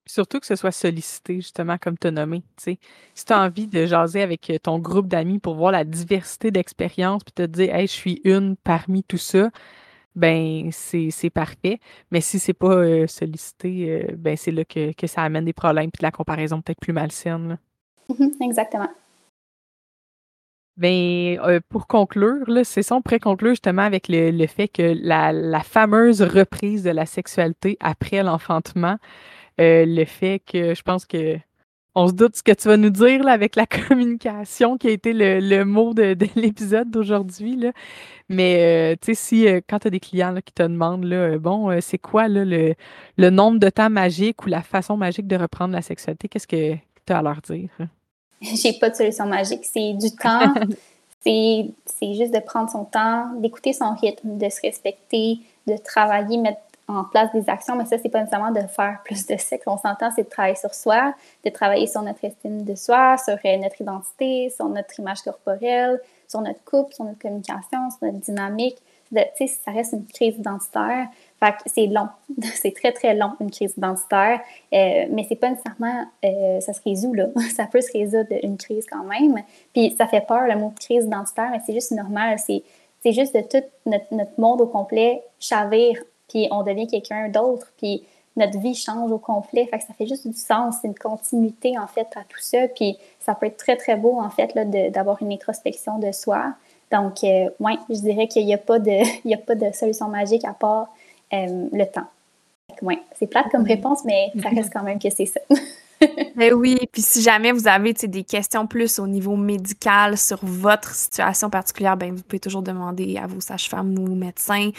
[0.09, 2.41] Surtout que ce soit sollicité, justement, comme tu as nommé.
[2.57, 2.79] Si
[3.25, 7.31] tu as envie de jaser avec ton groupe d'amis pour voir la diversité d'expériences, puis
[7.31, 9.51] te dire, hey, je suis une parmi tout ça,
[10.15, 11.79] ben c'est parfait.
[12.09, 15.53] Mais si c'est pas euh, sollicité, euh, ben c'est là que, que, ça amène des
[15.53, 17.59] problèmes puis de la comparaison peut-être plus malsaine.
[18.09, 18.89] Mm-hmm, exactement.
[20.75, 25.61] Ben, euh, pour conclure, c'est ça, on pourrait conclure justement avec le, fait que la,
[25.61, 28.97] fameuse reprise de la sexualité après l'enfantement,
[29.59, 31.37] euh, le fait que je pense que
[31.95, 34.91] on se doute ce que tu vas nous dire là, avec la communication qui a
[34.91, 37.65] été le, mot de, l'épisode d'aujourd'hui.
[38.29, 41.81] Mais euh, tu sais, si quand tu as des clients qui te demandent là, bon,
[41.81, 42.75] c'est quoi là, le,
[43.17, 46.75] le nombre de temps magique ou la façon magique de reprendre la sexualité, qu'est-ce que
[47.05, 47.69] tu as à leur dire?
[48.41, 49.65] j'ai pas de solution magique.
[49.65, 50.53] C'est du temps.
[51.21, 56.61] c'est juste de prendre son temps, d'écouter son rythme, de se respecter, de travailler, mettre
[56.89, 57.75] en place des actions.
[57.75, 59.63] Mais ça, c'est pas nécessairement de faire plus de sexe.
[59.67, 61.13] On s'entend, c'est de travailler sur soi,
[61.45, 66.01] de travailler sur notre estime de soi, sur euh, notre identité, sur notre image corporelle,
[66.27, 68.77] sur notre couple, sur notre communication, sur notre dynamique.
[69.35, 71.07] Sais, ça reste une crise identitaire.
[71.39, 72.09] Fait que c'est long.
[72.55, 74.39] c'est très, très long, une crise identitaire.
[74.73, 77.27] Euh, mais c'est pas nécessairement, euh, ça se résout, là.
[77.55, 79.43] ça peut se résoudre une crise quand même.
[79.73, 82.37] Puis ça fait peur, le mot crise identitaire, mais c'est juste normal.
[82.39, 82.63] C'est,
[83.11, 85.97] juste de tout notre, notre, monde au complet chavire,
[86.29, 88.03] puis on devient quelqu'un d'autre, puis
[88.37, 89.65] notre vie change au complet.
[89.65, 90.77] Fait que ça fait juste du sens.
[90.81, 92.67] C'est une continuité, en fait, à tout ça.
[92.73, 94.53] Puis ça peut être très, très beau, en fait,
[94.91, 96.53] d'avoir une introspection de soi.
[96.91, 98.91] Donc, euh, oui, je dirais qu'il n'y a, pas de,
[99.25, 100.87] il y a pas de solution magique à part
[101.33, 102.07] euh, le temps.
[102.81, 105.41] Ouais, c'est plate comme réponse, mais ça reste quand même que c'est ça.
[106.01, 110.39] Mais ben oui, puis si jamais vous avez des questions plus au niveau médical sur
[110.41, 114.69] votre situation particulière, ben vous pouvez toujours demander à vos sages-femmes ou médecins,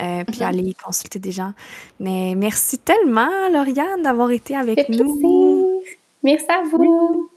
[0.00, 0.44] euh, puis mm-hmm.
[0.44, 1.52] aller consulter des gens.
[1.98, 5.82] Mais merci tellement, Lauriane, d'avoir été avec nous.
[6.22, 7.30] Merci à vous.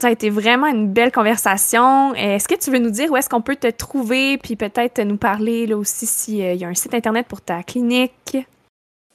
[0.00, 2.14] Ça a été vraiment une belle conversation.
[2.14, 5.16] Est-ce que tu veux nous dire où est-ce qu'on peut te trouver, puis peut-être nous
[5.16, 8.36] parler là aussi s'il y a un site Internet pour ta clinique?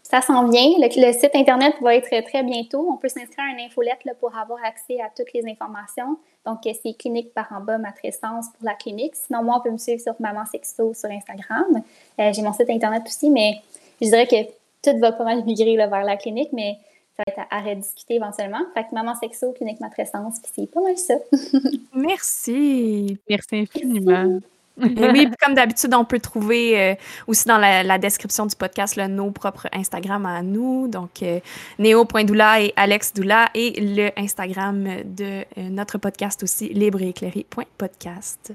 [0.03, 0.69] Ça s'en vient.
[0.77, 2.87] Le, site Internet va être très bientôt.
[2.91, 6.17] On peut s'inscrire à une infolette pour avoir accès à toutes les informations.
[6.45, 9.15] Donc, c'est clinique par en bas, matrescence pour la clinique.
[9.15, 11.81] Sinon, moi, on peut me suivre sur Maman Sexo sur Instagram.
[12.19, 13.61] Euh, j'ai mon site Internet aussi, mais
[14.01, 14.43] je dirais que
[14.83, 16.77] tout va pas mal migrer vers la clinique, mais
[17.15, 18.61] ça va être à, rediscuter éventuellement.
[18.73, 21.15] Fait que Maman Sexo, Clinique Matrescence, puis c'est pas mal ça.
[21.95, 23.17] Merci.
[23.29, 24.39] Merci infiniment.
[24.81, 26.95] Et oui, comme d'habitude, on peut trouver euh,
[27.27, 30.87] aussi dans la, description du podcast nos propres Instagram à nous.
[30.87, 31.39] Donc, euh,
[31.77, 38.53] néo.doula et Alex Doula et le Instagram de euh, notre podcast aussi, libre et éclairé.podcast.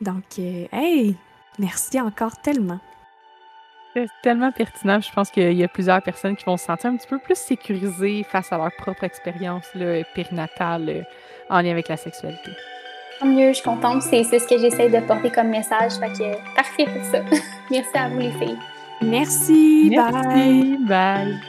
[0.00, 1.14] Donc, hey,
[1.58, 2.80] merci encore tellement.
[3.94, 5.00] C'est tellement pertinent.
[5.00, 7.36] Je pense qu'il y a plusieurs personnes qui vont se sentir un petit peu plus
[7.36, 9.66] sécurisées face à leur propre expérience
[10.14, 11.06] périnatale
[11.50, 12.52] en lien avec la sexualité.
[13.20, 14.02] Tant mieux, je suis contente.
[14.02, 15.92] C'est ce que j'essaie de porter comme message.
[16.00, 17.18] Fait que parfait pour ça.
[17.70, 18.58] Merci à vous, les filles.
[19.02, 19.88] Merci.
[19.90, 20.26] Merci.
[20.26, 20.78] Bye.
[20.80, 21.40] Bye.